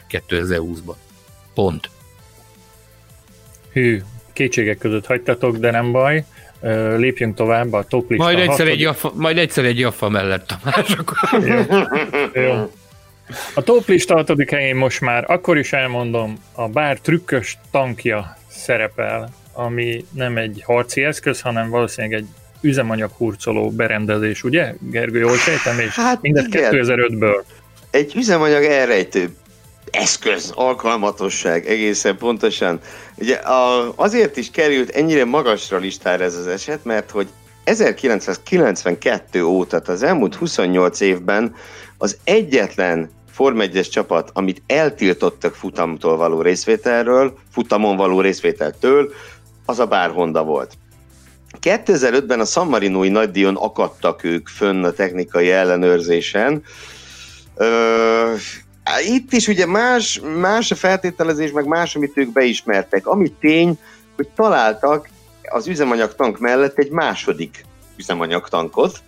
[0.09, 0.95] 2020-ban.
[1.53, 1.89] Pont.
[3.71, 4.01] Hű,
[4.33, 6.25] kétségek között hagytatok, de nem baj.
[6.97, 8.23] Lépjünk tovább a top lista.
[8.23, 11.13] Majd egyszer, egy jaffa, majd egyszer egy jaffa mellett a mások.
[11.31, 11.61] Jó.
[12.41, 12.71] Jó.
[13.53, 19.29] A top lista hatodik helyén most már, akkor is elmondom, a bár trükkös tankja szerepel,
[19.53, 22.27] ami nem egy harci eszköz, hanem valószínűleg egy
[22.61, 24.73] üzemanyag hurcoló berendezés, ugye?
[24.79, 27.43] Gergő, jól sejtem, és hát mindet 2005-ből.
[27.91, 29.29] Egy üzemanyag elrejtő
[29.91, 32.79] eszköz, alkalmatosság egészen pontosan.
[33.15, 37.27] Ugye a, azért is került ennyire magasra listára ez az eset, mert hogy
[37.63, 41.55] 1992 óta, az elmúlt 28 évben
[42.03, 49.13] az egyetlen Form 1 csapat, amit eltiltottak futamtól való részvételről, futamon való részvételtől,
[49.65, 50.77] az a Bár Honda volt.
[51.61, 56.63] 2005-ben a San Marinoi nagydíjon akadtak ők fönn a technikai ellenőrzésen.
[57.55, 58.33] Ö,
[59.05, 63.07] itt is ugye más, más a feltételezés, meg más, amit ők beismertek.
[63.07, 63.79] Ami tény,
[64.15, 65.09] hogy találtak
[65.49, 69.01] az üzemanyagtank mellett egy második üzemanyagtankot,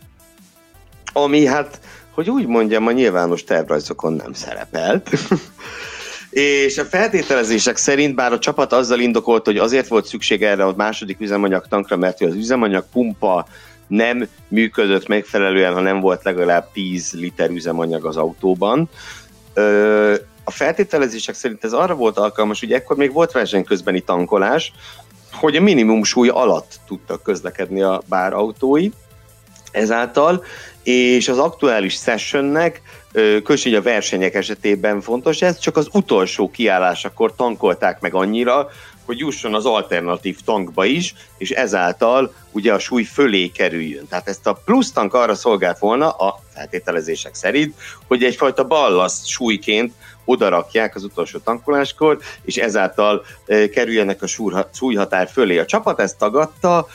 [1.14, 1.80] ami hát,
[2.16, 5.10] hogy úgy mondjam, a nyilvános tervrajzokon nem szerepelt.
[6.30, 10.74] És a feltételezések szerint, bár a csapat azzal indokolt, hogy azért volt szükség erre a
[10.78, 13.48] második üzemanyagtankra, mert az üzemanyag pumpa
[13.88, 18.90] nem működött megfelelően, ha nem volt legalább 10 liter üzemanyag az autóban.
[20.44, 24.74] A feltételezések szerint ez arra volt alkalmas, hogy ekkor még volt verseny közbeni tankolás,
[25.32, 28.90] hogy a minimum súly alatt tudtak közlekedni a bár autói
[29.72, 30.44] ezáltal,
[30.86, 32.82] és az aktuális sessionnek,
[33.12, 38.70] különösen a versenyek esetében fontos ez, csak az utolsó kiállásakor tankolták meg annyira,
[39.06, 44.08] hogy jusson az alternatív tankba is, és ezáltal ugye a súly fölé kerüljön.
[44.08, 47.76] Tehát ezt a plusz tank arra szolgált volna a feltételezések szerint,
[48.08, 49.94] hogy egyfajta ballaszt súlyként
[50.26, 53.26] odarakják az utolsó tankoláskor, és ezáltal
[53.74, 54.28] kerüljenek a
[54.72, 55.58] súlyhatár fölé.
[55.58, 56.88] A csapat ezt tagadta,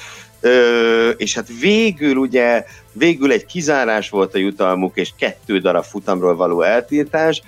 [1.17, 6.63] és hát végül ugye, végül egy kizárás volt a jutalmuk, és kettő darab futamról való
[6.63, 7.43] eltiltás,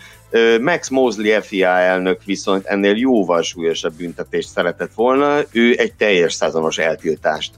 [0.61, 6.79] Max Mosley FIA elnök viszont ennél jóval súlyosabb büntetést szeretett volna, ő egy teljes szezonos
[6.79, 7.53] eltiltást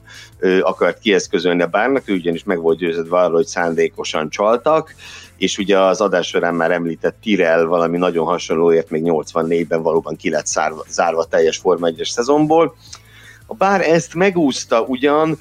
[0.61, 4.95] akart kieszközölni a bárnak, ő ugyanis meg volt győződve arról, hogy szándékosan csaltak,
[5.37, 10.29] és ugye az adás során már említett Tirel valami nagyon hasonlóért még 84-ben valóban ki
[10.29, 12.75] lett zárva, zárva teljes Forma 1 szezonból.
[13.45, 15.39] A bár ezt megúszta ugyan,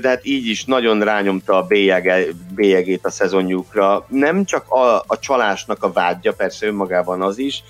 [0.00, 4.06] de hát így is nagyon rányomta a bélyege, bélyegét a szezonjukra.
[4.08, 7.62] Nem csak a, a csalásnak a vágya, persze önmagában az is,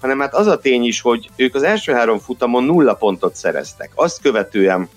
[0.00, 3.90] hanem hát az a tény is, hogy ők az első három futamon nulla pontot szereztek.
[3.94, 4.88] Azt követően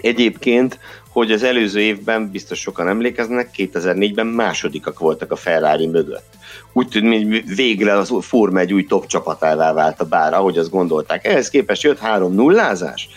[0.00, 0.78] egyébként,
[1.10, 6.32] hogy az előző évben, biztos sokan emlékeznek, 2004-ben másodikak voltak a Ferrari mögött.
[6.72, 10.70] Úgy tűnik, hogy végre az Forma egy új top csapatává vált a bár, ahogy azt
[10.70, 11.26] gondolták.
[11.26, 13.08] Ehhez képest jött három nullázás,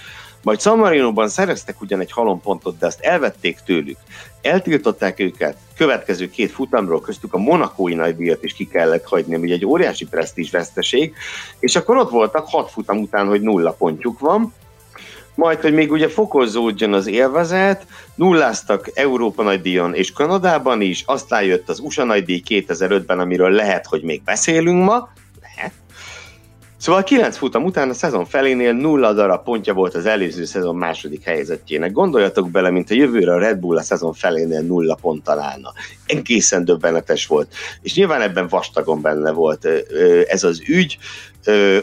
[0.43, 3.97] majd San Marino-ban szereztek ugyan egy halompontot, de azt elvették tőlük.
[4.41, 9.65] Eltiltották őket, következő két futamról köztük a monakói nagydíjat is ki kellett hagyni, ami egy
[9.65, 11.13] óriási presztízs veszteség,
[11.59, 14.53] és akkor ott voltak hat futam után, hogy nulla pontjuk van,
[15.35, 17.85] majd, hogy még ugye fokozódjon az élvezet,
[18.15, 24.01] nulláztak Európa nagydíjon és Kanadában is, aztán jött az USA nagydíj 2005-ben, amiről lehet, hogy
[24.01, 25.09] még beszélünk ma,
[26.81, 31.23] Szóval 9 futam után a szezon felénél nulla darab pontja volt az előző szezon második
[31.23, 31.91] helyzetjének.
[31.91, 35.73] Gondoljatok bele, mint a jövőre a Red Bull a szezon felénél nulla pont találna.
[36.05, 37.53] Egészen döbbenetes volt.
[37.81, 39.67] És nyilván ebben vastagon benne volt
[40.27, 40.97] ez az ügy,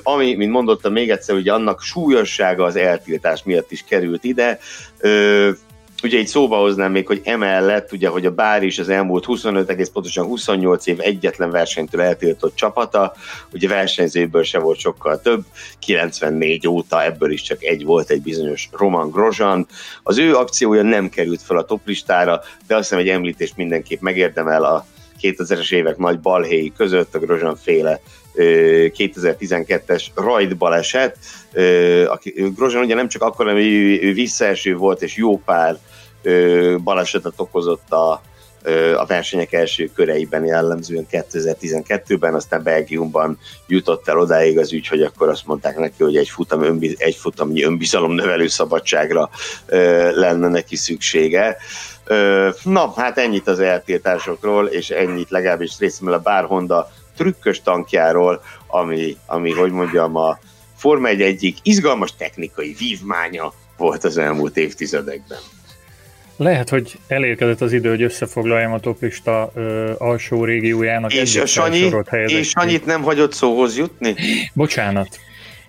[0.03, 4.59] ami, mint mondottam még egyszer, hogy annak súlyossága az eltiltás miatt is került ide
[6.03, 9.71] Ugye itt szóba hoznám még, hogy emellett, ugye, hogy a Bár is az elmúlt 25,
[9.71, 13.13] egész pontosan 28 év egyetlen versenytől eltiltott csapata,
[13.53, 15.45] ugye versenyzőből se volt sokkal több,
[15.79, 19.67] 94 óta ebből is csak egy volt, egy bizonyos Roman Grozan.
[20.03, 24.65] Az ő akciója nem került fel a toplistára, de azt hiszem egy említést mindenképp megérdemel
[24.65, 24.87] a
[25.23, 28.01] 2000-es évek nagy balhéi között, a Grozan féle
[28.39, 31.17] 2012-es rajt baleset.
[32.55, 33.67] Grozan ugye nem csak akkor, hogy
[34.03, 35.79] ő visszaeső volt, és jó pár
[36.83, 38.23] balesetet okozott a,
[38.97, 45.29] a versenyek első köreiben jellemzően 2012-ben, aztán Belgiumban jutott el odáig az ügy, hogy akkor
[45.29, 49.31] azt mondták neki, hogy egy, futam önbiz, egy futamnyi önbizalom növelő szabadságra
[50.15, 51.57] lenne neki szüksége.
[52.63, 59.17] Na, hát ennyit az eltiltásokról, és ennyit legalábbis részemről a Bár Honda trükkös tankjáról, ami,
[59.27, 60.39] ami hogy mondjam, a
[60.77, 65.39] Forma 1 egyik izgalmas technikai vívmánya volt az elmúlt évtizedekben.
[66.37, 71.91] Lehet, hogy elérkezett az idő, hogy összefoglaljam a toplista ö, alsó régiójának és a Sanyi,
[72.11, 74.15] és Sanyit nem hagyott szóhoz jutni?
[74.53, 75.19] Bocsánat.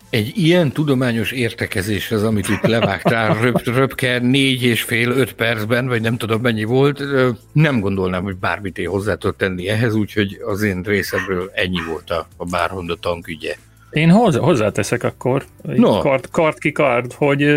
[0.10, 5.88] Egy ilyen tudományos értekezés az, amit itt levágtál röp, röpke négy és fél, öt percben,
[5.88, 7.04] vagy nem tudom mennyi volt,
[7.52, 12.10] nem gondolnám, hogy bármit én hozzá tudok tenni ehhez, úgyhogy az én részemről ennyi volt
[12.10, 13.56] a, a Bárhonda tankügye.
[13.90, 16.00] Én hozzá, hozzáteszek akkor, no.
[16.00, 17.48] kart, kart ki kart, hogy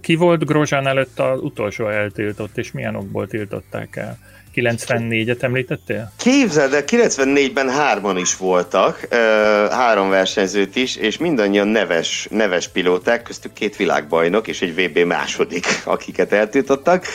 [0.00, 4.18] ki volt Grozsán előtt az utolsó eltiltott, és milyen okból tiltották el?
[4.60, 6.12] 94-et említettél?
[6.16, 9.08] Képzeld de 94-ben hárman is voltak,
[9.70, 15.66] három versenyzőt is, és mindannyian neves, neves pilóták, köztük két világbajnok és egy VB második,
[15.84, 17.06] akiket eltiltottak.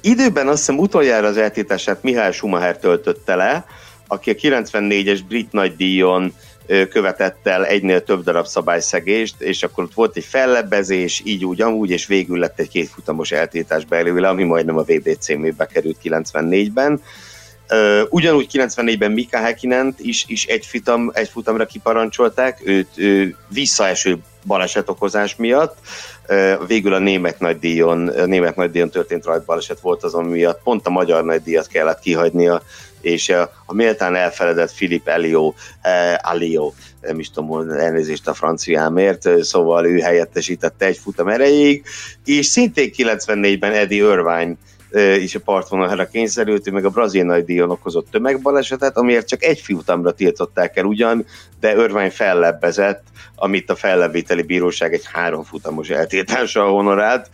[0.00, 3.64] Időben azt hiszem utoljára az eltiltását Mihály Schumacher töltötte le,
[4.06, 6.34] aki a 94-es brit nagydíjon
[6.66, 11.90] követett el egynél több darab szabályszegést, és akkor ott volt egy fellebbezés, így úgy, amúgy,
[11.90, 17.00] és végül lett egy kétfutamos eltétás belőle, ami majdnem a VBC mébe került 94-ben.
[18.08, 25.36] ugyanúgy 94-ben Mika Häkkinent is, is egy, futam, egy futamra kiparancsolták, őt ő visszaeső balesetokozás
[25.36, 25.76] miatt.
[26.66, 31.24] Végül a német nagydíjon, a német nagydíjon történt rajtbaleset volt azon miatt, pont a magyar
[31.24, 32.62] nagydíjat kellett kihagynia
[33.06, 39.44] és a, a méltán elfeledett Philip Elio, eh, Alio, nem is tudom, elnézést a franciámért,
[39.44, 41.84] szóval ő helyettesítette egy futam erejéig,
[42.24, 44.54] és szintén 94-ben Eddie Irvine
[45.18, 50.12] is a partvonalra kényszerült, ő meg a brazil nagydíjon okozott tömegbalesetet, amiért csak egy futamra
[50.12, 51.26] tiltották el ugyan,
[51.60, 53.02] de Irvine fellebbezett,
[53.36, 57.30] amit a fellebbviteli bíróság egy három futamos eltiltással honorált.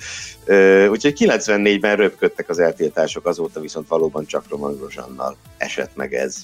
[0.91, 6.37] Úgyhogy 94-ben röpködtek az eltiltások, azóta viszont valóban csak Roman Grosannal esett meg ez.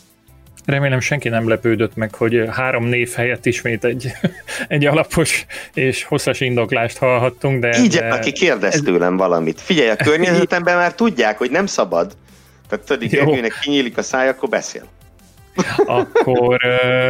[0.69, 4.13] Remélem senki nem lepődött meg, hogy három név helyett ismét egy,
[4.69, 7.79] egy alapos és hosszas indoklást hallhattunk, de...
[7.79, 8.09] Így, de...
[8.09, 9.61] aki kérdez tőlem valamit.
[9.61, 12.13] Figyelj, a környezetemben már tudják, hogy nem szabad.
[12.69, 14.83] Tehát tudod, Gergőnek kinyílik a száj, akkor beszél.
[15.87, 16.61] Akkor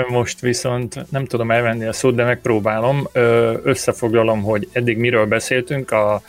[0.08, 3.08] most viszont nem tudom elvenni a szót, de megpróbálom.
[3.62, 5.90] Összefoglalom, hogy eddig miről beszéltünk.
[5.90, 6.22] A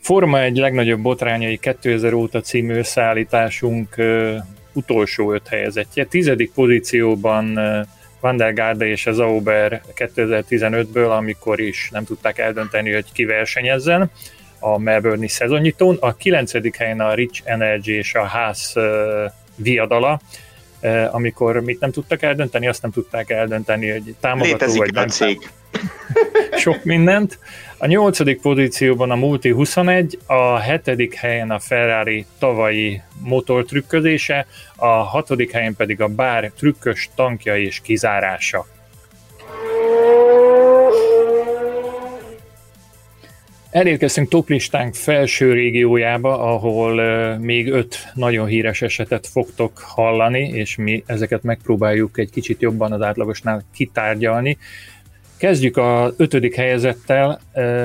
[0.00, 3.94] Forma egy legnagyobb botrányai 2000 óta című összeállításunk
[4.72, 6.04] utolsó öt helyezettje.
[6.04, 7.58] Tizedik pozícióban
[8.20, 14.10] Van der Garde és az Auber 2015-ből, amikor is nem tudták eldönteni, hogy ki versenyezzen
[14.58, 15.96] a Melbourne-i szezonnyitón.
[16.00, 18.74] A kilencedik helyen a Rich Energy és a Ház
[19.54, 20.20] viadala,
[21.10, 25.08] amikor mit nem tudtak eldönteni, azt nem tudták eldönteni, hogy támogató Létezik vagy nem.
[25.08, 25.50] Cég.
[26.56, 27.38] Sok mindent.
[27.78, 35.50] A nyolcadik pozícióban a Multi 21, a hetedik helyen a Ferrari tavalyi motortrükközése, a hatodik
[35.50, 38.66] helyen pedig a bár trükkös tankja és kizárása.
[43.70, 46.94] Elérkeztünk toplistánk felső régiójába, ahol
[47.38, 53.02] még öt nagyon híres esetet fogtok hallani, és mi ezeket megpróbáljuk egy kicsit jobban az
[53.02, 54.58] átlagosnál kitárgyalni.
[55.40, 57.40] Kezdjük a ötödik helyezettel.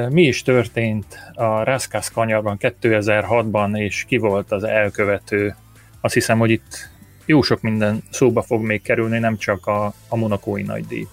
[0.09, 5.55] Mi is történt a Raskas kanyarban 2006-ban, és ki volt az elkövető?
[6.01, 6.89] Azt hiszem, hogy itt
[7.25, 11.07] jó sok minden szóba fog még kerülni, nem csak a, a monakói nagydíj.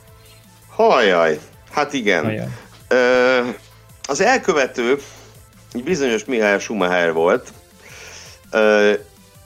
[0.69, 1.39] Hajjaj,
[1.71, 2.25] hát igen.
[2.25, 2.47] Hajjaj.
[2.89, 3.39] Ö,
[4.09, 4.97] az elkövető
[5.73, 7.53] egy bizonyos Mihály Schumacher volt.
[8.51, 8.93] Ö,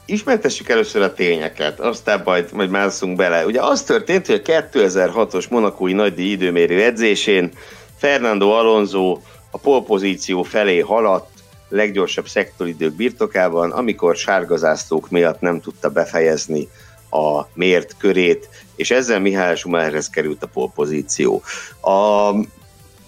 [0.07, 3.47] ismertessük először a tényeket, aztán majd, majd mászunk bele.
[3.47, 7.53] Ugye az történt, hogy a 2006-os monakói nagydíj időmérő edzésén
[7.97, 9.19] Fernando Alonso
[9.51, 11.31] a polpozíció felé haladt,
[11.69, 16.69] leggyorsabb szektoridők birtokában, amikor sárgazászlók miatt nem tudta befejezni
[17.11, 21.43] a mért körét, és ezzel Mihály Schumacherhez került a polpozíció.
[21.81, 22.31] A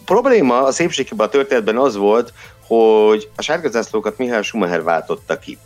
[0.04, 2.32] probléma a szépségében a történetben az volt,
[2.66, 5.58] hogy a sárgazászlókat Mihály Schumacher váltotta ki.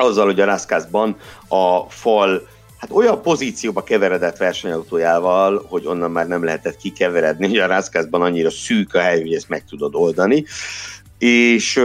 [0.00, 1.16] Azzal, hogy a Rászkászban
[1.48, 2.48] a fal
[2.78, 8.50] hát olyan pozícióba keveredett versenyautójával, hogy onnan már nem lehetett kikeveredni, hogy a Rászkászban annyira
[8.50, 10.44] szűk a hely, hogy ezt meg tudod oldani.
[11.18, 11.78] És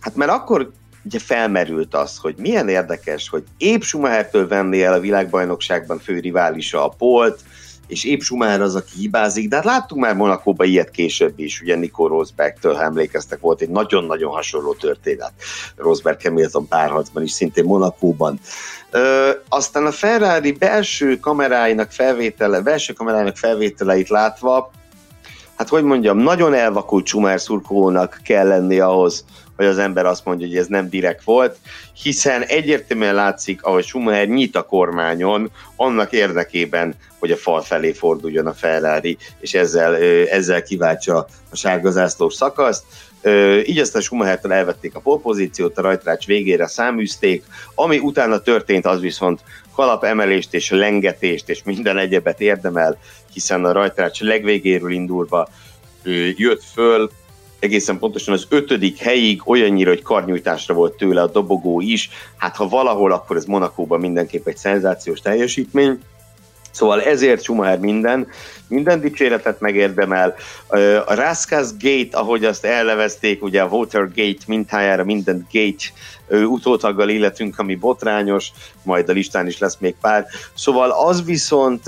[0.00, 0.70] hát mert akkor
[1.04, 6.84] ugye felmerült az, hogy milyen érdekes, hogy épp Schumachertől venni el a világbajnokságban fő riválisa
[6.84, 7.40] a Polt,
[7.86, 11.76] és épp Schumacher az, aki hibázik, de hát láttunk már Monakóban ilyet később is, ugye
[11.76, 15.32] Nico Rosbergtől, emlékeztek, volt egy nagyon-nagyon hasonló történet
[15.76, 18.40] Rosberg Hamilton párharcban is, szintén Monakóban.
[18.90, 24.70] Ö, aztán a Ferrari belső kameráinak felvétele, belső kameráinak felvételeit látva,
[25.56, 29.24] hát hogy mondjam, nagyon elvakult Schumacher szurkolónak kell lenni ahhoz,
[29.56, 31.56] hogy az ember azt mondja, hogy ez nem direkt volt,
[32.02, 38.46] hiszen egyértelműen látszik, ahogy Schumacher nyit a kormányon annak érdekében, hogy a fal felé forduljon
[38.46, 39.96] a Ferrari, és ezzel,
[40.28, 42.84] ezzel kiváltsa a sárga zászlós szakaszt.
[43.66, 47.44] Így aztán Schumachertől elvették a polpozíciót, a rajtrács végére száműzték,
[47.74, 49.40] ami utána történt, az viszont
[49.74, 52.98] kalapemelést és lengetést és minden egyebet érdemel,
[53.32, 55.48] hiszen a rajtrács legvégéről indulva
[56.36, 57.10] jött föl,
[57.64, 62.10] egészen pontosan az ötödik helyig olyannyira, hogy karnyújtásra volt tőle a dobogó is.
[62.36, 65.98] Hát ha valahol, akkor ez Monakóban mindenképp egy szenzációs teljesítmény.
[66.70, 68.28] Szóval ezért Schumacher minden,
[68.68, 70.34] minden dicséretet megérdemel.
[71.06, 75.84] A Raskas Gate, ahogy azt elnevezték, ugye a Watergate mintájára minden gate
[76.46, 80.26] utótaggal illetünk, ami botrányos, majd a listán is lesz még pár.
[80.54, 81.82] Szóval az viszont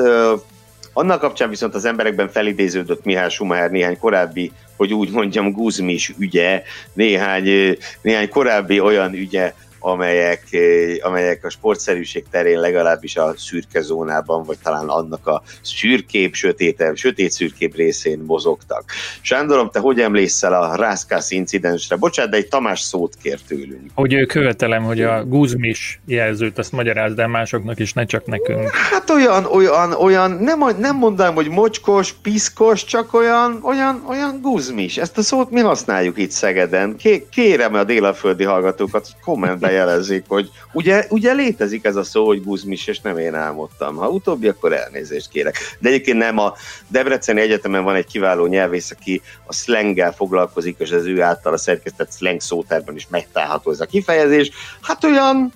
[0.98, 6.62] annak kapcsán viszont az emberekben felidéződött Mihály Schumacher néhány korábbi, hogy úgy mondjam, guzmis ügye,
[6.92, 9.54] néhány, néhány korábbi olyan ügye,
[9.86, 16.32] amelyek, eh, amelyek a sportszerűség terén legalábbis a szürke zónában, vagy talán annak a szürkébb,
[16.32, 18.84] sötétebb, sötét szürkébb részén mozogtak.
[19.20, 21.96] Sándorom, te hogy emlékszel a Rászkász incidensre?
[21.96, 23.90] Bocsánat, de egy Tamás szót kér tőlünk.
[23.94, 28.70] Hogy követelem, hogy a guzmis jelzőt azt magyarázd el másoknak, és ne csak nekünk.
[28.70, 34.96] Hát olyan, olyan, olyan, nem, nem mondanám, hogy mocskos, piszkos, csak olyan, olyan, olyan guzmis.
[34.96, 36.96] Ezt a szót mi használjuk itt Szegeden.
[37.30, 42.86] Kérem a délaföldi hallgatókat, kommentbe jelezik, hogy ugye, ugye létezik ez a szó, hogy guzmis,
[42.86, 43.96] és nem én álmodtam.
[43.96, 45.56] Ha utóbbi, akkor elnézést kérek.
[45.78, 46.54] De egyébként nem, a
[46.88, 51.58] Debreceni Egyetemen van egy kiváló nyelvész, aki a slanggel foglalkozik, és az ő által a
[51.58, 54.50] szerkesztett slang szótárban is megtalálható ez a kifejezés.
[54.80, 55.52] Hát olyan,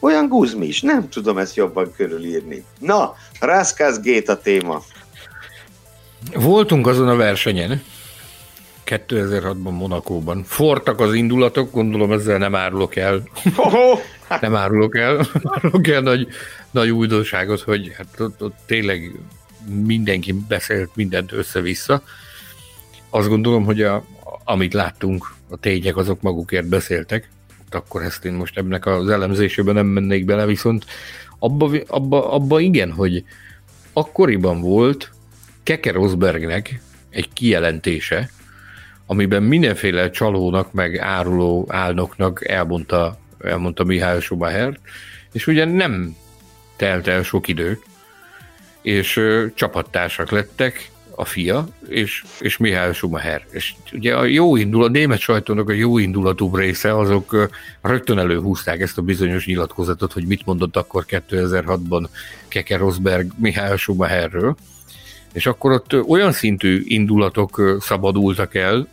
[0.00, 2.64] olyan guzmis, nem tudom ezt jobban körülírni.
[2.78, 4.82] Na, Rászkász Gate a téma.
[6.34, 7.82] Voltunk azon a versenyen,
[8.86, 10.42] 2006-ban Monakóban.
[10.44, 13.22] Fortak az indulatok, gondolom ezzel nem árulok el.
[14.40, 16.28] nem árulok el, árulok el nagy,
[16.70, 19.12] nagy újdonságot, hogy hát ott, ott tényleg
[19.86, 22.02] mindenki beszélt mindent össze-vissza.
[23.10, 24.04] Azt gondolom, hogy a,
[24.44, 27.28] amit láttunk, a tények azok magukért beszéltek,
[27.70, 30.84] akkor ezt én most ennek az elemzésében nem mennék bele, viszont
[31.38, 33.24] abba, abba, abba igen, hogy
[33.92, 35.12] akkoriban volt
[35.62, 36.80] Keke Rosbergnek
[37.10, 38.30] egy kijelentése,
[39.06, 44.78] amiben mindenféle csalónak, meg áruló álnoknak elmondta, elmondta Mihály Schumacher,
[45.32, 46.16] és ugye nem
[46.76, 47.78] telt el sok idő,
[48.82, 53.46] és ö, csapattársak lettek, a fia, és, és Mihály Schumacher.
[53.50, 57.50] És ugye a jó indul, a német sajtónak a jó indulatú része, azok
[57.80, 62.08] rögtön előhúzták ezt a bizonyos nyilatkozatot, hogy mit mondott akkor 2006-ban
[62.48, 64.56] Keke Rosberg Mihály Schumacherről,
[65.36, 68.88] és akkor ott olyan szintű indulatok szabadultak el,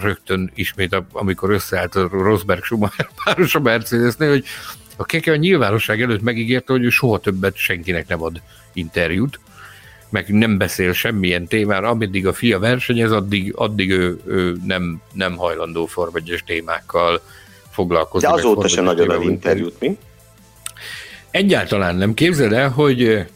[0.00, 4.44] rögtön ismét, amikor összeállt a Rosberg Schumacher páros a Mercedesnél, hogy
[4.96, 8.40] a Keke a nyilvánosság előtt megígérte, hogy ő soha többet senkinek nem ad
[8.72, 9.40] interjút,
[10.08, 15.36] meg nem beszél semmilyen témára, ameddig a fia versenyez, addig, addig ő, ő nem, nem
[15.36, 17.20] hajlandó forvegyes témákkal
[17.70, 18.28] foglalkozni.
[18.28, 19.98] De azóta sem nagyon ad interjút, mi?
[21.30, 22.14] Egyáltalán nem.
[22.14, 23.26] Képzeld el, hogy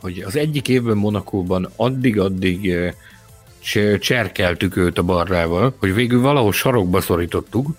[0.00, 2.92] hogy az egyik évben Monakóban addig-addig eh,
[3.98, 7.76] cserkeltük őt a barrával, hogy végül valahol sarokba szorítottuk,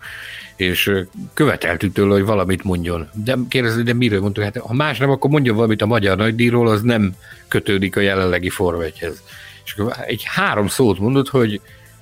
[0.55, 3.09] és eh, követeltük tőle, hogy valamit mondjon.
[3.13, 4.43] De kérdezni, de miről mondtuk?
[4.43, 7.15] Hát ha más nem, akkor mondjon valamit a magyar nagydíjról, az nem
[7.47, 9.23] kötődik a jelenlegi forvegyhez.
[9.65, 11.61] És akkor egy három szót mondott, hogy,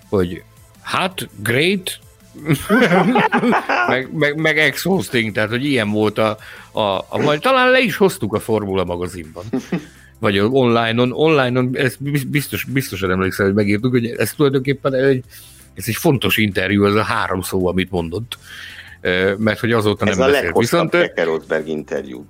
[0.10, 0.44] hogy
[0.81, 1.99] hát, great,
[3.88, 6.38] meg, meg, meg exhausting, tehát hogy ilyen volt a,
[6.72, 9.44] a, a, majd talán le is hoztuk a Formula magazinban
[10.19, 15.23] vagy online-on, online-on, ezt biztos, biztosan emlékszel, hogy megírtuk, hogy ez tulajdonképpen egy,
[15.73, 18.38] ez egy fontos interjú, ez a három szó, amit mondott,
[19.38, 20.35] mert hogy azóta ez nem beszélt.
[20.35, 22.26] Ez a leghosszabb Viszont, interjú.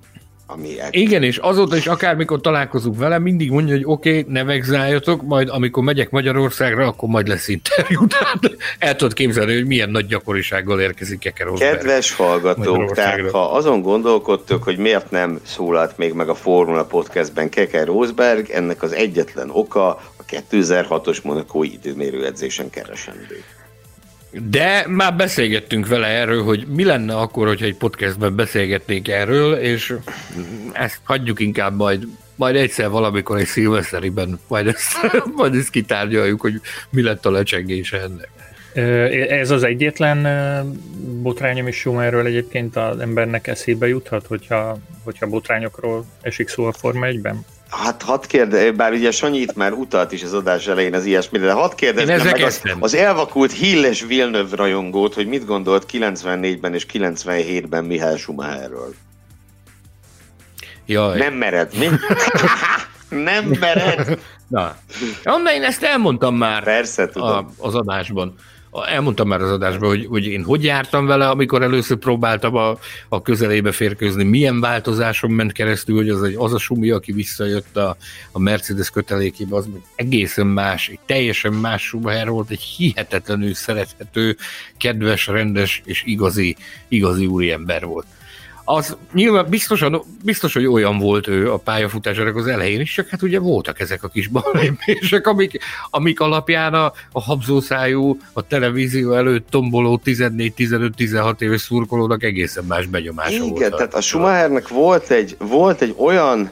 [0.50, 0.88] Ami el...
[0.92, 5.50] Igen, és azóta is akármikor találkozunk vele, mindig mondja, hogy oké, okay, ne vegzáljatok, majd
[5.50, 8.08] amikor megyek Magyarországra, akkor majd lesz interjú.
[8.20, 11.78] Tehát el tudod képzelni, hogy milyen nagy gyakorisággal érkezik Keke Rosberg.
[11.78, 17.50] Kedves hallgatók, tehát ha azon gondolkodtok, hogy miért nem szólalt még meg a Formula Podcastben
[17.50, 23.44] Keke Rosberg, ennek az egyetlen oka a 2006-os monakói időmérő edzésen keresendő.
[24.42, 29.94] De már beszélgettünk vele erről, hogy mi lenne akkor, hogyha egy podcastben beszélgetnénk erről, és
[30.72, 34.98] ezt hagyjuk inkább majd, majd egyszer valamikor egy szilveszteriben, majd ezt,
[35.36, 38.30] majd ezt kitárgyaljuk, hogy mi lett a lecsengése ennek.
[39.30, 40.28] Ez az egyetlen
[41.22, 47.06] botrány, ami Schumerről egyébként az embernek eszébe juthat, hogyha, hogyha botrányokról esik szó a Forma
[47.10, 47.46] 1-ben?
[47.70, 51.46] Hát hadd kérde, bár ugye Sanyi itt már utalt is az adás elején az ilyesmire,
[51.46, 56.86] de hadd kérdezzem meg az, az elvakult Hilles Villeneuve rajongót, hogy mit gondolt 94-ben és
[56.94, 58.94] 97-ben Mihály Schumacherről.
[60.86, 61.18] Jaj.
[61.18, 61.88] Nem mered, mi?
[63.24, 64.20] Nem mered.
[64.48, 64.76] Na,
[65.24, 67.30] onnan én ezt elmondtam már Persze, tudom.
[67.30, 68.36] A, az adásban
[68.72, 72.78] elmondtam már az adásban, hogy, hogy én hogy jártam vele, amikor először próbáltam a,
[73.10, 77.78] a közelébe férkőzni, milyen változáson ment keresztül, hogy az, egy, az a sumi, aki visszajött
[77.78, 77.98] a,
[78.32, 84.38] a Mercedes kötelékébe, az egészen más, egy teljesen más Schumacher volt, egy hihetetlenül szerethető,
[84.78, 86.56] kedves, rendes és igazi,
[86.88, 88.06] igazi úriember volt
[88.70, 93.22] az nyilván biztosan, biztos, hogy olyan volt ő a pályafutásának az elején is, csak hát
[93.22, 99.50] ugye voltak ezek a kis balépések, amik, amik alapján a, a habzószájú, a televízió előtt
[99.50, 103.58] tomboló 14-15-16 éves szurkolónak egészen más benyomása Igen, volt.
[103.58, 106.52] Igen, tehát a Schumachernek volt egy, volt egy olyan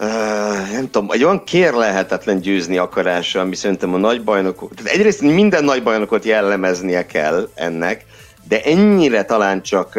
[0.00, 5.64] Uh, nem tudom, egy olyan kérlehetetlen győzni akarása, ami szerintem a nagybajnokok, tehát egyrészt minden
[5.64, 8.04] nagybajnokot jellemeznie kell ennek,
[8.48, 9.98] de ennyire talán csak,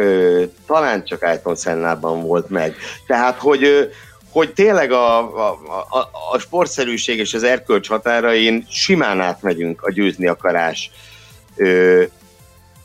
[0.66, 2.74] talán csak Ayrton Sennában volt meg.
[3.06, 3.90] Tehát, hogy,
[4.30, 5.58] hogy tényleg a, a,
[5.90, 10.90] a, a sportszerűség és az erkölcs határain simán átmegyünk a győzni akarás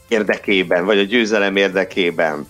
[0.07, 2.47] érdekében, vagy a győzelem érdekében.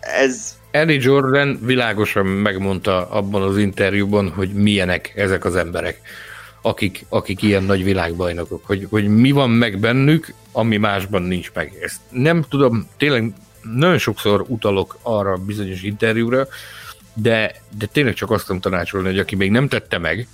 [0.00, 6.00] Ez, Eddie Jordan világosan megmondta abban az interjúban, hogy milyenek ezek az emberek,
[6.62, 11.78] akik, akik ilyen nagy világbajnokok, hogy, hogy mi van meg bennük, ami másban nincs meg.
[11.80, 13.32] Ezt nem tudom, tényleg
[13.74, 16.46] nagyon sokszor utalok arra bizonyos interjúra,
[17.14, 20.28] de, de tényleg csak azt tudom tanácsolni, hogy aki még nem tette meg,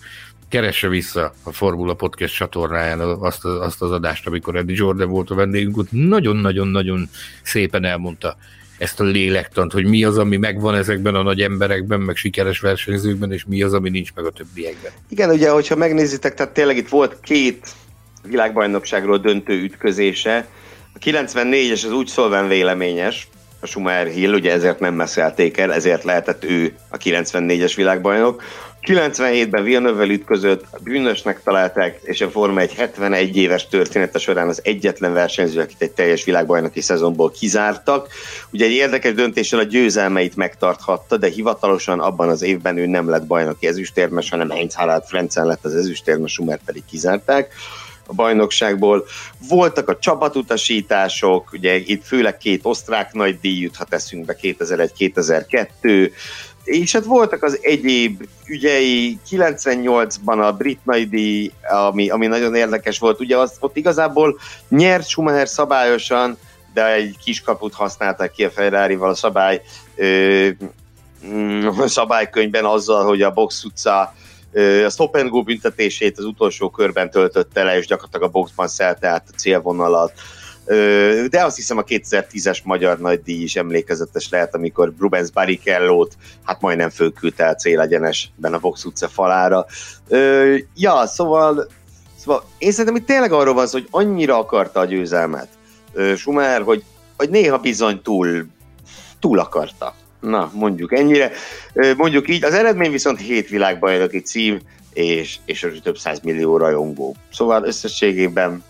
[0.48, 5.35] keresse vissza a Formula Podcast csatornáján azt, azt az adást, amikor Eddie Jordan volt a
[5.35, 7.09] vendégünk, ott nagyon-nagyon-nagyon
[7.43, 8.36] szépen elmondta
[8.78, 13.32] ezt a lélektant, hogy mi az, ami megvan ezekben a nagy emberekben, meg sikeres versenyzőkben,
[13.32, 14.93] és mi az, ami nincs meg a többiekben.
[15.09, 17.66] Igen, ugye, hogyha megnézitek, tehát tényleg itt volt két
[18.23, 20.47] világbajnokságról döntő ütközése.
[20.94, 23.28] A 94-es az úgy szólván véleményes,
[23.61, 28.43] a Schumacher Hill, ugye ezért nem meszelték el, ezért lehetett ő a 94-es világbajnok.
[28.87, 35.12] 97-ben villeneuve ütközött, bűnösnek találták, és a Forma egy 71 éves története során az egyetlen
[35.12, 38.09] versenyző, akit egy teljes világbajnoki szezonból kizártak.
[38.51, 43.27] Ugye egy érdekes döntéssel a győzelmeit megtarthatta, de hivatalosan abban az évben ő nem lett
[43.27, 47.53] bajnoki ezüstérmes, hanem Heinz Harald Frenzen lett az ezüstérmes, Schumer pedig kizárták
[48.07, 49.05] a bajnokságból.
[49.49, 56.11] Voltak a csapatutasítások, ugye itt főleg két osztrák nagy díj juthat eszünkbe 2001-2002,
[56.65, 62.99] és hát voltak az egyéb ügyei, 98-ban a brit nagy díj, ami, ami nagyon érdekes
[62.99, 64.39] volt, ugye az, ott igazából
[64.69, 66.39] nyert Schumacher szabályosan,
[66.74, 69.62] de egy kis kaput használták ki a Ferrari-val a szabály
[69.97, 70.49] ö,
[71.27, 74.15] mm, szabálykönyvben azzal, hogy a box utca
[74.85, 79.09] a stop and go büntetését az utolsó körben töltötte le, és gyakorlatilag a boxban szelte
[79.09, 80.12] át a célvonalat.
[81.31, 86.91] De azt hiszem a 2010-es magyar nagydíj is emlékezetes lehet, amikor Rubens Barrichello-t hát majdnem
[86.91, 89.66] fölküldte a célegyenesben a Box utca falára.
[90.74, 91.69] Ja, szóval,
[92.16, 95.49] szóval én szerintem itt tényleg arról van hogy annyira akarta a győzelmet
[96.16, 96.85] Schumer, hogy,
[97.16, 98.47] hogy néha bizony túl,
[99.20, 99.95] túl akarta.
[100.27, 101.31] Na, mondjuk ennyire.
[101.97, 104.59] Mondjuk így, az eredmény viszont 7 világbajnoki cím,
[104.93, 107.16] és, és több száz millió rajongó.
[107.32, 108.65] Szóval összességében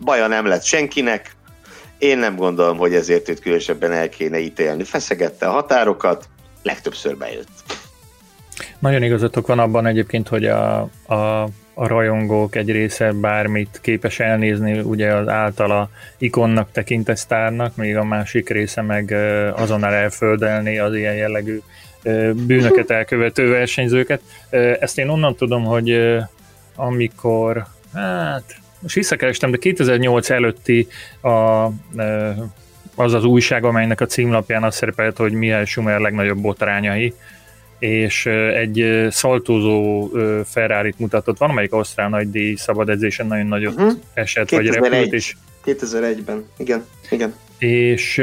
[0.00, 1.36] baja nem lett senkinek,
[1.98, 4.84] én nem gondolom, hogy ezért őt különösebben el kéne ítélni.
[4.84, 6.28] Feszegette a határokat,
[6.62, 7.48] legtöbbször bejött.
[8.78, 14.78] Nagyon igazatok van abban egyébként, hogy a, a a rajongók egy része bármit képes elnézni,
[14.78, 19.12] ugye az általa ikonnak tekintett sztárnak, még a másik része meg
[19.56, 21.60] azonnal elföldelni az ilyen jellegű
[22.32, 24.20] bűnöket elkövető versenyzőket.
[24.80, 26.16] Ezt én onnan tudom, hogy
[26.74, 30.86] amikor, hát most visszakerestem, de 2008 előtti
[31.22, 31.66] a
[32.98, 37.14] az az újság, amelynek a címlapján az szerepelt, hogy Mihály Schumer legnagyobb botrányai,
[37.78, 40.08] és egy szaltózó
[40.44, 41.38] ferrari mutatott.
[41.38, 43.92] Van, amelyik osztrál nagydíj szabad edzésen nagyon nagyot uh-huh.
[44.14, 44.78] esett, 2001.
[44.78, 48.22] vagy repült, és 2001-ben, igen, igen és,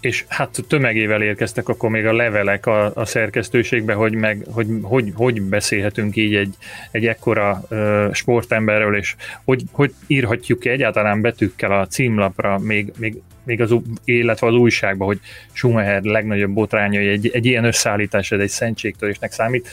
[0.00, 5.12] és hát tömegével érkeztek akkor még a levelek a, a szerkesztőségbe, hogy, meg, hogy, hogy,
[5.14, 6.54] hogy beszélhetünk így egy,
[6.90, 9.14] egy ekkora uh, sportemberről, és
[9.44, 13.74] hogy, hogy írhatjuk ki egyáltalán betűkkel a címlapra, még, még, még az,
[14.04, 15.20] illetve az újságban, hogy
[15.52, 19.68] Schumacher legnagyobb botrányai, egy, egy ilyen összeállítás, ez egy szentségtörésnek számít.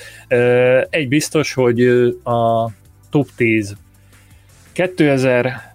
[0.89, 1.87] Egy biztos, hogy
[2.23, 2.69] a
[3.09, 3.75] top 10
[4.71, 5.67] 2000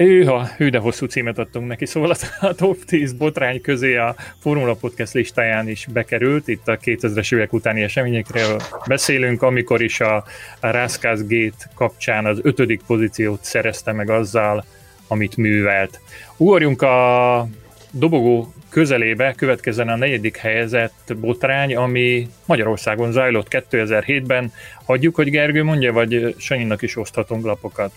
[0.00, 4.74] Őha, hű, de hosszú címet adtunk neki, szóval a top 10 botrány közé a Formula
[4.74, 10.16] Podcast listáján is bekerült, itt a 2000-es évek utáni eseményekről beszélünk, amikor is a,
[10.60, 14.64] a Raskas Gate kapcsán az ötödik pozíciót szerezte meg azzal,
[15.08, 16.00] amit művelt.
[16.40, 17.46] Ugorjunk a
[17.90, 24.52] dobogó közelébe, következzen a negyedik helyezett botrány, ami Magyarországon zajlott 2007-ben.
[24.84, 27.92] Hagyjuk, hogy Gergő mondja, vagy Sanyinak is oszthatunk lapokat?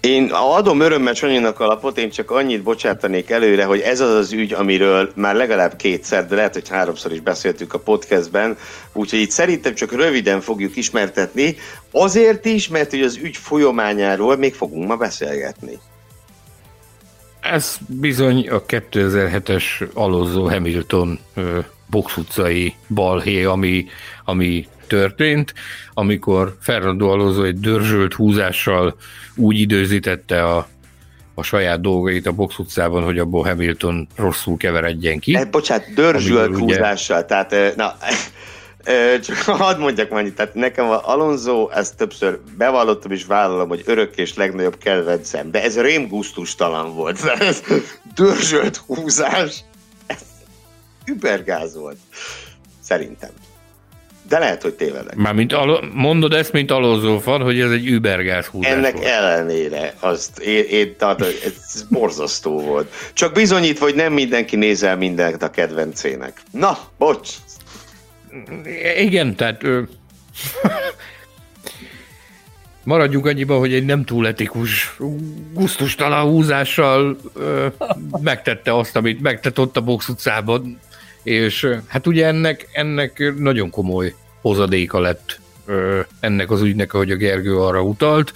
[0.00, 4.52] Én adom örömmel Sanyinak alapot, én csak annyit bocsátanék előre, hogy ez az az ügy,
[4.52, 8.56] amiről már legalább kétszer, de lehet, hogy háromszor is beszéltük a podcastben,
[8.92, 11.56] úgyhogy itt szerintem csak röviden fogjuk ismertetni,
[11.90, 15.78] azért is, mert hogy az ügy folyamányáról még fogunk ma beszélgetni.
[17.40, 21.18] Ez bizony a 2007-es Alonso Hamilton
[21.86, 23.86] box utcai balhé, ami,
[24.24, 25.54] ami történt,
[25.94, 28.96] amikor Fernando Alonso egy dörzsölt húzással
[29.36, 30.68] úgy időzítette a,
[31.34, 35.34] a saját dolgait a box utcában, hogy abból Hamilton rosszul keveredjen ki.
[35.34, 37.26] Eh, bocsánat, dörzsölt húzással, ugye...
[37.26, 37.96] tehát na,
[39.22, 44.16] csak hadd mondjak annyit, tehát nekem a Alonso, ezt többször bevallottam és vállalom, hogy örök
[44.16, 47.24] és legnagyobb kedvencem, de ez rémgusztustalan volt.
[47.40, 47.62] Ez
[48.14, 49.64] dörzsölt húzás,
[50.06, 50.20] ez
[51.06, 51.96] übergáz volt.
[52.82, 53.30] Szerintem.
[54.28, 55.14] De lehet, hogy tévedek.
[55.14, 59.04] Mármint alo- mondod ezt, mint Alonso fan, hogy ez egy übergáz húzás Ennek volt.
[59.06, 62.92] ellenére, azt én, én tehát, ez borzasztó volt.
[63.12, 66.40] Csak bizonyít, hogy nem mindenki nézel mindent a kedvencének.
[66.50, 67.28] Na, bocs!
[68.96, 69.82] Igen, tehát ö,
[72.84, 74.96] maradjunk annyiba, hogy egy nem túl etikus,
[75.52, 77.66] gusztustalan húzással ö,
[78.20, 80.80] megtette azt, amit megtett ott a box utcában,
[81.22, 87.16] és hát ugye ennek, ennek nagyon komoly hozadéka lett ö, ennek az ügynek, ahogy a
[87.16, 88.32] Gergő arra utalt.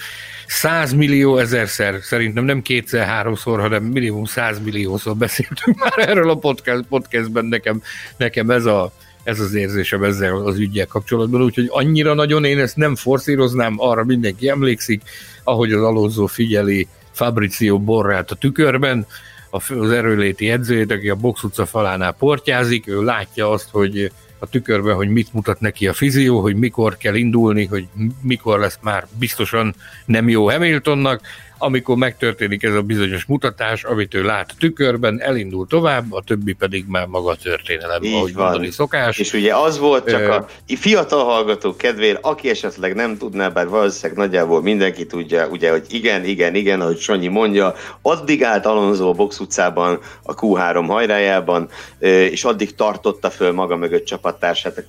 [0.46, 6.36] 100 millió ezerszer, szerintem nem kétszer, háromszor, hanem minimum 100 milliószor beszéltünk már erről a
[6.36, 7.82] podcast, podcastben, nekem,
[8.16, 12.76] nekem ez, a, ez az érzésem ezzel az ügyel kapcsolatban, úgyhogy annyira nagyon én ezt
[12.76, 15.02] nem forszíroznám, arra mindenki emlékszik,
[15.44, 19.06] ahogy az Alonso figyeli Fabrizio Borrát a tükörben,
[19.50, 24.94] az erőléti edzőjét, aki a box utca falánál portyázik, ő látja azt, hogy a tükörben,
[24.94, 27.86] hogy mit mutat neki a fizió, hogy mikor kell indulni, hogy
[28.22, 29.74] mikor lesz már biztosan
[30.04, 31.20] nem jó Hamiltonnak,
[31.62, 36.52] amikor megtörténik ez a bizonyos mutatás, amit ő lát a tükörben, elindul tovább, a többi
[36.52, 38.44] pedig már maga a történelem, Így ahogy van.
[38.44, 39.18] mondani szokás.
[39.18, 44.18] És ugye az volt csak a fiatal hallgató kedvér, aki esetleg nem tudná, bár valószínűleg
[44.18, 49.12] nagyjából mindenki tudja, ugye, hogy igen, igen, igen, ahogy Sanyi mondja, addig állt Alonso a
[49.12, 51.68] box utcában, a Q3 hajrájában,
[51.98, 54.84] és addig tartotta föl maga mögött csapattársát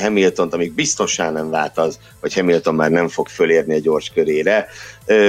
[0.00, 4.66] Hamilton-t, amíg biztosan nem vált az, hogy Hamilton már nem fog fölérni a gyors körére.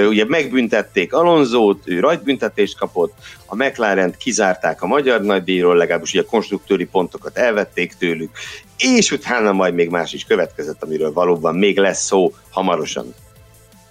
[0.08, 3.14] Ugye megbüntették Alonzót, ő rajtbüntetést kapott,
[3.46, 8.38] a mclaren kizárták a magyar nagydíjról, legalábbis ugye a konstruktőri pontokat elvették tőlük,
[8.78, 13.14] és utána majd még más is következett, amiről valóban még lesz szó hamarosan.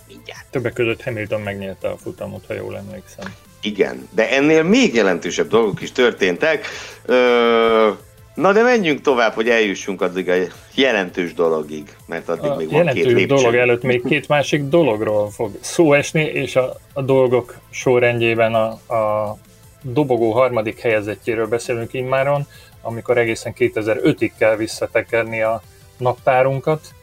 [0.08, 0.46] Mindjárt.
[0.50, 3.34] Többek között Hamilton megnyerte a futamot, ha jól emlékszem.
[3.62, 6.66] Igen, de ennél még jelentősebb dolgok is történtek.
[7.04, 10.34] Ö- Na de menjünk tovább, hogy eljussunk addig a
[10.74, 13.34] jelentős dologig, mert addig a még van két lépcső.
[13.34, 18.94] dolog előtt még két másik dologról fog szó esni, és a, a dolgok sorrendjében a,
[18.94, 19.36] a
[19.82, 22.46] dobogó harmadik helyezettjéről beszélünk immáron,
[22.82, 25.62] amikor egészen 2005-ig kell visszatekerni a
[25.96, 26.94] naptárunkat.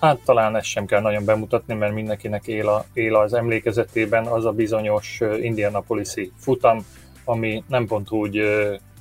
[0.00, 4.44] Hát talán ezt sem kell nagyon bemutatni, mert mindenkinek él, a, él az emlékezetében az
[4.44, 6.86] a bizonyos Indianapolisi futam,
[7.24, 8.42] ami nem pont úgy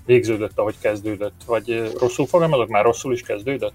[0.05, 3.73] végződött, ahogy kezdődött, vagy rosszul fogalmazok, már rosszul is kezdődött?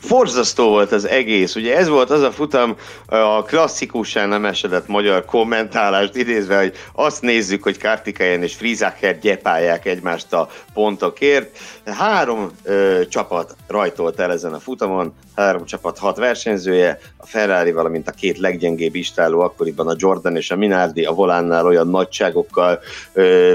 [0.00, 1.56] Forzasztó volt az egész.
[1.56, 2.76] Ugye ez volt az a futam,
[3.06, 9.86] a klasszikusan nem esedett magyar kommentálást idézve, hogy azt nézzük, hogy Kartikajen és Frizacher gyepálják
[9.86, 11.58] egymást a pontokért.
[11.84, 18.08] Három ö, csapat rajtolt el ezen a futamon, három csapat hat versenyzője, a Ferrari, valamint
[18.08, 22.80] a két leggyengébb istáló akkoriban a Jordan és a Minardi a volánnál olyan nagyságokkal,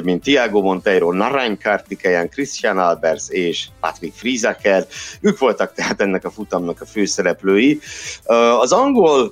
[0.03, 4.87] mint Tiago Monteiro, Narain Kartikeyan, Christian Albers és Patrick Friesaker.
[5.21, 7.79] Ők voltak tehát ennek a futamnak a főszereplői.
[8.59, 9.31] Az angol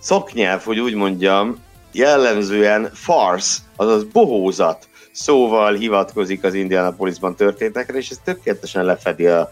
[0.00, 8.20] szaknyelv, hogy úgy mondjam, jellemzően farce, azaz bohózat szóval hivatkozik az Indianapolisban történtekre, és ez
[8.24, 9.48] tökéletesen lefedi a,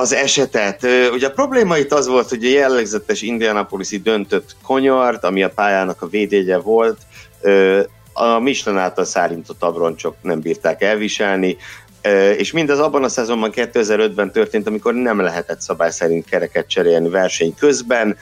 [0.00, 0.86] az esetet.
[1.12, 6.02] Ugye a probléma itt az volt, hogy a jellegzetes Indianapolisi döntött konyart, ami a pályának
[6.02, 6.98] a védjegye volt,
[8.12, 11.56] a Michelin által szárintott abroncsok nem bírták elviselni,
[12.36, 17.54] és mindez abban a szezonban 2005-ben történt, amikor nem lehetett szabály szerint kereket cserélni verseny
[17.54, 18.16] közben,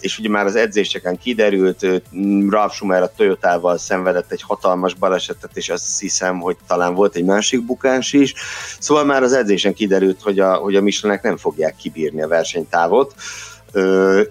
[0.00, 1.86] és ugye már az edzéseken kiderült,
[2.48, 7.24] Ralf Schumer a Toyotával szenvedett egy hatalmas balesetet, és azt hiszem, hogy talán volt egy
[7.24, 8.34] másik bukás is,
[8.78, 13.14] szóval már az edzésen kiderült, hogy a, hogy a Michelinek nem fogják kibírni a versenytávot,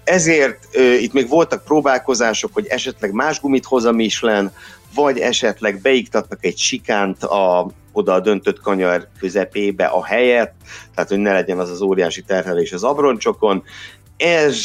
[0.04, 4.50] ezért itt még voltak próbálkozások, hogy esetleg más gumit hoz a Michelin,
[4.94, 10.52] vagy esetleg beiktatnak egy sikánt a, oda a döntött kanyar közepébe a helyet,
[10.94, 13.62] tehát hogy ne legyen az az óriási terhelés az abroncsokon.
[14.16, 14.56] Ez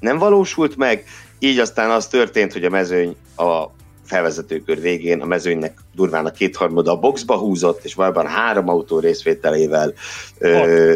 [0.00, 1.04] nem valósult meg,
[1.38, 3.64] így aztán az történt, hogy a mezőny a
[4.04, 9.92] felvezetőkör végén a mezőnynek durván a kétharmada a boxba húzott, és valóban három autó részvételével
[10.38, 10.92] ö,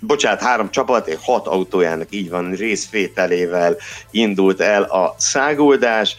[0.00, 3.76] bocsánat, három csapat, hat autójának így van részvételével
[4.10, 6.16] indult el a száguldás.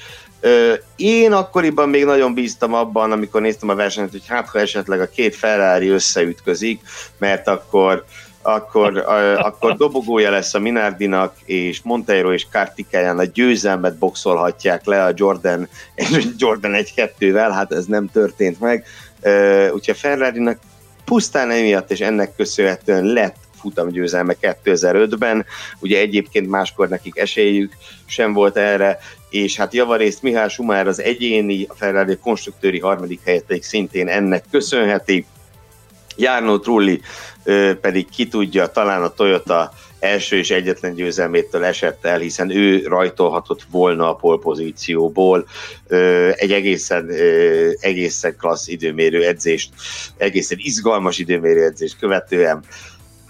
[0.96, 5.10] Én akkoriban még nagyon bíztam abban, amikor néztem a versenyt, hogy hát ha esetleg a
[5.10, 6.82] két Ferrari összeütközik,
[7.18, 8.06] mert akkor
[8.46, 8.98] akkor,
[9.38, 15.68] akkor dobogója lesz a Minardinak, és Monteiro és Kartikeyan a győzelmet boxolhatják le a Jordan,
[16.38, 18.86] Jordan 1-2-vel, hát ez nem történt meg.
[19.74, 20.60] Úgyhogy a Ferrari-nak
[21.06, 25.46] pusztán emiatt és ennek köszönhetően lett futamgyőzelme 2005-ben,
[25.80, 27.74] ugye egyébként máskor nekik esélyük
[28.06, 29.00] sem volt erre,
[29.44, 34.44] és hát javarészt Mihály Schumacher az egyéni, a Ferrari konstruktőri harmadik helyet pedig szintén ennek
[34.52, 35.26] köszönheti.
[36.16, 37.02] Járnó Trulli
[37.82, 43.62] pedig ki tudja, talán a Toyota első és egyetlen győzelmétől esett el, hiszen ő rajtolhatott
[43.72, 45.48] volna a polpozícióból
[46.36, 47.10] egy egészen,
[47.80, 49.70] egészen klassz időmérő edzést,
[50.18, 52.64] egészen izgalmas időmérő edzést követően.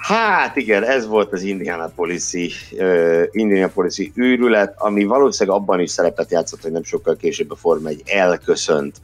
[0.08, 6.62] Hát igen, ez volt az Indianapolis-i, uh, Indianapolis-i űrület, ami valószínűleg abban is szerepet játszott,
[6.62, 8.96] hogy nem sokkal később a Forma egy elköszönt,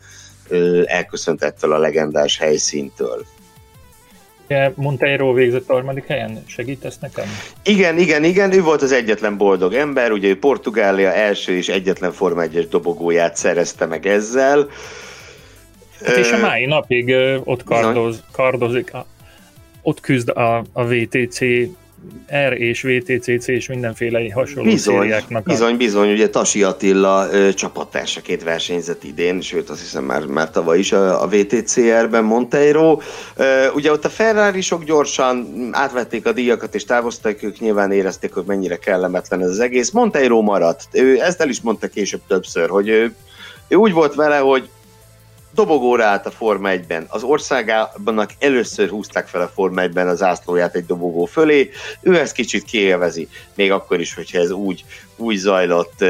[0.49, 3.25] uh, elköszönt ettől a legendás helyszíntől.
[4.75, 6.43] Monteiro végzett a harmadik helyen?
[6.47, 7.25] Segítesz nekem?
[7.63, 12.11] Igen, igen, igen, ő volt az egyetlen boldog ember, ugye ő Portugália első és egyetlen
[12.11, 14.69] Forma 1-es dobogóját szerezte meg ezzel.
[16.05, 18.91] Hát és a mai napig ott kardoz, kardozik,
[19.81, 21.39] ott küzd a, a VTC
[22.49, 25.43] R és VTCC és mindenféle hasonló bizony, szériáknak.
[25.43, 25.77] Bizony, a...
[25.77, 30.91] bizony, ugye Tasi Attila ö, csapattársaként versenyzett idén, sőt azt hiszem már, már tavaly is
[30.91, 32.99] a, a VTCR-ben Monteiro.
[33.35, 38.33] Ö, ugye ott a ferrari sok gyorsan átvették a díjakat és távoztak, ők nyilván érezték,
[38.33, 39.91] hogy mennyire kellemetlen ez az egész.
[39.91, 43.13] Monteiro maradt, ő ezt el is mondta később többször, hogy ő,
[43.67, 44.69] ő úgy volt vele, hogy
[45.53, 47.05] dobogóra állt a Forma 1-ben.
[47.07, 51.69] Az országában először húzták fel a Forma 1-ben az ászlóját egy dobogó fölé,
[52.01, 56.03] ő ezt kicsit kiélvezi, még akkor is, hogyha ez úgy, úgy zajlott,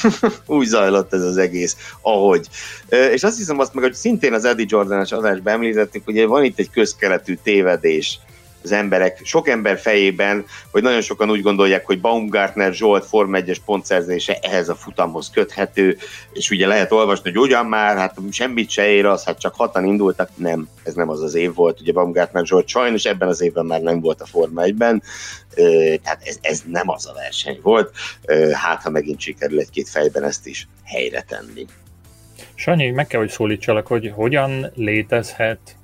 [0.46, 2.46] úgy zajlott ez az egész, ahogy.
[2.88, 6.58] És azt hiszem azt meg, hogy szintén az Eddie Jordan-es adásban említettük, hogy van itt
[6.58, 8.18] egy közkeletű tévedés,
[8.66, 13.56] az emberek, sok ember fejében, hogy nagyon sokan úgy gondolják, hogy Baumgartner Zsolt Form 1-es
[13.64, 15.96] pontszerzése ehhez a futamhoz köthető,
[16.32, 19.84] és ugye lehet olvasni, hogy ugyan már, hát semmit se ér az, hát csak hatan
[19.84, 20.30] indultak.
[20.34, 23.80] Nem, ez nem az az év volt, ugye Baumgartner Zsolt sajnos ebben az évben már
[23.80, 25.02] nem volt a Forma 1-ben,
[26.02, 27.92] tehát ez, ez nem az a verseny volt,
[28.52, 31.66] hát ha megint sikerül egy-két fejben ezt is helyre tenni.
[32.54, 35.76] Sanyi, meg kell, hogy szólítsalak, hogy hogyan létezhet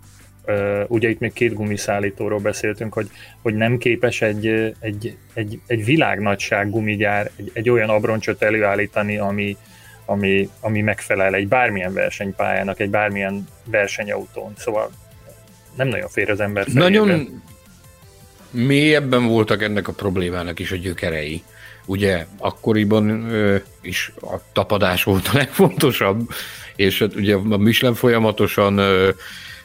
[0.46, 3.10] Uh, ugye itt még két gumiszállítóról beszéltünk, hogy,
[3.42, 4.46] hogy nem képes egy,
[4.80, 9.56] egy, egy, egy világnagyság gumigyár egy, egy olyan abroncsot előállítani, ami,
[10.04, 14.52] ami, ami megfelel egy bármilyen versenypályának, egy bármilyen versenyautón.
[14.56, 14.90] Szóval
[15.76, 16.88] nem nagyon fér az ember fejébe.
[16.88, 17.42] Nagyon
[18.50, 21.42] mélyebben voltak ennek a problémának is a gyökerei.
[21.86, 26.28] Ugye akkoriban ö, is a tapadás volt a legfontosabb,
[26.76, 29.10] és hát ugye a Michelin folyamatosan ö,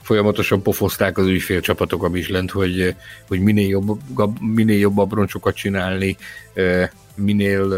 [0.08, 2.96] folyamatosan pofozták az ügyfélcsapatok a lent, hogy,
[3.28, 4.00] hogy minél, jobb,
[4.40, 6.18] minél jobb abroncsokat csinálni,
[7.16, 7.74] minél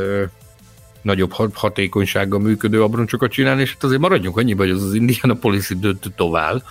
[1.01, 6.10] nagyobb hatékonysággal működő abroncsokat csinálni, és hát azért maradjunk annyiba, hogy az az Indianapolis döntő
[6.15, 6.64] tovább,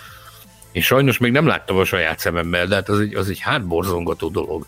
[0.71, 4.29] és sajnos még nem láttam a saját szememmel, de hát az egy, az egy hátborzongató
[4.29, 4.65] dolog.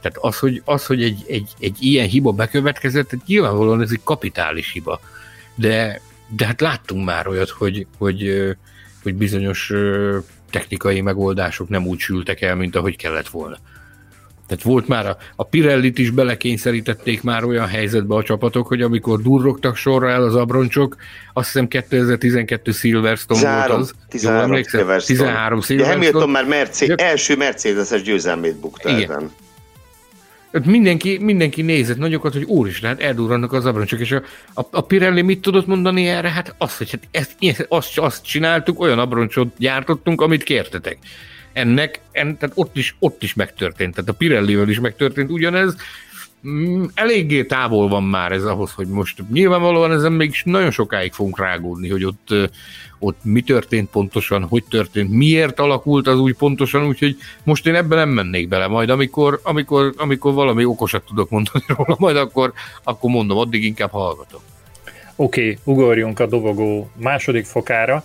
[0.00, 4.00] Tehát az, hogy, az, hogy egy, egy, egy ilyen hiba bekövetkezett, hát nyilvánvalóan ez egy
[4.04, 5.00] kapitális hiba.
[5.54, 8.56] De, de hát láttunk már olyat, hogy, hogy, hogy
[9.14, 9.72] bizonyos
[10.50, 13.58] technikai megoldások nem úgy sültek el, mint ahogy kellett volna.
[14.46, 19.22] Tehát volt már a, a Pirellit is belekényszerítették már olyan helyzetbe a csapatok, hogy amikor
[19.22, 20.96] durrogtak sorra el az abroncsok,
[21.32, 23.94] azt hiszem 2012 Silverstone 13, volt az.
[24.08, 25.18] 13 Silverstone.
[25.18, 26.02] 13 Silverstone.
[26.02, 29.10] Ja, Hamilton már Mercedes, első Mercedes-es győzelmét bukta Igen.
[29.10, 29.30] Ezen.
[30.64, 34.22] Mindenki, mindenki nézett nagyokat, hogy úristen, hát eldurrannak az abroncsok, és a,
[34.54, 36.30] a, a Pirelli mit tudott mondani erre?
[36.30, 40.98] Hát azt, hogy hát ezt, azt, azt csináltuk, olyan abroncsot gyártottunk, amit kértetek
[41.56, 45.76] ennek, en, tehát ott is, ott is megtörtént, tehát a Pirellivel is megtörtént ugyanez,
[46.94, 51.88] eléggé távol van már ez ahhoz, hogy most nyilvánvalóan ezen még nagyon sokáig fogunk rágódni,
[51.88, 52.34] hogy ott,
[52.98, 57.98] ott mi történt pontosan, hogy történt, miért alakult az úgy pontosan, úgyhogy most én ebben
[57.98, 62.52] nem mennék bele, majd amikor, amikor, amikor valami okosat tudok mondani róla, majd akkor,
[62.82, 64.40] akkor mondom, addig inkább hallgatom.
[65.16, 68.04] Oké, okay, ugorjunk a dobogó második fokára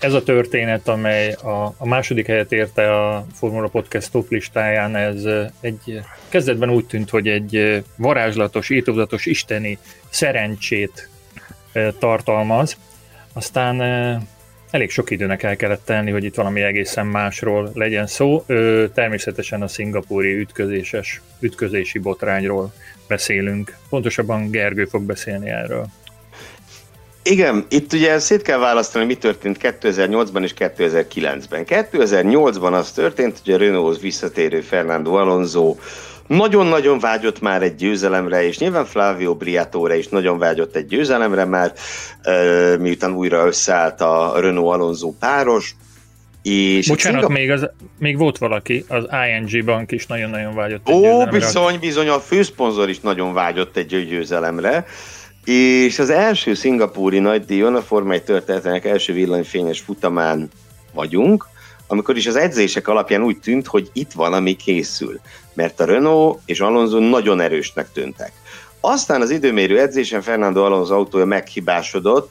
[0.00, 5.24] ez a történet, amely a, a második helyet érte a Formula Podcast top listáján, ez
[5.60, 9.78] egy kezdetben úgy tűnt, hogy egy varázslatos, étozatos isteni
[10.08, 11.08] szerencsét
[11.98, 12.76] tartalmaz,
[13.32, 13.80] aztán
[14.70, 18.44] elég sok időnek el kellett tenni, hogy itt valami egészen másról legyen szó.
[18.94, 22.72] Természetesen a szingapúri ütközéses, ütközési botrányról
[23.08, 23.76] beszélünk.
[23.88, 25.86] Pontosabban Gergő fog beszélni erről.
[27.26, 31.64] Igen, itt ugye szét kell választani, mi történt 2008-ban és 2009-ben.
[31.66, 35.76] 2008-ban az történt, hogy a Renaulthoz visszatérő Fernando Alonso
[36.26, 41.80] nagyon-nagyon vágyott már egy győzelemre, és nyilván Flavio Briatore is nagyon vágyott egy győzelemre, mert
[42.80, 45.74] miután újra összeállt a Renault-Alonso páros,
[46.42, 47.38] és Bocsánat, Szingap...
[47.38, 51.30] még, az, még volt valaki, az ING bank is nagyon-nagyon vágyott egy Ó, győzelemre.
[51.30, 54.86] bizony, bizony, a főszponzor is nagyon vágyott egy győzelemre.
[55.44, 60.48] És az első szingapúri nagydíjon, a Forma 1 történetének első villanyfényes futamán
[60.92, 61.46] vagyunk,
[61.86, 65.20] amikor is az edzések alapján úgy tűnt, hogy itt van, ami készül.
[65.54, 68.32] Mert a Renault és Alonso nagyon erősnek tűntek.
[68.80, 72.30] Aztán az időmérő edzésen Fernando Alonso autója meghibásodott,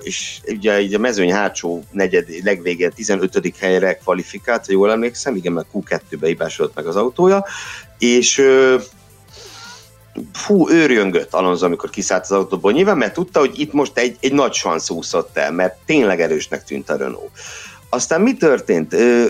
[0.00, 3.54] és ugye így a mezőny hátsó negyed, legvégén 15.
[3.58, 7.44] helyre kvalifikált, ha jól emlékszem, igen, mert Q2-be hibásodott meg az autója,
[7.98, 8.42] és
[10.32, 12.72] fú, őrjöngött Alonso, amikor kiszállt az autóból.
[12.72, 16.64] Nyilván, mert tudta, hogy itt most egy, egy nagy sansz úszott el, mert tényleg erősnek
[16.64, 17.30] tűnt a Renault.
[17.88, 18.92] Aztán mi történt?
[18.92, 19.26] Ö,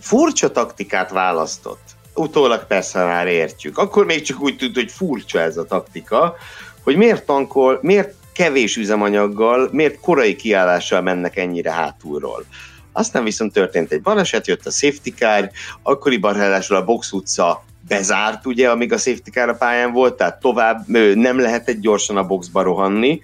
[0.00, 1.82] furcsa taktikát választott.
[2.14, 3.78] Utólag persze már értjük.
[3.78, 6.36] Akkor még csak úgy tűnt, hogy furcsa ez a taktika,
[6.82, 12.44] hogy miért tankol, miért kevés üzemanyaggal, miért korai kiállással mennek ennyire hátulról.
[12.92, 15.50] Aztán viszont történt egy baleset, jött a safety car,
[15.82, 20.40] akkoriban ráadásul a box utca bezárt, ugye, amíg a safety car a pályán volt, tehát
[20.40, 23.20] tovább nem lehetett gyorsan a boxba rohanni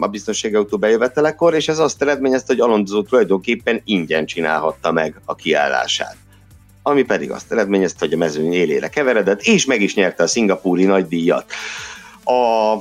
[0.00, 5.34] a biztonsági autó bejövetelekor, és ez azt eredményezte, hogy Alonso tulajdonképpen ingyen csinálhatta meg a
[5.34, 6.16] kiállását.
[6.82, 10.84] Ami pedig azt eredményezte, hogy a mezőny élére keveredett, és meg is nyerte a szingapúri
[10.84, 11.52] nagydíjat.
[12.24, 12.76] A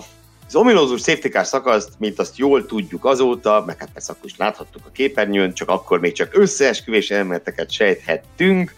[0.55, 4.85] az ominózus safety szakaszt, mint azt jól tudjuk azóta, meg hát persze akkor is láthattuk
[4.85, 8.73] a képernyőn, csak akkor még csak összeesküvés elméleteket sejthettünk,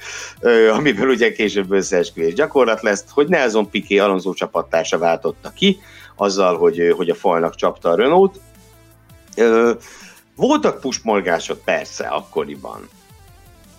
[0.73, 5.79] amiből ugye később összeesküvés gyakorlat lesz, hogy Nelson Piqué Alonso csapattársa váltotta ki,
[6.15, 8.39] azzal, hogy, hogy a falnak csapta a Renault.
[10.35, 12.89] Voltak pusmolgások persze akkoriban,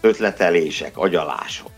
[0.00, 1.72] ötletelések, agyalások,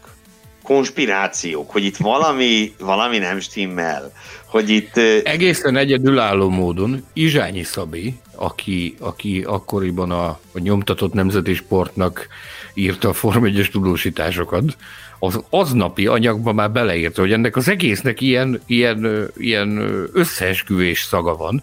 [0.62, 4.12] konspirációk, hogy itt valami, valami nem stimmel,
[4.46, 4.96] hogy itt...
[5.24, 12.26] Egészen egyedülálló módon Izsányi Szabi, aki, aki akkoriban a, a nyomtatott nemzeti sportnak
[12.74, 14.76] írta a Form 1 tudósításokat,
[15.18, 19.82] az aznapi anyagban már beleírta, hogy ennek az egésznek ilyen, ilyen, ilyen
[20.12, 21.62] összeesküvés szaga van,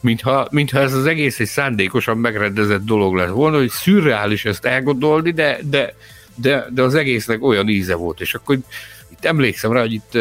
[0.00, 5.30] mintha, mintha ez az egész egy szándékosan megrendezett dolog lett volna, hogy szürreális ezt elgondolni,
[5.30, 5.94] de, de,
[6.36, 8.58] de, de az egésznek olyan íze volt, és akkor
[9.08, 10.18] itt emlékszem rá, hogy itt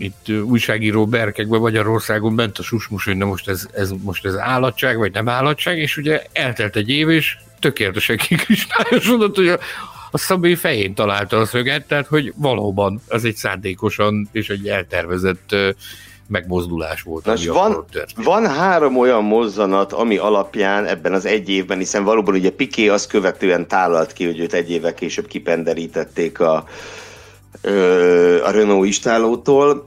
[0.00, 4.96] itt újságíró berkekben Magyarországon bent a susmus, hogy na most ez, ez, most ez állatság,
[4.96, 9.58] vagy nem állatság, és ugye eltelt egy év, és tökéletesen kikristályosodott, hogy a,
[10.10, 15.56] a Szabé fején találta a szöget, tehát hogy valóban az egy szándékosan és egy eltervezett
[16.30, 17.24] megmozdulás volt.
[17.24, 17.84] Nos, van,
[18.16, 23.08] van három olyan mozzanat, ami alapján ebben az egy évben, hiszen valóban ugye Piqué azt
[23.08, 26.54] követően tálalt ki, hogy őt egy évvel később kipenderítették a,
[28.44, 29.86] a Renault istálótól.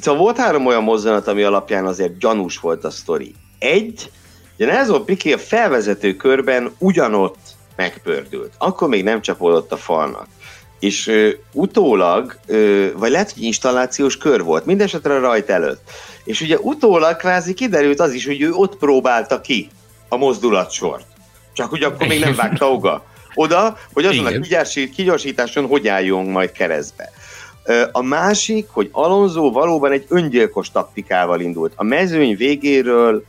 [0.00, 3.34] Szóval volt három olyan mozzanat, ami alapján azért gyanús volt a sztori.
[3.58, 4.10] Egy,
[4.58, 7.38] ugye Nelson Piqué a felvezető körben ugyanott
[7.76, 8.52] megpördült.
[8.58, 10.26] Akkor még nem csapódott a falnak.
[10.78, 15.90] És ö, utólag, ö, vagy lehet, hogy installációs kör volt, mindesetre rajt előtt.
[16.24, 19.68] És ugye utólag kvázi kiderült az is, hogy ő ott próbálta ki
[20.08, 21.06] a mozdulatsort.
[21.52, 23.04] Csak hogy akkor még nem vágta oga.
[23.34, 24.62] Oda, hogy azon Igen.
[24.62, 27.10] a kigyorsításon hogy álljon majd keresztbe.
[27.92, 31.72] A másik, hogy Alonso valóban egy öngyilkos taktikával indult.
[31.76, 33.24] A mezőny végéről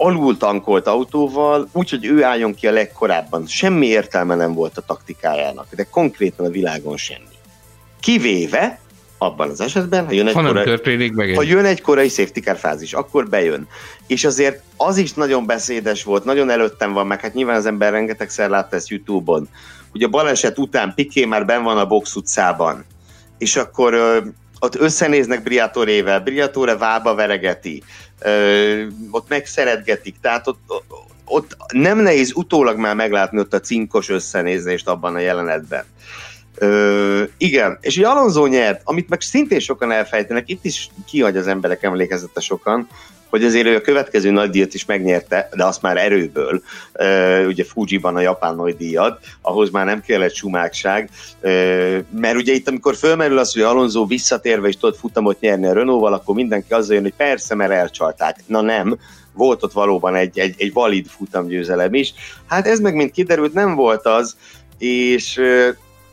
[0.00, 3.46] alul tankolt autóval, úgyhogy ő álljon ki a legkorábban.
[3.46, 7.36] Semmi értelme nem volt a taktikájának, de konkrétan a világon semmi.
[8.00, 8.78] Kivéve,
[9.18, 12.56] abban az esetben, ha jön egy, ha korai, meg ha jön egy korai safety car
[12.56, 13.68] fázis, akkor bejön.
[14.06, 17.92] És azért az is nagyon beszédes volt, nagyon előttem van, meg hát nyilván az ember
[17.92, 19.48] rengetegszer látta ezt Youtube-on,
[19.90, 22.84] hogy a baleset után Piqué már ben van a box utcában,
[23.38, 24.18] és akkor ö,
[24.60, 27.82] ott összenéznek Briatorével, Briatore vába veregeti,
[29.10, 30.84] ott megszeretgetik, tehát ott,
[31.24, 35.84] ott nem nehéz utólag már meglátni ott a cinkos összenézést abban a jelenetben.
[36.54, 41.46] Ö, igen, és ugye Alonso nyert, amit meg szintén sokan elfejtenek, itt is kihagy az
[41.46, 42.88] emberek emlékezete sokan,
[43.30, 46.62] hogy azért ő a következő nagy díjat is megnyerte, de azt már erőből,
[47.46, 51.10] ugye Fujiban a japán nagy díjat, ahhoz már nem kellett sumákság,
[52.10, 56.12] mert ugye itt amikor fölmerül az, hogy Alonso visszatérve is tudott futamot nyerni a Renault-val,
[56.12, 58.36] akkor mindenki azzal jön, hogy persze, mert elcsalták.
[58.46, 58.98] Na nem,
[59.32, 62.14] volt ott valóban egy, egy, egy valid futamgyőzelem is.
[62.46, 64.36] Hát ez meg, mint kiderült, nem volt az,
[64.78, 65.40] és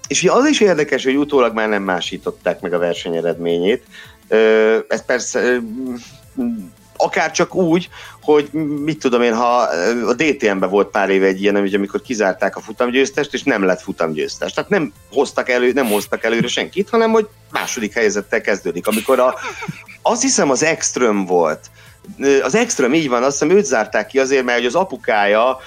[0.08, 3.84] és az is érdekes, hogy utólag már nem másították meg a verseny eredményét.
[4.88, 5.62] Ez persze
[6.98, 7.90] akár csak úgy,
[8.22, 8.50] hogy
[8.84, 9.58] mit tudom én, ha
[10.08, 14.54] a DTM-ben volt pár éve egy ilyen, amikor kizárták a futamgyőztest, és nem lett futamgyőztes.
[14.54, 18.88] Tehát nem hoztak, elő, nem hoztak előre senkit, hanem hogy második helyzettel kezdődik.
[18.88, 19.36] Amikor a,
[20.02, 21.70] azt hiszem az Extrem volt,
[22.44, 25.60] az extrém így van, azt hiszem őt zárták ki azért, mert az apukája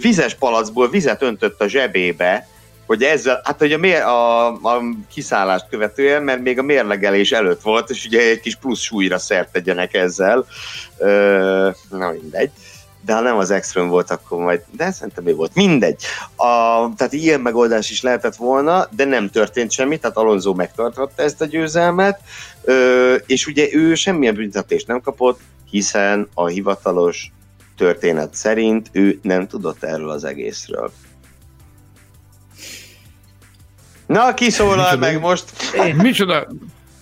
[0.00, 2.48] vizes palacból vizet öntött a zsebébe,
[2.86, 4.82] hogy ezzel, hát hogy a, mér, a, a
[5.12, 9.52] kiszállást követően, mert még a mérlegelés előtt volt, és ugye egy kis plusz súlyra szert
[9.52, 10.46] tegyenek ezzel.
[10.98, 12.50] Ö, na mindegy.
[13.04, 15.54] De ha nem az extrém volt, akkor majd, de szerintem mi volt.
[15.54, 16.02] Mindegy.
[16.36, 21.40] A, tehát ilyen megoldás is lehetett volna, de nem történt semmi, tehát Alonso megtartotta ezt
[21.40, 22.20] a győzelmet,
[22.62, 25.40] ö, és ugye ő semmilyen büntetést nem kapott,
[25.70, 27.32] hiszen a hivatalos
[27.76, 30.92] történet szerint ő nem tudott erről az egészről.
[34.06, 35.44] Na, ki szólal meg most?
[35.86, 35.94] Én.
[35.94, 36.46] Micsoda,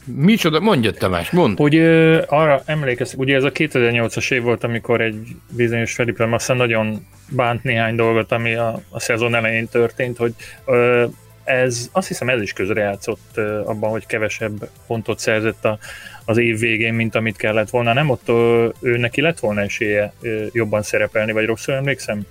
[0.05, 1.57] Micsoda, mondja Tamás, mondd.
[1.57, 6.55] Hogy ö, arra emlékeztek, ugye ez a 2008-as év volt, amikor egy bizonyos Felipe Massa
[6.55, 10.35] nagyon bánt néhány dolgot, ami a, a szezon elején történt, hogy
[10.65, 11.05] ö,
[11.45, 15.79] ez, azt hiszem ez is közrejátszott ö, abban, hogy kevesebb pontot szerzett a,
[16.25, 17.93] az év végén, mint amit kellett volna.
[17.93, 22.27] Nem ott ö, ő neki lett volna esélye ö, jobban szerepelni, vagy rosszul emlékszem?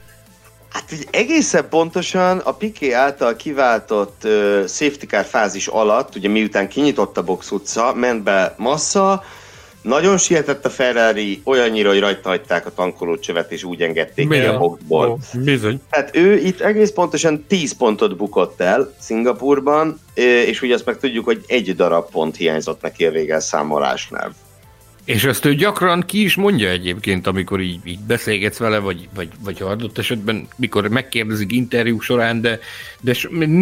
[0.72, 4.31] Hát így egészen pontosan a Piqué által kiváltott uh,
[4.68, 9.23] safety car fázis alatt, ugye miután kinyitott a box utca, ment be Massa,
[9.81, 14.57] nagyon sietett a Ferrari, olyannyira, hogy rajta hagyták a tankolócsövet, és úgy engedték ki a
[14.57, 15.07] boxból.
[15.07, 15.81] Oh, bizony.
[15.89, 19.99] Tehát ő itt egész pontosan 10 pontot bukott el Szingapurban,
[20.45, 24.34] és ugye azt meg tudjuk, hogy egy darab pont hiányzott neki a végelszámolásnál.
[25.06, 29.30] És ezt ő gyakran ki is mondja egyébként, amikor így, így beszélgetsz vele, vagy, vagy,
[29.40, 32.60] vagy adott esetben, mikor megkérdezik interjú során, de,
[33.02, 33.14] de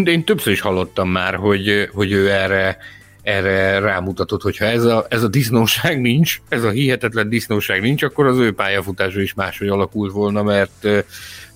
[0.06, 2.78] én többször is hallottam már, hogy, hogy ő erre,
[3.22, 8.26] erre rámutatott, hogyha ez a, ez a disznóság nincs, ez a hihetetlen disznóság nincs, akkor
[8.26, 10.88] az ő pályafutása is máshogy alakult volna, mert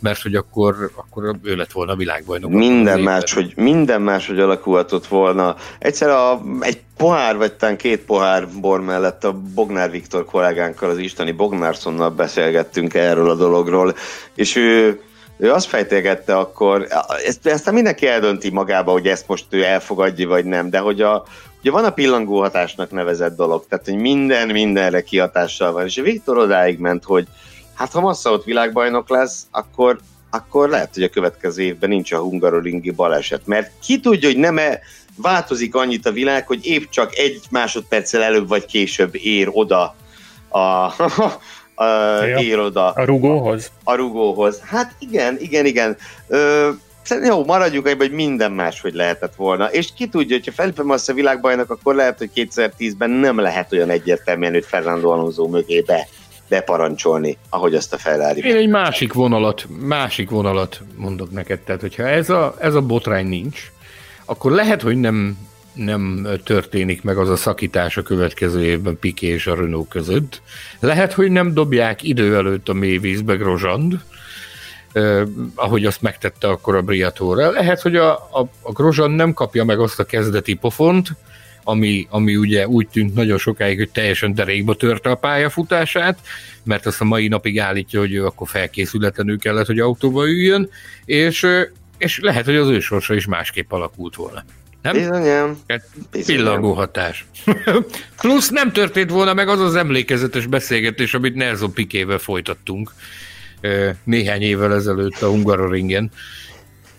[0.03, 2.51] mert hogy akkor, akkor ő lett volna a világbajnok.
[2.51, 5.55] Minden más, hogy, minden más, hogy alakulhatott volna.
[5.80, 10.97] Egyszer a, egy pohár, vagy talán két pohár bor mellett a Bognár Viktor kollégánkkal, az
[10.97, 13.95] isteni Bognárszonnal beszélgettünk erről a dologról,
[14.35, 15.01] és ő
[15.38, 16.88] ő azt fejtegette akkor,
[17.25, 21.23] ezt, ezt mindenki eldönti magába, hogy ezt most ő elfogadja, vagy nem, de hogy a,
[21.59, 26.38] ugye van a pillangó hatásnak nevezett dolog, tehát hogy minden mindenre kihatással van, és Viktor
[26.38, 27.27] odáig ment, hogy
[27.73, 32.19] hát ha Massa ott világbajnok lesz, akkor, akkor lehet, hogy a következő évben nincs a
[32.19, 34.79] hungaroringi baleset, mert ki tudja, hogy nem -e
[35.15, 39.95] változik annyit a világ, hogy épp csak egy másodperccel előbb vagy később ér oda
[40.49, 40.59] a,
[41.75, 41.85] a,
[42.25, 43.71] ja, ér oda a rugóhoz.
[43.83, 44.59] A, a rugóhoz.
[44.59, 45.97] Hát igen, igen, igen.
[46.27, 46.69] Ö,
[47.23, 49.71] jó, maradjuk ebben, hogy minden máshogy lehetett volna.
[49.71, 54.53] És ki tudja, hogyha Felipe Massa világbajnok, akkor lehet, hogy 2010-ben nem lehet olyan egyértelműen,
[54.53, 56.07] hogy Fernando Alonso mögé be
[56.53, 58.47] beparancsolni, ahogy azt a Ferrari.
[58.47, 63.27] Én egy másik vonalat, másik vonalat mondok neked, tehát hogyha ez a, ez a botrány
[63.27, 63.71] nincs,
[64.25, 65.38] akkor lehet, hogy nem,
[65.73, 70.41] nem történik meg az a szakítás a következő évben Piqué és a Renault között.
[70.80, 73.99] Lehet, hogy nem dobják idő előtt a mélyvízbe Grosand,
[74.91, 75.21] eh,
[75.55, 77.49] ahogy azt megtette akkor a Briatore.
[77.49, 81.09] Lehet, hogy a, a, a Grosand nem kapja meg azt a kezdeti pofont,
[81.64, 86.19] ami, ami ugye úgy tűnt nagyon sokáig, hogy teljesen derékba törte a pályafutását,
[86.64, 90.69] mert azt a mai napig állítja, hogy ő akkor felkészületlenül kellett, hogy autóba üljön,
[91.06, 91.48] és,
[91.98, 94.44] és lehet, hogy az ő sorsa is másképp alakult volna.
[94.81, 94.94] Nem?
[94.94, 95.57] Bizonyám.
[95.68, 95.85] Hát,
[96.26, 97.26] Pillangó hatás.
[98.22, 102.91] Plusz nem történt volna meg az az emlékezetes beszélgetés, amit Nelson Pikével folytattunk
[104.03, 106.11] néhány évvel ezelőtt a Hungaroringen,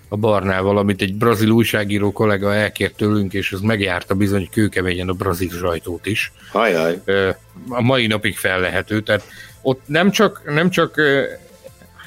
[0.08, 5.12] a Barnával, amit egy brazil újságíró kollega elkért tőlünk, és az megjárta bizony kőkeményen a
[5.12, 6.32] brazil sajtót is.
[6.52, 7.00] Ajaj.
[7.68, 9.24] A mai napig fellehető, tehát
[9.62, 11.00] ott nem csak, nem csak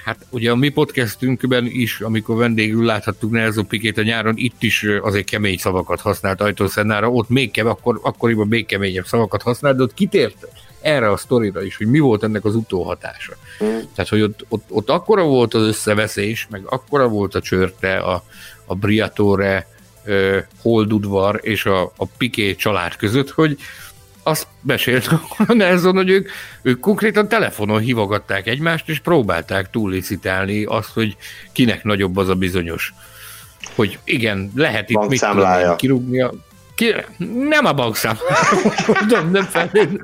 [0.08, 4.86] Hát ugye a mi podcastünkben is, amikor vendégül láthattuk Nelson Pikét a nyáron, itt is
[5.02, 9.84] azért kemény szavakat használt Ajtószennára, ott még kemény, akkor, akkoriban még keményebb szavakat használt, de
[9.84, 10.48] ott kitért
[10.88, 13.34] erre a sztorira is, hogy mi volt ennek az utóhatása.
[13.64, 13.68] Mm.
[13.68, 18.24] Tehát, hogy ott, ott, ott akkora volt az összeveszés, meg akkora volt a csörte, a,
[18.66, 19.68] a Briatore,
[20.06, 23.58] uh, Holdudvar és a, a Piqué család között, hogy
[24.24, 25.10] azt mesélt
[25.48, 26.30] a Nelson, hogy ők,
[26.62, 31.18] ők konkrétan telefonon hívogatták egymást, és próbálták túllicitálni azt, hogy
[31.52, 32.94] kinek nagyobb az a bizonyos.
[33.76, 36.34] Hogy igen, lehet itt mit tudom, kirúgni a
[36.78, 36.94] ki,
[37.50, 38.18] nem a bankszám.
[38.88, 40.04] Mondom, nem felén.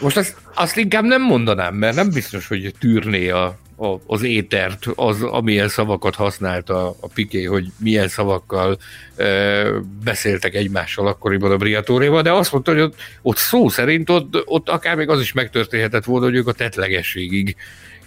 [0.00, 4.86] Most azt, azt inkább nem mondanám, mert nem biztos, hogy tűrné a, a, az étert,
[4.94, 8.78] az, amilyen szavakat használt a, a Piké, hogy milyen szavakkal
[9.16, 9.64] e,
[10.04, 14.68] beszéltek egymással akkoriban a Briatóréval, de azt mondta, hogy ott, ott szó szerint ott, ott
[14.68, 17.56] akár még az is megtörténhetett volna, hogy ők a tetlegességig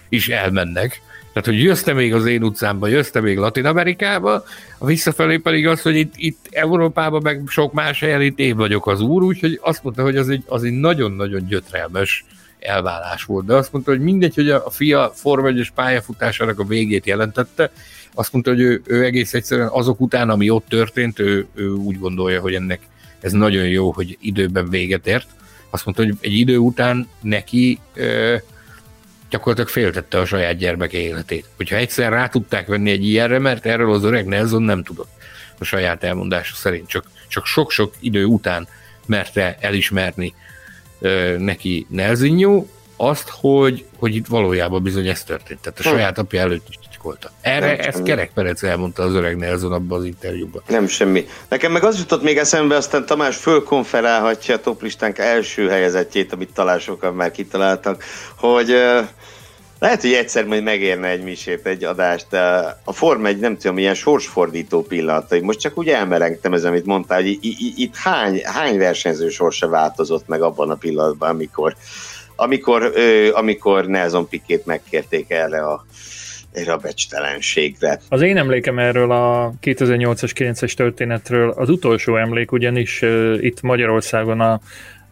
[0.10, 1.02] is elmennek
[1.34, 4.44] tehát, hogy jössz még az én utcámba, jössz még Latin Amerikába,
[4.78, 8.88] a visszafelé pedig az, hogy itt, itt Európában, meg sok más helyen itt én vagyok
[8.88, 12.26] az úr, úgyhogy azt mondta, hogy az egy, az egy nagyon-nagyon gyötrelmes
[12.60, 13.46] elválás volt.
[13.46, 17.72] De azt mondta, hogy mindegy, hogy a, fia Forma 1 pályafutásának a végét jelentette,
[18.14, 22.00] azt mondta, hogy ő, ő egész egyszerűen azok után, ami ott történt, ő, ő úgy
[22.00, 22.80] gondolja, hogy ennek
[23.20, 25.28] ez nagyon jó, hogy időben véget ért.
[25.70, 27.80] Azt mondta, hogy egy idő után neki
[29.34, 31.46] gyakorlatilag féltette a saját gyermeke életét.
[31.56, 35.12] Hogyha egyszer rá tudták venni egy ilyenre, mert erről az öreg Nelson nem tudott
[35.60, 38.68] a saját elmondása szerint, csak, csak sok-sok idő után
[39.06, 40.34] merte elismerni
[41.00, 42.66] ö, neki Nelsinho
[42.98, 45.60] azt, hogy, hogy itt valójában bizony ez történt.
[45.60, 47.32] Tehát a saját apja előtt is titkolta.
[47.42, 48.04] Erre nem ezt.
[48.04, 50.62] Kerek Perec elmondta az öreg Nelson abban az interjúban.
[50.68, 51.26] Nem semmi.
[51.48, 56.80] Nekem meg az jutott még eszembe, aztán Tamás fölkonferálhatja a toplistánk első helyezettjét, amit talán
[56.80, 58.04] sokan már kitaláltak,
[58.36, 58.76] hogy
[59.84, 62.34] lehet, hogy egyszer majd megérne egy misét, egy adást,
[62.84, 65.40] a Form egy nem tudom, ilyen sorsfordító pillanatai.
[65.40, 67.38] Most csak úgy elmerengtem ez, amit mondtál, hogy
[67.76, 71.76] itt hány, hány versenyző sorsa változott meg abban a pillanatban, amikor,
[72.36, 72.94] amikor,
[73.34, 75.86] amikor Nelson Pikét megkérték erre a,
[76.52, 78.02] erre a becstelenségre.
[78.10, 84.40] Az én emlékem erről a 2008-as, 9-es történetről, az utolsó emlék ugyanis uh, itt Magyarországon
[84.40, 84.60] a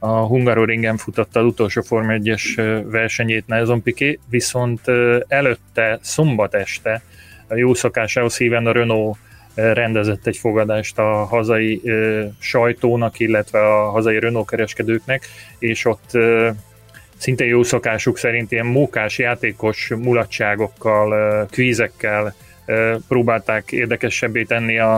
[0.03, 4.81] a Hungaroringen futotta az utolsó Form 1-es versenyét Nelson Piqué, viszont
[5.27, 7.01] előtte, szombat este,
[7.47, 9.17] a jó szokásához híven a Renault
[9.55, 11.81] rendezett egy fogadást a hazai
[12.39, 15.27] sajtónak, illetve a hazai Renault kereskedőknek,
[15.59, 16.11] és ott
[17.17, 22.35] szintén jó szokásuk szerint ilyen mókás játékos mulatságokkal, kvízekkel
[23.07, 24.95] próbálták érdekesebbé tenni a,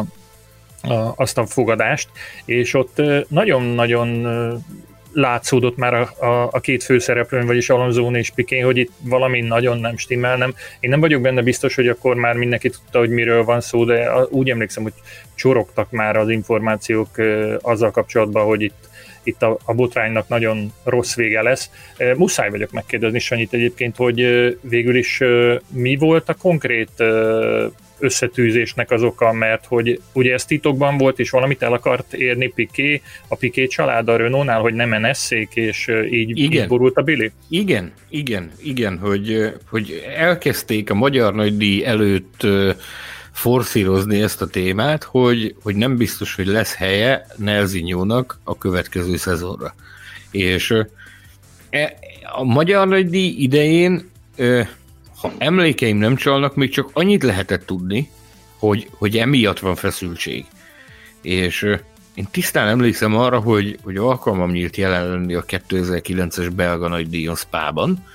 [0.82, 2.10] a, azt a fogadást,
[2.46, 4.28] és ott nagyon-nagyon
[5.14, 9.80] látszódott már a, a, a két főszereplőn, vagyis Alonso és Piqué, hogy itt valami nagyon
[9.80, 10.54] nem stimmel, nem.
[10.80, 14.26] Én nem vagyok benne biztos, hogy akkor már mindenki tudta, hogy miről van szó, de
[14.30, 14.94] úgy emlékszem, hogy
[15.36, 17.10] csorogtak már az információk
[17.62, 18.92] azzal kapcsolatban, hogy itt
[19.24, 21.70] itt a, a botránynak nagyon rossz vége lesz.
[22.16, 24.20] Muszáj vagyok megkérdezni Sanyit egyébként, hogy
[24.62, 25.22] végül is
[25.68, 27.04] mi volt a konkrét
[28.04, 33.02] összetűzésnek az oka, mert hogy ugye ez titokban volt, és valamit el akart érni Piqué,
[33.28, 36.62] a Piqué család a Renault-nál, hogy nem enesszék, és így, igen.
[36.62, 37.32] így borult a Billy?
[37.50, 42.48] Igen, igen, igen, hogy, hogy elkezdték a Magyar Nagydíj előtt
[43.32, 49.76] forszírozni ezt a témát, hogy, hogy nem biztos, hogy lesz helye Nelzinyónak a következő szezonra.
[50.32, 50.74] És
[51.70, 51.98] e,
[52.36, 54.12] a Magyar Nagydíj idején
[55.24, 58.10] ha emlékeim nem csalnak, még csak annyit lehetett tudni,
[58.60, 60.46] hogy, hogy emiatt van feszültség.
[61.22, 61.76] És
[62.14, 68.06] én tisztán emlékszem arra, hogy, hogy alkalmam nyílt jelen lenni a 2009-es belga nagydíjon Spában,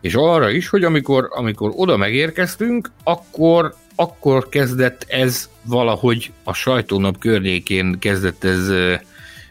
[0.00, 7.18] és arra is, hogy amikor, amikor oda megérkeztünk, akkor, akkor kezdett ez valahogy a sajtónap
[7.18, 8.72] környékén kezdett ez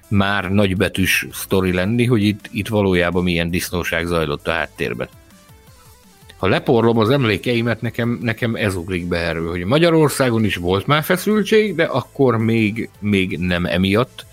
[0.07, 5.07] már nagybetűs sztori lenni, hogy itt, itt valójában milyen disznóság zajlott a háttérben.
[6.45, 11.03] Ha leporlom az emlékeimet, nekem, nekem ez ugrik be erről, hogy Magyarországon is volt már
[11.03, 14.25] feszültség, de akkor még, még nem emiatt.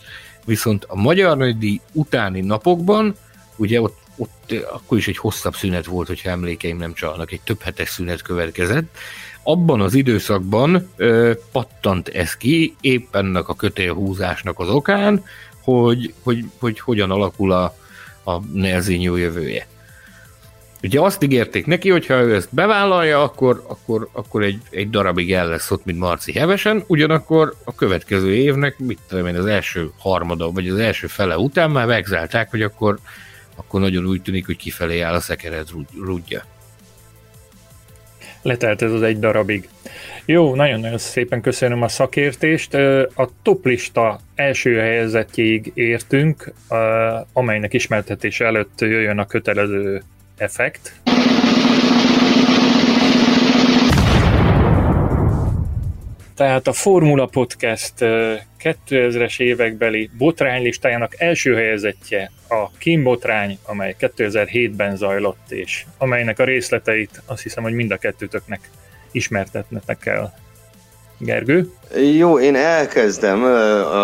[0.44, 3.14] Viszont a Magyar Nagydíj utáni napokban,
[3.56, 7.60] ugye ott, ott akkor is egy hosszabb szünet volt, hogyha emlékeim nem csalnak, egy több
[7.62, 8.96] hetes szünet következett,
[9.42, 15.24] abban az időszakban ö, pattant ez ki, éppen ennek a kötélhúzásnak az okán,
[15.62, 17.76] hogy, hogy, hogy hogyan alakul a,
[18.24, 19.70] a Nelzinyó jövője.
[20.82, 25.32] Ugye azt ígérték neki, hogy ha ő ezt bevállalja, akkor, akkor, akkor egy, egy darabig
[25.32, 29.90] el lesz ott, mint Marci Hevesen, ugyanakkor a következő évnek, mit tudom én, az első
[29.98, 32.98] harmada, vagy az első fele után már megzálták, hogy akkor,
[33.56, 35.68] akkor nagyon úgy tűnik, hogy kifelé áll a szekered
[36.04, 36.42] rúdja.
[38.42, 39.68] Letelt ez az egy darabig.
[40.24, 42.74] Jó, nagyon-nagyon szépen köszönöm a szakértést.
[43.14, 46.52] A toplista első helyezettjéig értünk,
[47.32, 50.02] amelynek ismertetése előtt jöjjön a kötelező
[50.42, 50.92] effekt.
[56.34, 57.92] Tehát a Formula Podcast
[58.62, 67.22] 2000-es évekbeli botránylistájának első helyezettje a Kim botrány, amely 2007-ben zajlott, és amelynek a részleteit
[67.26, 68.70] azt hiszem, hogy mind a kettőtöknek
[69.10, 70.30] ismertetnetek kell.
[71.18, 71.72] Gergő?
[72.16, 73.42] Jó, én elkezdem,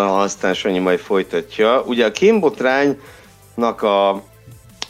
[0.09, 1.82] aztán Sanyi majd folytatja.
[1.86, 4.24] Ugye a Kim botránynak a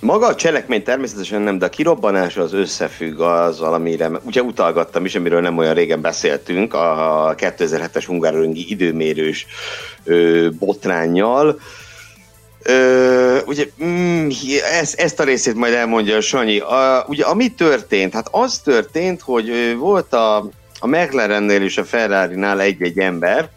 [0.01, 5.15] maga a cselekmény természetesen nem, de a kirobbanása az összefügg az, amire ugye utalgattam is,
[5.15, 9.47] amiről nem olyan régen beszéltünk, a 2007-es hungároringi időmérős
[10.05, 11.61] ö, botránnyal.
[12.63, 14.29] Ö, ugye mm,
[14.81, 16.59] ezt, ezt a részét majd elmondja a Sanyi.
[16.59, 18.13] A, ugye ami történt?
[18.13, 20.37] Hát az történt, hogy volt a,
[20.81, 23.49] a McLarennél és a Ferrari-nál egy-egy ember,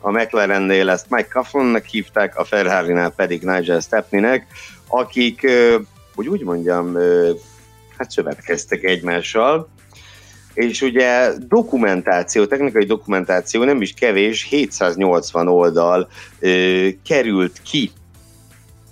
[0.00, 4.46] a McLarennél ezt Mike Coughlonnak hívták, a Ferrari-nál pedig Nigel Stepneynek,
[4.88, 5.46] akik,
[6.14, 6.96] hogy úgy mondjam,
[7.98, 9.68] hát szövetkeztek egymással,
[10.54, 16.08] és ugye dokumentáció, technikai dokumentáció nem is kevés, 780 oldal
[16.38, 17.90] ö, került ki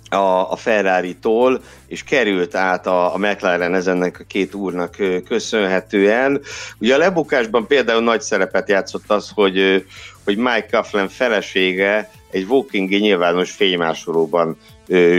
[0.09, 4.95] a, a Ferrari-tól, és került át a, a McLaren ezennek a két úrnak
[5.27, 6.41] köszönhetően.
[6.79, 9.85] Ugye a lebukásban például nagy szerepet játszott az, hogy,
[10.23, 14.57] hogy Mike Coughlin felesége egy walkingi nyilvános fénymásolóban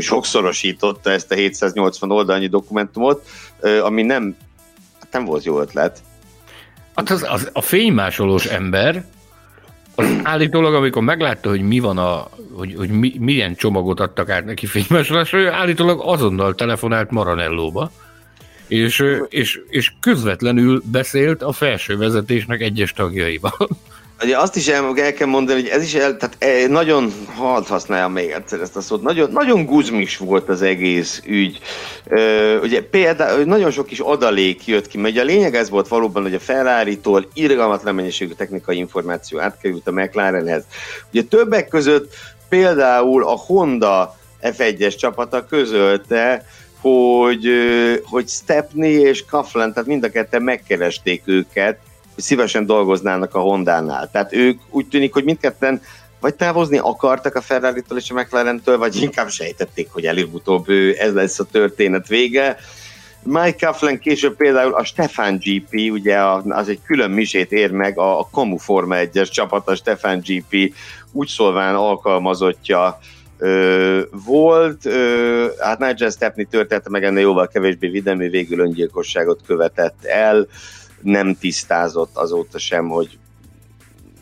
[0.01, 3.27] sokszorosította ezt a 780 oldalnyi dokumentumot,
[3.83, 4.37] ami nem,
[5.01, 6.03] hát nem volt jó ötlet.
[6.95, 9.05] Hát az, az, a fénymásolós ember,
[9.95, 14.45] az állítólag, amikor meglátta, hogy mi van a, hogy, hogy mi, milyen csomagot adtak át
[14.45, 17.91] neki fénymásolásra, ő állítólag azonnal telefonált Maranellóba,
[18.67, 23.69] és, és, és közvetlenül beszélt a felső vezetésnek egyes tagjaival.
[24.23, 27.67] Ugye azt is el, el kell mondani, hogy ez is el, tehát e, nagyon, hadd
[27.67, 31.59] használjam még egyszer ezt a szót, nagyon, nagyon guzmis volt az egész ügy.
[32.09, 35.89] Ö, ugye például nagyon sok is adalék jött ki, mert ugye a lényeg ez volt
[35.89, 40.65] valóban, hogy a Ferrari-tól irgalmatlan mennyiségű technikai információ átkerült a McLarenhez.
[41.13, 42.13] Ugye többek között
[42.49, 46.45] például a Honda F1-es csapata közölte,
[46.81, 47.49] hogy,
[48.05, 51.79] hogy Stepney és Coughlin, tehát mind a ketten megkeresték őket,
[52.19, 54.11] hogy szívesen dolgoznának a Hondánál.
[54.11, 55.81] Tehát ők úgy tűnik, hogy mindketten
[56.21, 60.67] vagy távozni akartak a Ferrari-tól és a McLaren-től, vagy inkább sejtették, hogy előbb-utóbb
[60.99, 62.57] ez lesz a történet vége.
[63.23, 66.19] Mike Coughlin később például a Stefan GP, ugye
[66.49, 70.75] az egy külön misét ér meg, a, Komu Forma 1-es csapat, a Stefan GP
[71.13, 72.99] úgy szólván alkalmazottja
[73.39, 80.05] ö, volt, ö, hát Nigel Stepney története meg ennél jóval kevésbé videmély végül öngyilkosságot követett
[80.05, 80.47] el
[81.03, 83.19] nem tisztázott azóta sem, hogy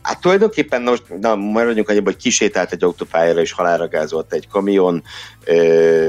[0.07, 5.03] Hát tulajdonképpen most na, maradjunk annyiban, hogy kisétált egy autópályára és halálra gázolt egy kamion.
[5.45, 6.07] Ö,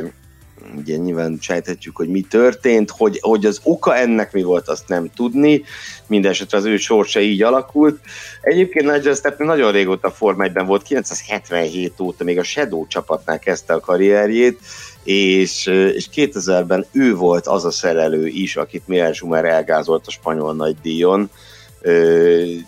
[0.77, 5.11] ugye nyilván sejthetjük, hogy mi történt, hogy, hogy az oka ennek mi volt, azt nem
[5.15, 5.63] tudni.
[6.07, 8.01] Mindenesetre az ő sorsa így alakult.
[8.41, 13.73] Egyébként Nigel Stepney nagyon régóta Form 1 volt, 977 óta még a Shadow csapatnál kezdte
[13.73, 14.61] a karrierjét,
[15.11, 20.55] és, és 2000-ben ő volt az a szerelő is, akit Mihály Schumer elgázolt a spanyol
[20.55, 21.31] nagydíjon.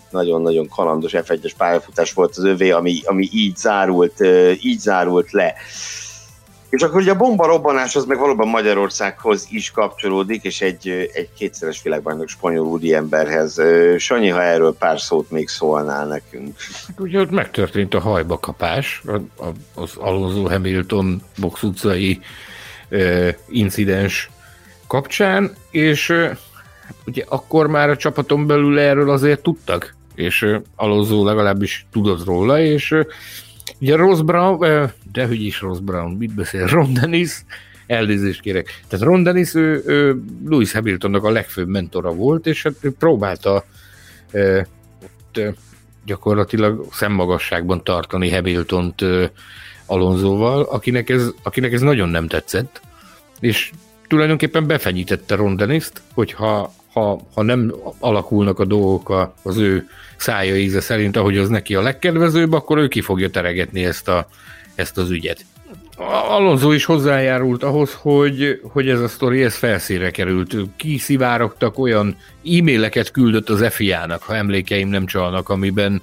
[0.09, 4.13] Nagyon-nagyon kalandos F1-es pályafutás volt az övé, ami, ami így, zárult,
[4.61, 5.53] így zárult le.
[6.71, 11.29] És akkor ugye a bomba robbanás az meg valóban Magyarországhoz is kapcsolódik, és egy, egy
[11.33, 13.61] kétszeres világbajnok spanyol úri emberhez.
[13.97, 16.55] Sanyi, ha erről pár szót még szólnál nekünk.
[16.87, 19.03] Hát ugye ott megtörtént a hajba kapás,
[19.73, 22.19] az Alonso Hamilton box utcai
[23.49, 24.29] incidens
[24.87, 26.11] kapcsán, és
[26.87, 30.45] hát ugye akkor már a csapaton belül erről azért tudtak, és
[30.75, 32.95] Alonso legalábbis tudott róla, és
[33.81, 34.59] ugye Ross Brown,
[35.11, 37.31] de hogy is Ross Brown, mit beszél, Ron Dennis,
[37.87, 38.81] elnézést kérek.
[38.87, 43.65] Tehát Ron Dennis, ő, ő Lewis Hamiltonnak a legfőbb mentora volt, és hát ő próbálta
[44.31, 44.67] e,
[45.03, 45.53] ott, e,
[46.05, 49.31] gyakorlatilag szemmagasságban tartani Hamiltont e,
[49.85, 52.81] Alonsoval, akinek ez, akinek ez nagyon nem tetszett,
[53.39, 53.71] és
[54.07, 59.87] tulajdonképpen befenyítette Ron Dennis-t, hogyha ha, ha nem alakulnak a dolgok az ő
[60.17, 64.27] szája íze szerint, ahogy az neki a legkedvezőbb, akkor ő ki fogja teregetni ezt, a,
[64.75, 65.45] ezt az ügyet.
[66.29, 70.55] Alonso is hozzájárult ahhoz, hogy, hogy ez a sztori ez felszínre került.
[70.75, 72.15] Kiszivárogtak olyan
[72.45, 76.01] e-maileket küldött az FIA-nak, ha emlékeim nem csalnak, amiben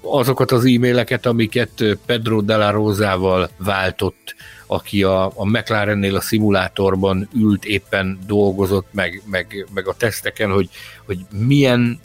[0.00, 4.34] azokat az e-maileket, amiket Pedro de la Rosa-val váltott,
[4.72, 10.68] aki a, a McLarennél a szimulátorban ült, éppen dolgozott, meg, meg, meg a teszteken, hogy,
[11.06, 12.00] hogy milyen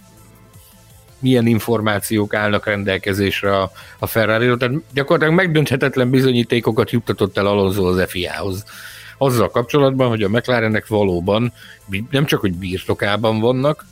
[1.19, 8.09] milyen információk állnak rendelkezésre a, a ferrari Tehát gyakorlatilag megdönthetetlen bizonyítékokat juttatott el Alonso az
[8.09, 8.65] FIA-hoz.
[9.17, 11.53] Azzal kapcsolatban, hogy a McLarennek valóban
[12.09, 13.85] nem csak, hogy birtokában vannak,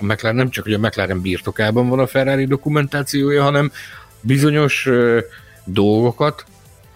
[0.00, 3.72] a McLaren nem csak, hogy a McLaren birtokában van a Ferrari dokumentációja, hanem
[4.20, 5.18] bizonyos ö,
[5.64, 6.44] dolgokat,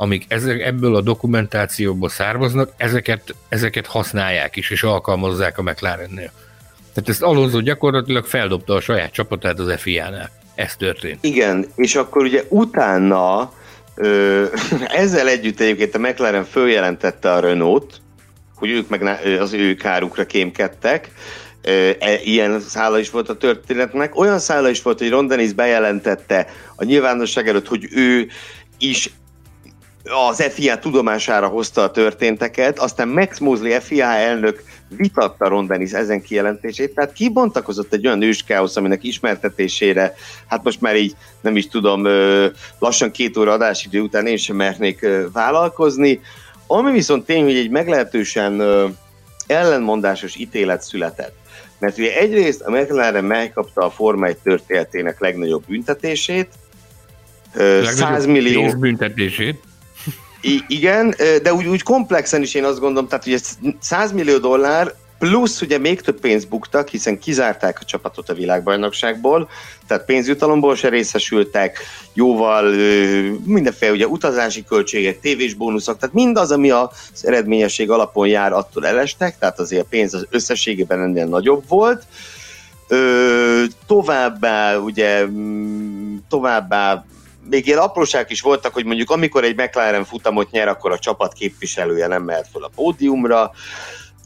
[0.00, 6.32] amik ezek, ebből a dokumentációból származnak, ezeket, ezeket használják is, és alkalmazzák a McLarennél.
[6.94, 10.30] Tehát ezt Alonso gyakorlatilag feldobta a saját csapatát az FIA-nál.
[10.54, 11.24] Ez történt.
[11.24, 13.52] Igen, és akkor ugye utána
[13.94, 14.44] ö,
[15.02, 18.00] ezzel együtt egyébként a McLaren följelentette a Renault,
[18.54, 19.02] hogy ők meg
[19.40, 21.10] az ő kárukra kémkedtek,
[21.62, 24.18] e, ilyen szála is volt a történetnek.
[24.18, 26.46] Olyan szála is volt, hogy Ron bejelentette
[26.76, 28.28] a nyilvánosság előtt, hogy ő
[28.78, 29.10] is
[30.28, 36.22] az FIA tudomására hozta a történteket, aztán Max Mosley FIA elnök vitatta Ron Dennis ezen
[36.22, 40.14] kijelentését, tehát kibontakozott egy olyan őskáosz, aminek ismertetésére,
[40.46, 42.06] hát most már így nem is tudom,
[42.78, 46.20] lassan két óra adásidő után én sem mernék vállalkozni,
[46.66, 48.62] ami viszont tény, hogy egy meglehetősen
[49.46, 51.36] ellenmondásos ítélet született.
[51.78, 56.48] Mert ugye egyrészt a McLaren megkapta a Forma 1 történetének legnagyobb büntetését,
[57.52, 58.74] legnagyobb 100 millió...
[58.78, 59.62] büntetését.
[60.40, 63.40] I- igen, de úgy, úgy komplexen is én azt gondolom, tehát hogy
[63.80, 69.48] 100 millió dollár plusz ugye még több pénzt buktak, hiszen kizárták a csapatot a világbajnokságból,
[69.86, 71.78] tehát pénzjutalomból se részesültek,
[72.12, 72.70] jóval
[73.44, 76.90] mindenféle ugye utazási költségek, tévés bónuszok, tehát mindaz, ami az
[77.22, 82.02] eredményesség alapon jár, attól elestek, tehát azért a pénz az összességében ennél nagyobb volt.
[82.88, 85.24] Ö, továbbá ugye
[86.28, 87.04] továbbá
[87.50, 91.32] még ilyen apróság is voltak, hogy mondjuk amikor egy McLaren futamot nyer, akkor a csapat
[91.32, 93.52] képviselője nem mehet fel a pódiumra,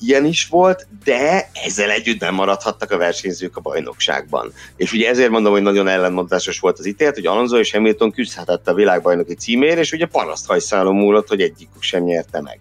[0.00, 4.52] ilyen is volt, de ezzel együtt nem maradhattak a versenyzők a bajnokságban.
[4.76, 8.68] És ugye ezért mondom, hogy nagyon ellenmondásos volt az ítélet, hogy Alonso és Hamilton küzdhetett
[8.68, 12.58] a világbajnoki címért, és ugye paraszthajszálom múlott, hogy egyikük sem nyerte meg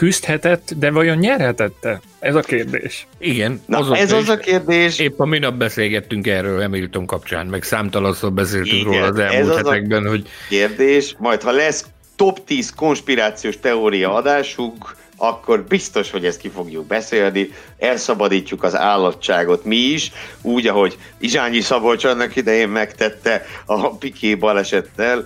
[0.00, 2.00] küzdhetett, de vajon nyerhetette?
[2.18, 3.06] Ez a kérdés.
[3.18, 3.60] Igen.
[3.66, 4.98] Na, az ez az a kérdés.
[4.98, 10.08] Épp a minap beszélgettünk erről Hamilton kapcsán, meg számtalanszor beszéltünk Igen, róla az elmúlt hetekben,
[10.08, 10.28] hogy...
[10.48, 11.84] kérdés, majd ha lesz
[12.16, 19.64] top 10 konspirációs teória adásuk, akkor biztos, hogy ezt ki fogjuk beszélni, elszabadítjuk az állatságot
[19.64, 25.24] mi is, úgy, ahogy Izsányi Szabolcs annak idején megtette a Piké balesettel,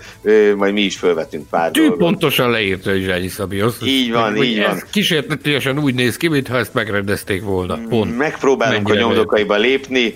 [0.57, 1.99] majd mi is felvetünk pár Tű dolgot.
[1.99, 3.61] pontosan leírta Izsányi Szabi.
[3.61, 4.83] Azt, így van, így van.
[4.93, 7.79] kísérletesen úgy néz ki, mintha ezt megrendezték volna.
[7.89, 8.17] Pont.
[8.17, 10.13] Megpróbálunk Mennyire a nyomdokaiba lépni,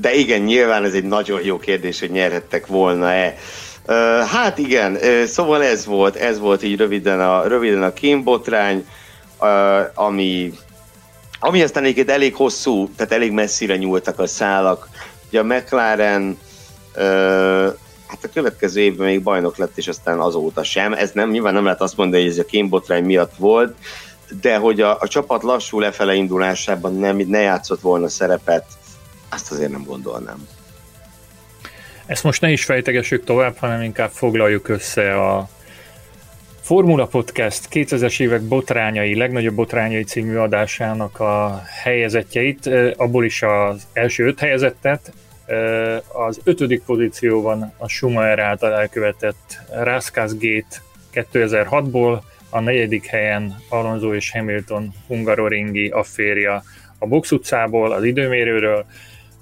[0.00, 3.36] de igen, nyilván ez egy nagyon jó kérdés, hogy nyerhettek volna-e.
[4.26, 8.86] Hát igen, szóval ez volt, ez volt így röviden a, röviden a kémbotrány,
[9.94, 10.52] ami,
[11.40, 14.88] ami aztán egyébként elég hosszú, tehát elég messzire nyúltak a szálak.
[15.28, 16.38] Ugye a McLaren
[18.06, 20.92] hát a következő évben még bajnok lett, és aztán azóta sem.
[20.92, 23.76] Ez nem, nyilván nem lehet azt mondani, hogy ez a kémbotrány miatt volt,
[24.40, 28.66] de hogy a, a csapat lassú lefele indulásában nem, ne játszott volna szerepet,
[29.30, 30.48] azt azért nem gondolnám.
[32.06, 35.48] Ezt most ne is fejtegessük tovább, hanem inkább foglaljuk össze a
[36.60, 42.66] Formula Podcast 2000-es évek botrányai, legnagyobb botrányai című adásának a helyezetjeit,
[42.96, 45.12] abból is az első öt helyezettet,
[46.12, 50.82] az ötödik pozícióban a Schumacher által elkövetett Raskas Gate
[51.14, 52.20] 2006-ból,
[52.50, 56.62] a negyedik helyen Alonso és Hamilton Hungaroringi afférja
[56.98, 58.86] a Box utcából, az időmérőről,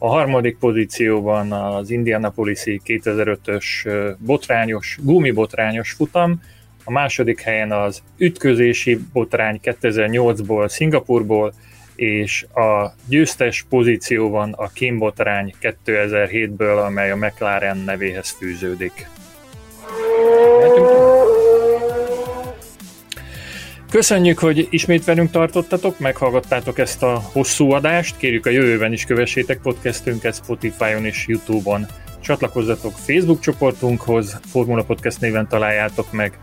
[0.05, 3.65] a harmadik pozícióban az Indianapolis-i 2005-ös
[4.19, 6.41] botrányos, gumibotrányos futam,
[6.85, 11.53] a második helyen az ütközési botrány 2008-ból, Szingapurból,
[11.95, 19.07] és a győztes pozícióban a Kim botrány 2007-ből, amely a McLaren nevéhez fűződik.
[23.95, 28.16] Köszönjük, hogy ismét velünk tartottatok, meghallgattátok ezt a hosszú adást.
[28.16, 31.87] Kérjük a jövőben is kövessétek podcastünket Spotify-on és YouTube-on.
[32.21, 36.39] Csatlakozzatok Facebook csoportunkhoz, Formula Podcast néven találjátok meg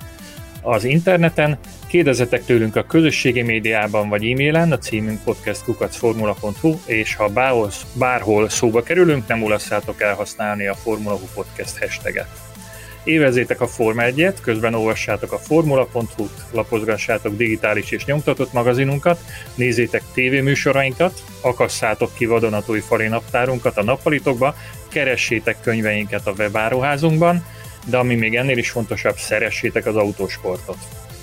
[0.62, 1.58] az interneten.
[1.88, 8.84] Kérdezzetek tőlünk a közösségi médiában vagy e-mailen, a címünk podcastkukacformula.hu, és ha bárhol, bárhol szóba
[8.84, 12.51] kerülünk, nem ulasszátok elhasználni a Formula Podcast hashtaget.
[13.04, 19.20] Évezzétek a Forma 1 közben olvassátok a formula.hu-t, lapozgassátok digitális és nyomtatott magazinunkat,
[19.56, 24.56] nézzétek tévéműsorainkat, akasszátok ki vadonatúj fali naptárunkat a nappalitokba,
[24.90, 27.46] keressétek könyveinket a webáruházunkban,
[27.86, 30.78] de ami még ennél is fontosabb, szeressétek az autósportot.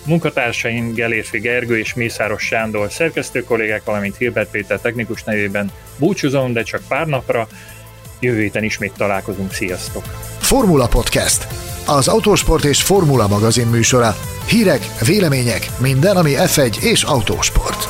[0.05, 6.63] Munkatársaim Gelérfi Gergő és Mészáros Sándor szerkesztő kollégák, valamint Hilbert Péter technikus nevében búcsúzom, de
[6.63, 7.49] csak pár napra.
[8.21, 10.05] Jövő héten ismét találkozunk, sziasztok!
[10.39, 11.47] Formula Podcast
[11.89, 14.17] az Autósport és Formula magazin műsora.
[14.47, 17.89] Hírek, vélemények, minden, ami F1 és autósport.